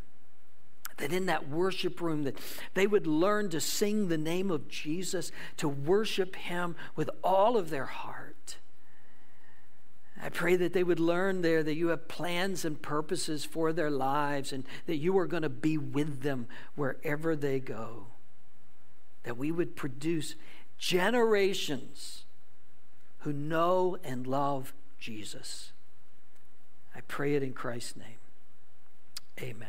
That 0.99 1.15
in 1.15 1.25
that 1.27 1.49
worship 1.49 1.99
room 2.03 2.25
that 2.25 2.37
they 2.75 2.87
would 2.87 3.07
learn 3.07 3.49
to 3.49 3.59
sing 3.59 4.09
the 4.09 4.19
name 4.19 4.51
of 4.51 4.69
jesus 4.69 5.33
to 5.57 5.67
worship 5.67 6.37
him 6.37 6.77
with 6.95 7.09
all 7.25 7.57
of 7.57 7.71
their 7.71 7.87
heart 7.87 8.28
I 10.21 10.31
pray 10.31 10.57
that 10.57 10.73
they 10.73 10.83
would 10.83 10.99
learn 10.99 11.43
there 11.43 11.63
that 11.63 11.75
you 11.75 11.89
have 11.89 12.09
plans 12.09 12.65
and 12.65 12.81
purposes 12.81 13.45
for 13.45 13.73
their 13.73 13.91
lives 13.91 14.53
and 14.53 14.65
that 14.87 14.97
you 14.97 15.17
are 15.19 15.27
going 15.27 15.45
to 15.45 15.49
be 15.49 15.79
with 15.79 16.23
them 16.23 16.49
wherever 16.75 17.37
they 17.37 17.61
go. 17.61 18.07
That 19.23 19.37
we 19.37 19.53
would 19.53 19.77
produce 19.77 20.35
generations 20.77 22.25
who 23.19 23.33
know 23.33 23.97
and 24.03 24.27
love 24.27 24.73
Jesus. 24.99 25.73
I 26.97 27.01
pray 27.03 27.35
it 27.35 27.43
in 27.43 27.53
Christ's 27.53 27.97
name. 27.97 28.19
Amen. 29.41 29.69